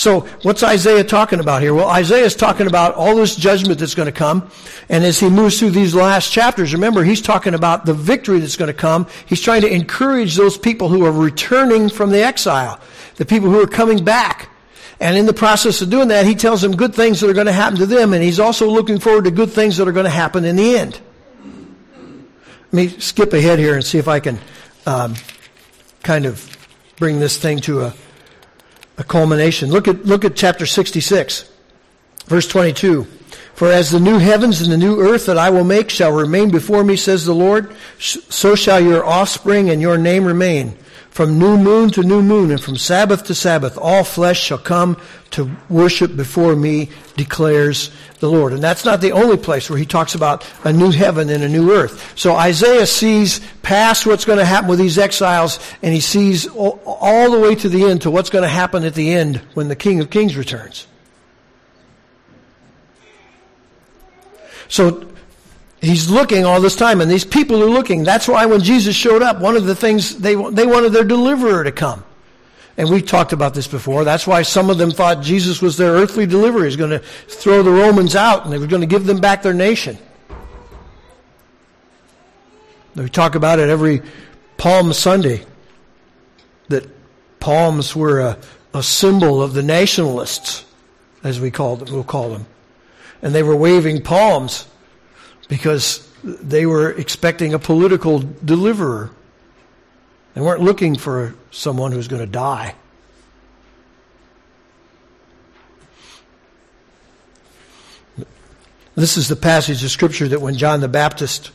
So 0.00 0.20
what's 0.40 0.62
Isaiah 0.62 1.04
talking 1.04 1.40
about 1.40 1.60
here? 1.60 1.74
Well, 1.74 1.90
Isaiah 1.90 2.24
is 2.24 2.34
talking 2.34 2.66
about 2.66 2.94
all 2.94 3.16
this 3.16 3.36
judgment 3.36 3.80
that's 3.80 3.94
going 3.94 4.06
to 4.06 4.12
come. 4.12 4.50
And 4.88 5.04
as 5.04 5.20
he 5.20 5.28
moves 5.28 5.58
through 5.58 5.72
these 5.72 5.94
last 5.94 6.32
chapters, 6.32 6.72
remember, 6.72 7.04
he's 7.04 7.20
talking 7.20 7.52
about 7.52 7.84
the 7.84 7.92
victory 7.92 8.38
that's 8.38 8.56
going 8.56 8.68
to 8.68 8.74
come. 8.74 9.06
He's 9.26 9.42
trying 9.42 9.60
to 9.60 9.70
encourage 9.70 10.36
those 10.36 10.56
people 10.56 10.88
who 10.88 11.04
are 11.04 11.12
returning 11.12 11.90
from 11.90 12.12
the 12.12 12.22
exile, 12.22 12.80
the 13.16 13.26
people 13.26 13.50
who 13.50 13.62
are 13.62 13.66
coming 13.66 14.02
back. 14.02 14.48
And 15.00 15.18
in 15.18 15.26
the 15.26 15.34
process 15.34 15.82
of 15.82 15.90
doing 15.90 16.08
that, 16.08 16.24
he 16.24 16.34
tells 16.34 16.62
them 16.62 16.74
good 16.76 16.94
things 16.94 17.20
that 17.20 17.28
are 17.28 17.34
going 17.34 17.44
to 17.44 17.52
happen 17.52 17.76
to 17.80 17.86
them. 17.86 18.14
And 18.14 18.22
he's 18.22 18.40
also 18.40 18.70
looking 18.70 19.00
forward 19.00 19.24
to 19.24 19.30
good 19.30 19.50
things 19.50 19.76
that 19.76 19.86
are 19.86 19.92
going 19.92 20.04
to 20.04 20.10
happen 20.10 20.46
in 20.46 20.56
the 20.56 20.78
end. 20.78 20.98
Let 21.44 22.72
me 22.72 22.88
skip 22.88 23.34
ahead 23.34 23.58
here 23.58 23.74
and 23.74 23.84
see 23.84 23.98
if 23.98 24.08
I 24.08 24.20
can 24.20 24.38
um, 24.86 25.14
kind 26.02 26.24
of 26.24 26.56
bring 26.96 27.20
this 27.20 27.36
thing 27.36 27.58
to 27.60 27.82
a 27.82 27.94
a 29.00 29.04
culmination. 29.04 29.70
Look 29.70 29.88
at, 29.88 30.04
look 30.04 30.24
at 30.24 30.36
chapter 30.36 30.66
66, 30.66 31.50
verse 32.26 32.46
22. 32.46 33.04
For 33.54 33.72
as 33.72 33.90
the 33.90 33.98
new 33.98 34.18
heavens 34.18 34.60
and 34.60 34.70
the 34.70 34.76
new 34.76 35.00
earth 35.00 35.26
that 35.26 35.38
I 35.38 35.50
will 35.50 35.64
make 35.64 35.90
shall 35.90 36.12
remain 36.12 36.50
before 36.50 36.84
me, 36.84 36.96
says 36.96 37.24
the 37.24 37.34
Lord, 37.34 37.74
so 37.98 38.54
shall 38.54 38.80
your 38.80 39.04
offspring 39.04 39.70
and 39.70 39.80
your 39.80 39.98
name 39.98 40.24
remain. 40.24 40.76
From 41.10 41.40
new 41.40 41.56
moon 41.56 41.90
to 41.90 42.02
new 42.04 42.22
moon 42.22 42.52
and 42.52 42.60
from 42.60 42.76
Sabbath 42.76 43.24
to 43.24 43.34
Sabbath, 43.34 43.76
all 43.76 44.04
flesh 44.04 44.40
shall 44.40 44.58
come 44.58 44.96
to 45.32 45.50
worship 45.68 46.16
before 46.16 46.54
me, 46.54 46.88
declares 47.16 47.90
the 48.20 48.30
Lord. 48.30 48.52
And 48.52 48.62
that's 48.62 48.84
not 48.84 49.00
the 49.00 49.10
only 49.12 49.36
place 49.36 49.68
where 49.68 49.78
he 49.78 49.86
talks 49.86 50.14
about 50.14 50.48
a 50.64 50.72
new 50.72 50.92
heaven 50.92 51.28
and 51.28 51.42
a 51.42 51.48
new 51.48 51.72
earth. 51.72 52.16
So 52.16 52.36
Isaiah 52.36 52.86
sees 52.86 53.40
past 53.62 54.06
what's 54.06 54.24
going 54.24 54.38
to 54.38 54.44
happen 54.44 54.70
with 54.70 54.78
these 54.78 54.98
exiles 54.98 55.58
and 55.82 55.92
he 55.92 56.00
sees 56.00 56.46
all 56.46 57.30
the 57.30 57.40
way 57.40 57.56
to 57.56 57.68
the 57.68 57.86
end 57.86 58.02
to 58.02 58.10
what's 58.10 58.30
going 58.30 58.44
to 58.44 58.48
happen 58.48 58.84
at 58.84 58.94
the 58.94 59.12
end 59.12 59.38
when 59.54 59.66
the 59.66 59.76
King 59.76 59.98
of 60.00 60.10
Kings 60.10 60.36
returns. 60.36 60.86
So 64.68 65.09
He's 65.80 66.10
looking 66.10 66.44
all 66.44 66.60
this 66.60 66.76
time, 66.76 67.00
and 67.00 67.10
these 67.10 67.24
people 67.24 67.62
are 67.62 67.70
looking. 67.70 68.04
That's 68.04 68.28
why 68.28 68.44
when 68.46 68.60
Jesus 68.60 68.94
showed 68.94 69.22
up, 69.22 69.40
one 69.40 69.56
of 69.56 69.64
the 69.64 69.74
things 69.74 70.16
they, 70.16 70.34
they 70.34 70.66
wanted 70.66 70.90
their 70.92 71.04
deliverer 71.04 71.64
to 71.64 71.72
come. 71.72 72.04
And 72.76 72.90
we 72.90 73.02
talked 73.02 73.32
about 73.32 73.54
this 73.54 73.66
before. 73.66 74.04
That's 74.04 74.26
why 74.26 74.42
some 74.42 74.70
of 74.70 74.78
them 74.78 74.90
thought 74.90 75.22
Jesus 75.22 75.60
was 75.60 75.76
their 75.76 75.92
earthly 75.92 76.26
deliverer. 76.26 76.64
He's 76.64 76.76
going 76.76 76.90
to 76.90 77.00
throw 77.00 77.62
the 77.62 77.70
Romans 77.70 78.16
out 78.16 78.44
and 78.44 78.52
they 78.52 78.58
were 78.58 78.66
going 78.66 78.80
to 78.80 78.86
give 78.86 79.04
them 79.04 79.20
back 79.20 79.42
their 79.42 79.52
nation. 79.52 79.98
We 82.94 83.08
talk 83.10 83.34
about 83.34 83.58
it 83.58 83.68
every 83.68 84.02
Palm 84.56 84.94
Sunday 84.94 85.44
that 86.68 86.88
palms 87.38 87.94
were 87.94 88.20
a, 88.20 88.38
a 88.72 88.82
symbol 88.82 89.42
of 89.42 89.52
the 89.52 89.62
nationalists, 89.62 90.64
as 91.22 91.38
we 91.38 91.50
call 91.50 91.76
them, 91.76 91.92
we'll 91.92 92.04
call 92.04 92.30
them. 92.30 92.46
And 93.20 93.34
they 93.34 93.42
were 93.42 93.56
waving 93.56 94.02
palms 94.02 94.66
because 95.50 96.08
they 96.22 96.64
were 96.64 96.92
expecting 96.92 97.52
a 97.52 97.58
political 97.58 98.20
deliverer. 98.20 99.10
They 100.34 100.40
weren't 100.40 100.62
looking 100.62 100.94
for 100.96 101.34
someone 101.50 101.90
who's 101.90 102.06
going 102.06 102.22
to 102.22 102.30
die. 102.30 102.76
This 108.94 109.16
is 109.16 109.26
the 109.26 109.36
passage 109.36 109.82
of 109.82 109.90
Scripture 109.90 110.28
that 110.28 110.40
when 110.40 110.54
John 110.54 110.80
the 110.80 110.88
Baptist, 110.88 111.50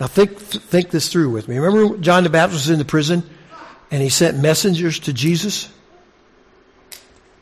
now 0.00 0.06
think, 0.06 0.38
think 0.38 0.90
this 0.90 1.10
through 1.10 1.30
with 1.30 1.46
me. 1.46 1.58
Remember 1.58 1.98
John 1.98 2.24
the 2.24 2.30
Baptist 2.30 2.66
was 2.66 2.70
in 2.70 2.78
the 2.78 2.84
prison 2.86 3.22
and 3.90 4.02
he 4.02 4.08
sent 4.08 4.38
messengers 4.38 4.98
to 5.00 5.12
Jesus? 5.12 5.68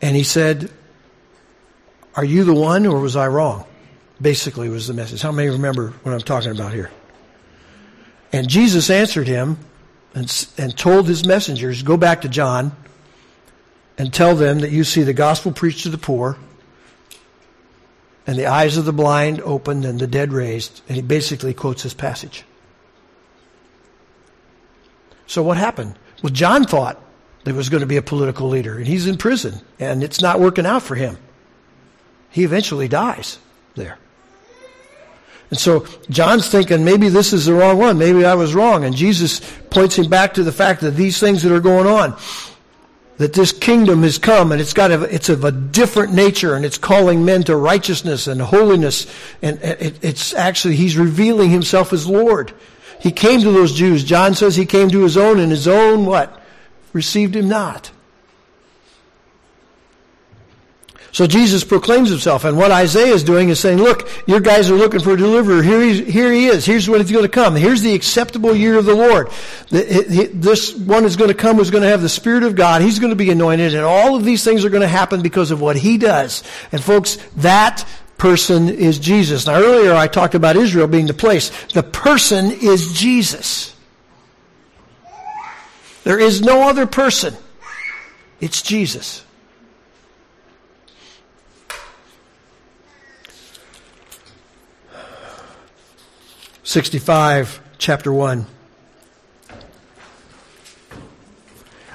And 0.03 0.17
he 0.17 0.25
said, 0.25 0.71
Are 2.17 2.25
you 2.25 2.43
the 2.43 2.55
one 2.55 2.85
or 2.85 2.99
was 2.99 3.15
I 3.15 3.29
wrong? 3.29 3.65
Basically 4.21 4.69
was 4.69 4.87
the 4.87 4.95
message. 4.95 5.23
How 5.23 5.33
many 5.33 5.49
remember 5.49 5.91
what 6.03 6.13
I'm 6.13 6.21
talking 6.21 6.51
about 6.51 6.73
here? 6.73 6.91
And 8.33 8.49
Jesus 8.49 8.91
answered 8.91 9.29
him 9.29 9.59
and, 10.15 10.49
and 10.59 10.77
told 10.77 11.07
his 11.07 11.25
messengers, 11.25 11.83
Go 11.83 11.97
back 11.97 12.23
to 12.23 12.29
John 12.29 12.73
and 13.97 14.13
tell 14.13 14.35
them 14.35 14.61
that 14.61 14.71
you 14.71 14.85
see 14.85 15.03
the 15.03 15.13
gospel 15.13 15.53
preached 15.53 15.85
to 15.85 15.89
the 15.89 15.99
poor 15.99 16.37
and 18.27 18.39
the 18.39 18.47
eyes 18.47 18.77
of 18.77 18.85
the 18.85 18.93
blind 18.93 19.41
opened 19.43 19.85
and 19.85 19.99
the 19.99 20.07
dead 20.07 20.33
raised. 20.33 20.83
And 20.89 20.97
he 20.97 21.03
basically 21.03 21.55
quotes 21.55 21.83
this 21.83 21.95
passage. 21.95 22.45
So 25.27 25.43
what 25.43 25.57
happened? 25.57 25.99
Well, 26.23 26.33
John 26.33 26.65
thought 26.65 27.01
there 27.45 27.55
was 27.55 27.69
going 27.69 27.83
to 27.83 27.87
be 27.87 27.97
a 27.97 28.03
political 28.03 28.49
leader, 28.49 28.77
and 28.77 28.87
he's 28.87 29.07
in 29.07 29.17
prison, 29.19 29.61
and 29.79 30.03
it's 30.03 30.21
not 30.21 30.41
working 30.41 30.67
out 30.67 30.83
for 30.83 30.95
him. 30.95 31.19
He 32.31 32.45
eventually 32.45 32.89
dies 32.89 33.39
there. 33.75 33.99
And 35.55 35.61
so 35.61 35.87
John's 36.11 36.49
thinking, 36.49 36.85
maybe 36.85 37.09
this 37.09 37.33
is 37.33 37.47
the 37.47 37.55
wrong 37.55 37.79
one. 37.79 37.97
Maybe 37.97 38.25
I 38.25 38.35
was 38.35 38.57
wrong. 38.57 38.83
And 38.83 38.93
Jesus 38.93 39.41
points 39.71 39.95
him 39.95 40.11
back 40.11 40.35
to 40.35 40.43
the 40.43 40.51
fact 40.51 40.81
that 40.81 40.97
these 40.97 41.21
things 41.21 41.45
that 41.45 41.55
are 41.55 41.61
going 41.61 41.87
on, 41.87 42.19
that 43.19 43.35
this 43.35 43.53
kingdom 43.53 44.03
has 44.03 44.19
come 44.19 44.51
and 44.51 44.61
it's 44.61 44.73
got 44.73 44.91
a, 44.91 45.03
it's 45.03 45.29
of 45.29 45.45
a 45.45 45.53
different 45.53 46.13
nature 46.13 46.57
and 46.57 46.65
it's 46.65 46.77
calling 46.77 47.25
men 47.25 47.45
to 47.45 47.55
righteousness 47.55 48.27
and 48.27 48.43
holiness. 48.43 49.07
And 49.43 49.61
it's 49.63 50.35
actually, 50.35 50.75
he's 50.75 50.97
revealing 50.97 51.51
himself 51.51 51.93
as 51.93 52.05
Lord. 52.05 52.53
He 52.99 53.13
came 53.13 53.41
to 53.43 53.53
those 53.53 53.75
Jews. 53.75 54.03
John 54.03 54.35
says 54.35 54.57
he 54.57 54.67
came 54.67 54.91
to 54.91 55.05
his 55.05 55.17
own 55.17 55.39
and 55.39 55.53
his 55.53 55.69
own 55.69 56.05
what? 56.05 56.43
Received 56.93 57.37
him 57.37 57.49
not. 57.49 57.93
So 61.15 61.29
Jesus 61.29 61.63
proclaims 61.63 62.11
himself. 62.11 62.45
And 62.45 62.59
what 62.59 62.73
Isaiah 62.73 63.15
is 63.15 63.23
doing 63.23 63.49
is 63.49 63.61
saying, 63.61 63.79
look, 63.79 64.11
your 64.27 64.41
guys 64.41 64.69
are 64.69 64.75
looking 64.75 64.99
for 64.99 65.13
a 65.13 65.17
deliverer. 65.17 65.63
Here, 65.63 65.81
here 65.93 66.33
he 66.33 66.47
is. 66.47 66.67
Here's 66.67 66.89
when 66.89 67.01
he's 67.01 67.13
going 67.13 67.23
to 67.23 67.29
come. 67.29 67.55
Here's 67.55 67.83
the 67.83 67.95
acceptable 67.95 68.53
year 68.53 68.77
of 68.77 68.85
the 68.85 68.97
Lord. 68.97 69.31
This 69.71 70.75
one 70.75 71.05
is 71.05 71.15
going 71.15 71.29
to 71.29 71.35
come 71.35 71.59
who's 71.59 71.71
going 71.71 71.85
to 71.85 71.89
have 71.89 72.03
the 72.03 72.09
Spirit 72.09 72.43
of 72.43 72.57
God. 72.57 72.83
He's 72.83 72.99
going 72.99 73.11
to 73.11 73.17
be 73.17 73.31
anointed. 73.31 73.77
And 73.77 73.85
all 73.85 74.17
of 74.17 74.25
these 74.25 74.43
things 74.43 74.65
are 74.65 74.71
going 74.71 74.83
to 74.83 74.89
happen 74.89 75.23
because 75.23 75.53
of 75.53 75.61
what 75.61 75.77
he 75.77 75.99
does. 75.99 76.43
And 76.73 76.83
folks, 76.83 77.17
that 77.37 77.87
person 78.19 78.69
is 78.69 78.99
Jesus. 78.99 79.47
Now 79.47 79.55
earlier 79.55 79.95
I 79.95 80.09
talked 80.09 80.35
about 80.35 80.57
Israel 80.57 80.89
being 80.89 81.07
the 81.07 81.15
place. 81.15 81.53
The 81.75 81.85
person 81.85 82.51
is 82.51 82.93
Jesus. 82.93 83.73
There 86.03 86.19
is 86.19 86.43
no 86.43 86.69
other 86.69 86.87
person. 86.87 87.37
It's 88.41 88.63
Jesus. 88.63 89.24
65, 96.67 97.61
chapter 97.77 98.11
1. 98.11 98.47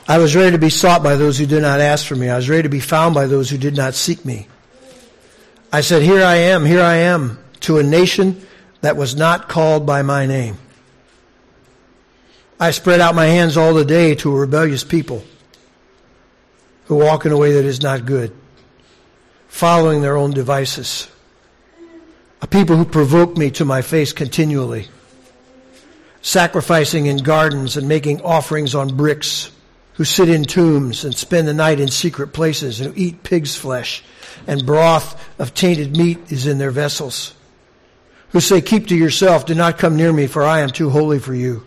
I 0.08 0.20
was 0.20 0.36
ready 0.36 0.52
to 0.52 0.60
be 0.60 0.70
sought 0.70 1.02
by 1.02 1.16
those 1.16 1.40
who 1.40 1.48
did 1.48 1.64
not 1.64 1.82
ask 1.82 2.06
for 2.06 2.16
me. 2.16 2.30
I 2.30 2.36
was 2.36 2.50
ready 2.50 2.64
to 2.64 2.70
be 2.70 2.80
found 2.80 3.16
by 3.16 3.26
those 3.26 3.50
who 3.50 3.58
did 3.58 3.76
not 3.76 3.96
seek 3.96 4.24
me. 4.24 4.48
I 5.74 5.82
said, 5.82 6.04
Here 6.04 6.24
I 6.24 6.36
am, 6.36 6.66
here 6.66 6.84
I 6.84 6.98
am, 6.98 7.44
to 7.62 7.80
a 7.80 7.84
nation 7.84 8.46
that 8.82 8.96
was 8.96 9.16
not 9.16 9.50
called 9.50 9.88
by 9.88 10.04
my 10.04 10.28
name. 10.28 10.60
I 12.60 12.70
spread 12.70 13.02
out 13.02 13.16
my 13.16 13.26
hands 13.26 13.58
all 13.58 13.74
the 13.74 13.86
day 13.86 14.14
to 14.16 14.36
a 14.36 14.40
rebellious 14.40 14.84
people 14.84 15.24
who 16.86 16.96
walk 16.96 17.26
in 17.26 17.32
a 17.32 17.38
way 17.38 17.54
that 17.54 17.66
is 17.66 17.82
not 17.82 18.06
good, 18.06 18.36
following 19.48 20.04
their 20.04 20.16
own 20.16 20.30
devices 20.30 21.10
a 22.42 22.48
people 22.48 22.76
who 22.76 22.86
provoke 22.86 23.38
me 23.38 23.52
to 23.52 23.66
my 23.66 23.82
face 23.82 24.14
continually, 24.14 24.88
sacrificing 26.22 27.06
in 27.06 27.18
gardens 27.18 27.76
and 27.78 27.88
making 27.88 28.22
offerings 28.22 28.76
on 28.76 28.96
bricks, 28.96 29.52
who 29.94 30.06
sit 30.06 30.30
in 30.30 30.46
tombs 30.46 31.04
and 31.04 31.14
spend 31.14 31.48
the 31.48 31.54
night 31.54 31.80
in 31.80 31.90
secret 31.90 32.30
places, 32.30 32.80
and 32.80 32.94
who 32.94 33.02
eat 33.02 33.24
pig's 33.24 33.56
flesh, 33.56 34.04
and 34.48 34.66
broth 34.66 35.22
of 35.38 35.54
tainted 35.54 35.98
meat 35.98 36.32
is 36.32 36.48
in 36.48 36.58
their 36.58 36.72
vessels, 36.72 37.34
who 38.30 38.40
say, 38.40 38.62
Keep 38.62 38.88
to 38.88 38.96
yourself, 38.96 39.46
do 39.46 39.54
not 39.54 39.78
come 39.78 39.98
near 39.98 40.14
me, 40.14 40.28
for 40.28 40.44
I 40.44 40.62
am 40.62 40.70
too 40.70 40.90
holy 40.90 41.20
for 41.20 41.34
you. 41.34 41.66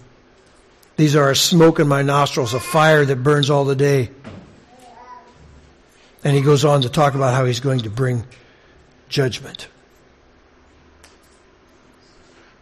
These 0.96 1.16
are 1.16 1.30
a 1.30 1.36
smoke 1.36 1.80
in 1.80 1.88
my 1.88 2.02
nostrils, 2.02 2.54
a 2.54 2.60
fire 2.60 3.04
that 3.04 3.16
burns 3.16 3.50
all 3.50 3.64
the 3.64 3.76
day. 3.76 4.10
And 6.24 6.36
he 6.36 6.42
goes 6.42 6.64
on 6.64 6.82
to 6.82 6.88
talk 6.88 7.14
about 7.14 7.34
how 7.34 7.44
he's 7.44 7.60
going 7.60 7.80
to 7.80 7.90
bring 7.90 8.24
judgment. 9.08 9.66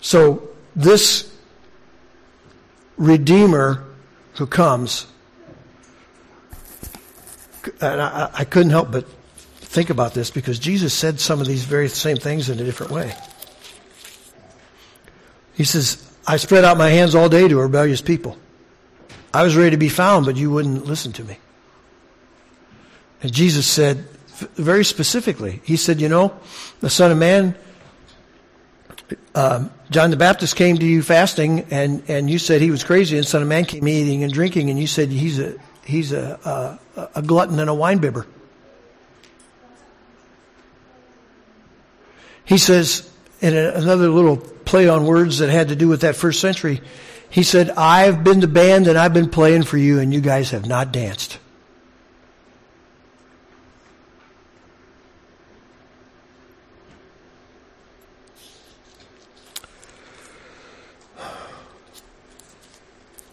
So 0.00 0.48
this 0.74 1.34
Redeemer 2.96 3.84
who 4.34 4.46
comes, 4.46 5.06
and 7.80 8.00
I, 8.00 8.30
I 8.32 8.44
couldn't 8.44 8.70
help 8.70 8.90
but 8.90 9.06
think 9.08 9.90
about 9.90 10.14
this 10.14 10.30
because 10.30 10.58
Jesus 10.58 10.92
said 10.92 11.20
some 11.20 11.40
of 11.40 11.46
these 11.46 11.64
very 11.64 11.88
same 11.88 12.16
things 12.16 12.48
in 12.48 12.58
a 12.58 12.64
different 12.64 12.92
way. 12.92 13.14
He 15.54 15.64
says, 15.64 16.06
I 16.26 16.36
spread 16.36 16.64
out 16.64 16.76
my 16.76 16.88
hands 16.88 17.14
all 17.14 17.28
day 17.28 17.46
to 17.46 17.58
a 17.58 17.62
rebellious 17.62 18.00
people. 18.00 18.36
I 19.32 19.44
was 19.44 19.56
ready 19.56 19.70
to 19.70 19.76
be 19.76 19.88
found, 19.88 20.26
but 20.26 20.36
you 20.36 20.50
wouldn't 20.50 20.86
listen 20.86 21.12
to 21.12 21.24
me. 21.24 21.38
And 23.22 23.32
Jesus 23.32 23.66
said, 23.66 24.06
very 24.56 24.84
specifically, 24.84 25.60
He 25.64 25.76
said, 25.76 26.00
You 26.00 26.08
know, 26.08 26.38
the 26.80 26.90
Son 26.90 27.10
of 27.10 27.18
Man 27.18 27.54
um, 29.34 29.70
John 29.90 30.10
the 30.10 30.16
Baptist 30.16 30.56
came 30.56 30.78
to 30.78 30.86
you 30.86 31.02
fasting, 31.02 31.66
and, 31.70 32.02
and 32.08 32.30
you 32.30 32.38
said 32.38 32.60
he 32.60 32.70
was 32.70 32.84
crazy, 32.84 33.16
and 33.16 33.26
Son 33.26 33.42
of 33.42 33.48
Man 33.48 33.64
came 33.64 33.86
eating 33.88 34.22
and 34.22 34.32
drinking, 34.32 34.70
and 34.70 34.78
you 34.78 34.86
said 34.86 35.08
he's 35.08 35.38
a 35.38 35.54
he's 35.84 36.12
a 36.12 36.78
a, 36.96 37.08
a 37.16 37.22
glutton 37.22 37.58
and 37.58 37.68
a 37.68 37.72
winebibber. 37.72 38.26
He 42.44 42.58
says 42.58 43.10
in 43.40 43.56
another 43.56 44.08
little 44.08 44.36
play 44.36 44.88
on 44.88 45.06
words 45.06 45.38
that 45.38 45.50
had 45.50 45.68
to 45.68 45.76
do 45.76 45.88
with 45.88 46.02
that 46.02 46.14
first 46.14 46.40
century, 46.40 46.80
he 47.30 47.42
said, 47.42 47.70
"I've 47.70 48.22
been 48.22 48.40
the 48.40 48.48
band 48.48 48.86
and 48.86 48.96
I've 48.96 49.14
been 49.14 49.30
playing 49.30 49.64
for 49.64 49.76
you, 49.76 49.98
and 49.98 50.14
you 50.14 50.20
guys 50.20 50.50
have 50.50 50.66
not 50.66 50.92
danced." 50.92 51.39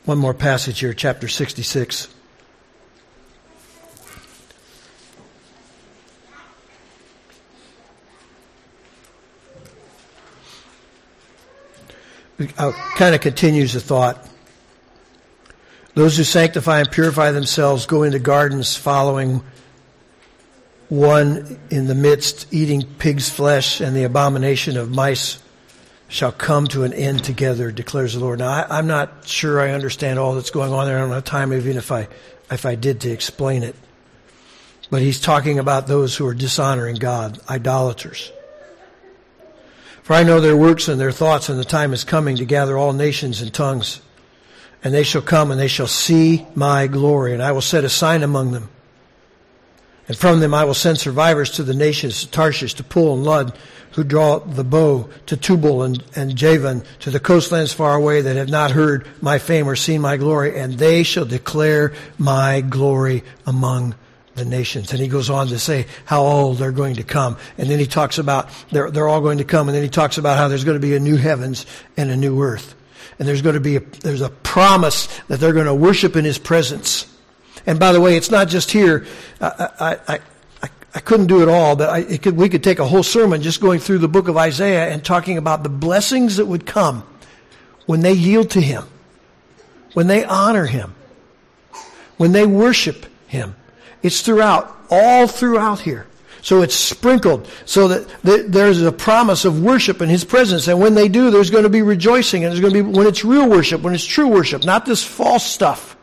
One 0.08 0.20
more 0.20 0.34
passage 0.34 0.80
here, 0.80 0.94
chapter 0.94 1.28
66. 1.28 2.08
Uh, 12.58 12.72
kind 12.96 13.16
of 13.16 13.20
continues 13.20 13.74
the 13.74 13.82
thought. 13.82 14.26
Those 15.94 16.16
who 16.16 16.24
sanctify 16.24 16.80
and 16.80 16.90
purify 16.90 17.32
themselves 17.32 17.86
go 17.86 18.04
into 18.04 18.20
gardens 18.20 18.78
following 18.78 19.44
one 20.88 21.60
in 21.70 21.88
the 21.88 21.96
midst, 21.96 22.48
eating 22.54 22.86
pig's 22.98 23.30
flesh 23.30 23.82
and 23.82 23.94
the 23.94 24.04
abomination 24.06 24.78
of 24.78 24.90
mice 24.90 25.44
shall 26.08 26.32
come 26.32 26.68
to 26.68 26.84
an 26.84 26.94
end 26.94 27.24
together, 27.24 27.72
declares 27.72 28.14
the 28.14 28.20
Lord. 28.20 28.40
Now, 28.40 28.50
I, 28.50 28.80
am 28.80 28.88
not 28.88 29.28
sure 29.28 29.60
I 29.60 29.72
understand 29.72 30.20
all 30.20 30.36
that's 30.36 30.52
going 30.52 30.72
on 30.72 30.86
there. 30.86 30.98
I 30.98 31.02
don't 31.02 31.12
have 31.12 31.26
time, 31.26 31.52
even 31.54 31.78
if 31.78 31.92
I, 31.92 32.08
if 32.50 32.66
I 32.66 32.76
did, 32.76 33.02
to 33.02 33.12
explain 33.12 33.64
it. 33.64 33.76
But 34.90 35.02
he's 35.02 35.20
talking 35.20 35.60
about 35.60 35.88
those 35.88 36.16
who 36.16 36.26
are 36.28 36.34
dishonoring 36.34 36.96
God, 36.96 37.40
idolaters. 37.50 38.32
For 40.04 40.14
I 40.14 40.24
know 40.24 40.40
their 40.40 40.56
works 40.56 40.88
and 40.88 41.00
their 41.00 41.12
thoughts, 41.12 41.50
and 41.50 41.60
the 41.60 41.66
time 41.66 41.92
is 41.92 42.06
coming 42.06 42.38
to 42.38 42.46
gather 42.46 42.78
all 42.78 42.94
nations 42.94 43.42
and 43.42 43.54
tongues. 43.54 44.00
And 44.82 44.94
they 44.94 45.04
shall 45.04 45.22
come 45.22 45.52
and 45.52 45.60
they 45.60 45.68
shall 45.68 45.88
see 45.88 46.46
my 46.56 46.88
glory, 46.88 47.34
and 47.34 47.44
I 47.44 47.52
will 47.52 47.62
set 47.62 47.84
a 47.84 47.90
sign 47.90 48.24
among 48.24 48.54
them. 48.54 48.70
And 50.08 50.18
from 50.18 50.40
them 50.40 50.54
I 50.54 50.64
will 50.64 50.74
send 50.74 50.98
survivors 50.98 51.52
to 51.52 51.64
the 51.64 51.74
nations, 51.74 52.22
to 52.22 52.32
Tarshish, 52.32 52.76
to 52.76 52.84
Pul 52.84 53.14
and 53.14 53.24
Lud, 53.24 53.58
who 53.92 54.04
draw 54.04 54.40
the 54.40 54.64
bow, 54.64 55.10
to 55.26 55.36
Tubal 55.36 55.84
and, 55.84 56.04
and 56.16 56.36
Javan, 56.36 56.84
to 57.00 57.10
the 57.10 57.20
coastlands 57.20 57.74
far 57.74 57.96
away 57.96 58.22
that 58.22 58.36
have 58.36 58.50
not 58.50 58.72
heard 58.72 59.08
my 59.22 59.40
fame 59.40 59.68
or 59.68 59.76
seen 59.76 60.02
my 60.02 60.18
glory, 60.18 60.58
and 60.58 60.74
they 60.74 61.04
shall 61.04 61.26
declare 61.26 61.94
my 62.18 62.62
glory 62.62 63.24
among 63.46 63.96
the 64.36 64.46
nations. 64.46 64.92
And 64.92 65.02
he 65.02 65.08
goes 65.08 65.30
on 65.30 65.48
to 65.48 65.60
say 65.60 65.88
how 66.06 66.22
all 66.22 66.54
they're 66.54 66.72
going 66.72 66.96
to 66.96 67.04
come. 67.04 67.38
And 67.58 67.70
then 67.70 67.80
he 67.80 67.88
talks 67.88 68.18
about 68.18 68.50
they're, 68.72 68.90
they're 68.92 69.08
all 69.08 69.22
going 69.22 69.40
to 69.40 69.44
come. 69.44 69.68
And 69.68 69.76
then 69.76 69.84
he 69.84 69.90
talks 69.90 70.18
about 70.18 70.38
how 70.38 70.48
there's 70.48 70.64
going 70.64 70.80
to 70.80 70.88
be 70.88 70.96
a 70.96 71.00
new 71.00 71.18
heavens 71.18 71.66
and 71.98 72.12
a 72.12 72.16
new 72.16 72.42
earth. 72.42 72.76
And 73.20 73.28
there's 73.28 73.42
going 73.42 73.56
to 73.56 73.60
be 73.60 73.78
a, 73.78 73.80
there's 73.80 74.22
a 74.22 74.30
promise 74.30 75.08
that 75.28 75.40
they're 75.40 75.54
going 75.54 75.66
to 75.66 75.74
worship 75.74 76.16
in 76.16 76.24
his 76.24 76.38
presence. 76.38 77.12
And 77.68 77.80
by 77.80 77.92
the 77.92 78.02
way, 78.02 78.18
it's 78.18 78.32
not 78.32 78.48
just 78.48 78.72
here. 78.72 79.06
I, 79.40 79.70
I, 80.08 80.20
I, 80.64 80.70
I 80.96 81.00
couldn't 81.00 81.28
do 81.28 81.44
it 81.44 81.50
all, 81.50 81.76
but 81.76 81.90
I, 81.90 82.00
it 82.00 82.24
could, 82.24 82.36
we 82.36 82.50
could 82.50 82.64
take 82.64 82.80
a 82.80 82.88
whole 82.88 83.04
sermon 83.04 83.44
just 83.44 83.62
going 83.62 83.80
through 83.80 84.00
the 84.00 84.08
book 84.08 84.30
of 84.30 84.38
Isaiah 84.38 84.90
and 84.90 85.06
talking 85.06 85.38
about 85.38 85.62
the 85.62 85.70
blessings 85.70 86.38
that 86.38 86.46
would 86.46 86.66
come 86.66 87.04
when 87.86 88.00
they 88.00 88.14
yield 88.14 88.50
to 88.52 88.62
him, 88.62 88.86
when 89.94 90.08
they 90.08 90.24
honor 90.24 90.66
him, 90.66 90.96
when 92.16 92.32
they 92.32 92.46
worship 92.46 93.06
him. 93.28 93.56
It's 94.02 94.22
throughout, 94.22 94.76
all 94.90 95.28
throughout 95.28 95.82
here. 95.82 96.08
So 96.42 96.62
it's 96.62 96.76
sprinkled 96.76 97.50
so 97.66 97.90
that 97.90 98.08
there's 98.24 98.82
a 98.82 98.92
promise 98.92 99.44
of 99.44 99.62
worship 99.62 100.02
in 100.02 100.08
His 100.08 100.24
presence. 100.24 100.70
And 100.70 100.80
when 100.80 100.94
they 100.94 101.10
do, 101.10 101.30
there's 101.30 101.50
going 101.50 101.64
to 101.64 101.70
be 101.70 101.82
rejoicing. 101.82 102.46
And 102.46 102.52
there's 102.54 102.62
going 102.62 102.74
to 102.74 102.84
be, 102.84 102.90
when 102.90 103.06
it's 103.06 103.26
real 103.26 103.50
worship, 103.50 103.82
when 103.82 103.94
it's 103.94 104.06
true 104.06 104.28
worship, 104.28 104.64
not 104.64 104.86
this 104.86 105.04
false 105.04 105.46
stuff. 105.46 105.97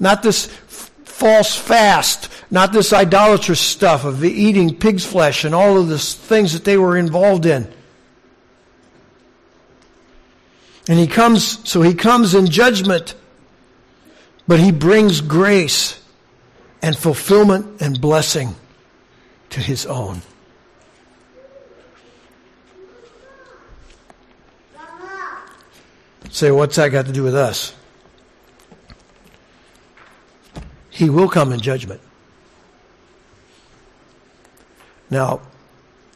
Not 0.00 0.22
this 0.22 0.46
f- 0.46 0.90
false 1.04 1.56
fast, 1.56 2.28
not 2.50 2.72
this 2.72 2.92
idolatrous 2.92 3.60
stuff 3.60 4.04
of 4.04 4.24
eating 4.24 4.76
pig's 4.76 5.04
flesh 5.04 5.44
and 5.44 5.54
all 5.54 5.78
of 5.78 5.88
the 5.88 5.98
things 5.98 6.52
that 6.52 6.64
they 6.64 6.76
were 6.76 6.96
involved 6.96 7.46
in. 7.46 7.72
And 10.88 10.98
he 10.98 11.06
comes, 11.06 11.68
so 11.68 11.82
he 11.82 11.94
comes 11.94 12.34
in 12.34 12.46
judgment, 12.46 13.14
but 14.46 14.58
he 14.58 14.72
brings 14.72 15.20
grace 15.20 16.00
and 16.80 16.96
fulfillment 16.96 17.82
and 17.82 18.00
blessing 18.00 18.54
to 19.50 19.60
his 19.60 19.84
own. 19.84 20.22
Say, 26.30 26.50
what's 26.50 26.76
that 26.76 26.90
got 26.90 27.06
to 27.06 27.12
do 27.12 27.22
with 27.22 27.34
us? 27.34 27.74
He 30.98 31.08
will 31.08 31.28
come 31.28 31.52
in 31.52 31.60
judgment. 31.60 32.00
Now, 35.08 35.42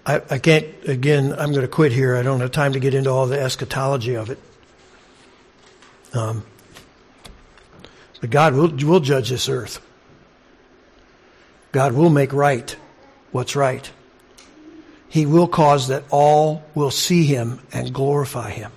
I, 0.04 0.20
I 0.28 0.38
can't, 0.38 0.66
again, 0.88 1.32
I'm 1.38 1.52
going 1.52 1.62
to 1.62 1.68
quit 1.68 1.92
here. 1.92 2.16
I 2.16 2.22
don't 2.22 2.40
have 2.40 2.50
time 2.50 2.72
to 2.72 2.80
get 2.80 2.92
into 2.92 3.08
all 3.08 3.28
the 3.28 3.40
eschatology 3.40 4.16
of 4.16 4.30
it. 4.30 4.40
Um, 6.12 6.44
but 8.20 8.30
God 8.30 8.54
will, 8.54 8.70
will 8.70 8.98
judge 8.98 9.30
this 9.30 9.48
earth. 9.48 9.80
God 11.70 11.92
will 11.92 12.10
make 12.10 12.32
right 12.32 12.74
what's 13.30 13.54
right. 13.54 13.88
He 15.08 15.26
will 15.26 15.46
cause 15.46 15.86
that 15.88 16.02
all 16.10 16.64
will 16.74 16.90
see 16.90 17.24
him 17.24 17.60
and 17.72 17.94
glorify 17.94 18.50
him. 18.50 18.72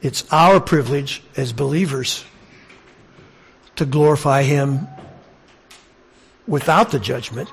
It's 0.00 0.24
our 0.32 0.60
privilege 0.60 1.22
as 1.36 1.52
believers 1.52 2.24
to 3.80 3.86
glorify 3.86 4.42
him 4.42 4.86
without 6.46 6.90
the 6.90 6.98
judgment 7.00 7.50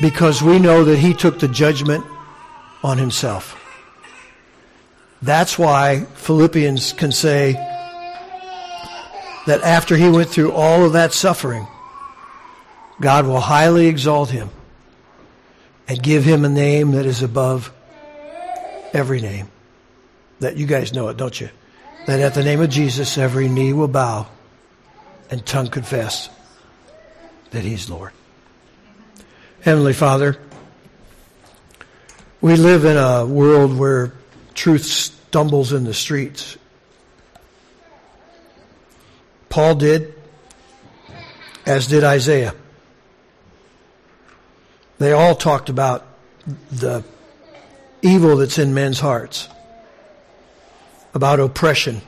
because 0.00 0.40
we 0.40 0.60
know 0.60 0.84
that 0.84 0.98
he 0.98 1.12
took 1.12 1.40
the 1.40 1.48
judgment 1.48 2.06
on 2.84 2.96
himself. 2.96 3.60
That's 5.20 5.58
why 5.58 6.04
Philippians 6.14 6.92
can 6.92 7.10
say, 7.10 7.54
that 9.46 9.60
after 9.62 9.96
he 9.96 10.08
went 10.08 10.28
through 10.30 10.52
all 10.52 10.86
of 10.86 10.92
that 10.92 11.12
suffering, 11.12 11.66
God 13.00 13.26
will 13.26 13.40
highly 13.40 13.88
exalt 13.88 14.30
him 14.30 14.48
and 15.88 16.00
give 16.00 16.22
him 16.22 16.44
a 16.44 16.48
name 16.48 16.92
that 16.92 17.04
is 17.04 17.20
above 17.20 17.72
every 18.92 19.20
name. 19.20 19.48
That 20.38 20.56
you 20.56 20.66
guys 20.66 20.92
know 20.92 21.08
it, 21.08 21.16
don't 21.16 21.40
you? 21.40 21.48
That 22.06 22.20
at 22.20 22.34
the 22.34 22.42
name 22.42 22.60
of 22.60 22.70
Jesus, 22.70 23.16
every 23.16 23.48
knee 23.48 23.72
will 23.72 23.88
bow 23.88 24.26
and 25.30 25.44
tongue 25.44 25.68
confess 25.68 26.28
that 27.50 27.64
he's 27.64 27.88
Lord. 27.88 28.12
Heavenly 29.62 29.94
Father, 29.94 30.36
we 32.40 32.56
live 32.56 32.84
in 32.84 32.96
a 32.96 33.24
world 33.24 33.76
where 33.76 34.12
truth 34.52 34.84
stumbles 34.84 35.72
in 35.72 35.84
the 35.84 35.94
streets 35.94 36.58
Paul 39.54 39.76
did, 39.76 40.12
as 41.64 41.86
did 41.86 42.02
Isaiah. 42.02 42.56
They 44.98 45.12
all 45.12 45.36
talked 45.36 45.68
about 45.68 46.04
the 46.72 47.04
evil 48.02 48.38
that's 48.38 48.58
in 48.58 48.74
men's 48.74 48.98
hearts, 48.98 49.48
about 51.14 51.40
oppression, 51.40 52.02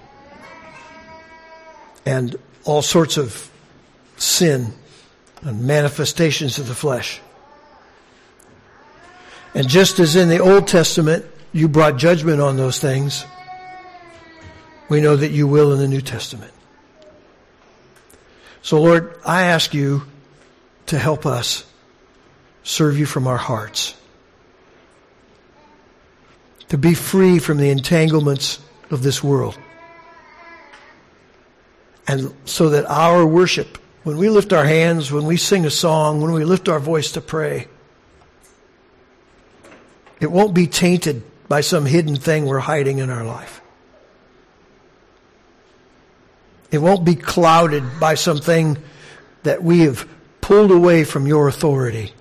and 2.04 2.36
all 2.64 2.82
sorts 2.82 3.16
of 3.16 3.50
sin 4.16 4.72
and 5.42 5.62
manifestations 5.64 6.58
of 6.58 6.66
the 6.66 6.74
flesh. 6.74 7.20
And 9.54 9.68
just 9.68 10.00
as 10.00 10.16
in 10.16 10.28
the 10.28 10.40
Old 10.40 10.68
Testament, 10.68 11.24
you 11.52 11.68
brought 11.68 11.96
judgment 11.96 12.40
on 12.40 12.56
those 12.56 12.78
things, 12.78 13.24
we 14.88 15.00
know 15.00 15.16
that 15.16 15.30
you 15.30 15.46
will 15.46 15.72
in 15.72 15.78
the 15.78 15.88
New 15.88 16.00
Testament. 16.00 16.52
So, 18.62 18.82
Lord, 18.82 19.18
I 19.24 19.44
ask 19.44 19.72
you 19.72 20.02
to 20.86 20.98
help 20.98 21.24
us 21.24 21.64
serve 22.64 22.98
you 22.98 23.06
from 23.06 23.26
our 23.26 23.36
hearts, 23.36 23.94
to 26.68 26.76
be 26.76 26.94
free 26.94 27.38
from 27.38 27.58
the 27.58 27.70
entanglements 27.70 28.58
of 28.90 29.02
this 29.02 29.22
world. 29.22 29.58
And 32.08 32.34
so 32.44 32.70
that 32.70 32.86
our 32.86 33.26
worship, 33.26 33.78
when 34.04 34.16
we 34.16 34.28
lift 34.28 34.52
our 34.52 34.64
hands, 34.64 35.10
when 35.10 35.26
we 35.26 35.36
sing 35.36 35.66
a 35.66 35.70
song, 35.70 36.20
when 36.20 36.32
we 36.32 36.44
lift 36.44 36.68
our 36.68 36.78
voice 36.78 37.12
to 37.12 37.20
pray, 37.20 37.66
it 40.20 40.30
won't 40.30 40.54
be 40.54 40.66
tainted 40.66 41.22
by 41.48 41.60
some 41.60 41.84
hidden 41.86 42.16
thing 42.16 42.46
we're 42.46 42.58
hiding 42.58 42.98
in 42.98 43.10
our 43.10 43.24
life. 43.24 43.60
It 46.70 46.78
won't 46.78 47.04
be 47.04 47.14
clouded 47.14 47.84
by 48.00 48.14
something 48.14 48.78
that 49.42 49.62
we 49.62 49.80
have 49.80 50.08
pulled 50.40 50.70
away 50.70 51.04
from 51.04 51.26
your 51.26 51.48
authority. 51.48 52.12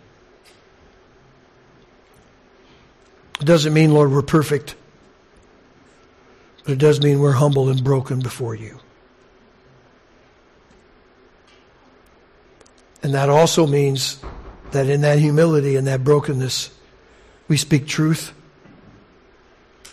It 3.39 3.45
doesn't 3.45 3.74
mean, 3.74 3.93
Lord, 3.93 4.11
we're 4.11 4.22
perfect, 4.22 4.76
but 6.66 6.74
it 6.74 6.80
does 6.80 6.99
mean 6.99 7.20
we're 7.20 7.34
humble 7.34 7.70
and 7.70 7.84
broken 7.84 8.20
before 8.20 8.55
you. 8.55 8.80
And 13.03 13.13
that 13.13 13.30
also 13.30 13.68
means 13.68 14.20
that 14.72 14.89
in 14.89 15.01
that 15.01 15.20
humility 15.20 15.76
and 15.76 15.86
that 15.86 16.03
brokenness, 16.03 16.72
we 17.47 17.55
speak 17.55 17.86
truth 17.86 18.34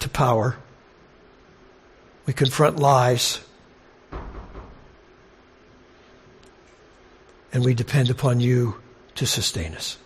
to 0.00 0.08
power. 0.08 0.56
We 2.24 2.32
confront 2.32 2.78
lies 2.78 3.40
and 7.52 7.62
we 7.62 7.74
depend 7.74 8.08
upon 8.08 8.40
you 8.40 8.76
to 9.16 9.26
sustain 9.26 9.74
us. 9.74 9.98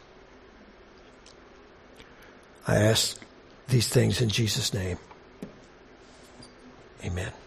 I 2.66 2.76
ask 2.78 3.20
these 3.68 3.88
things 3.88 4.20
in 4.20 4.30
Jesus' 4.30 4.74
name. 4.74 4.98
Amen. 7.06 7.45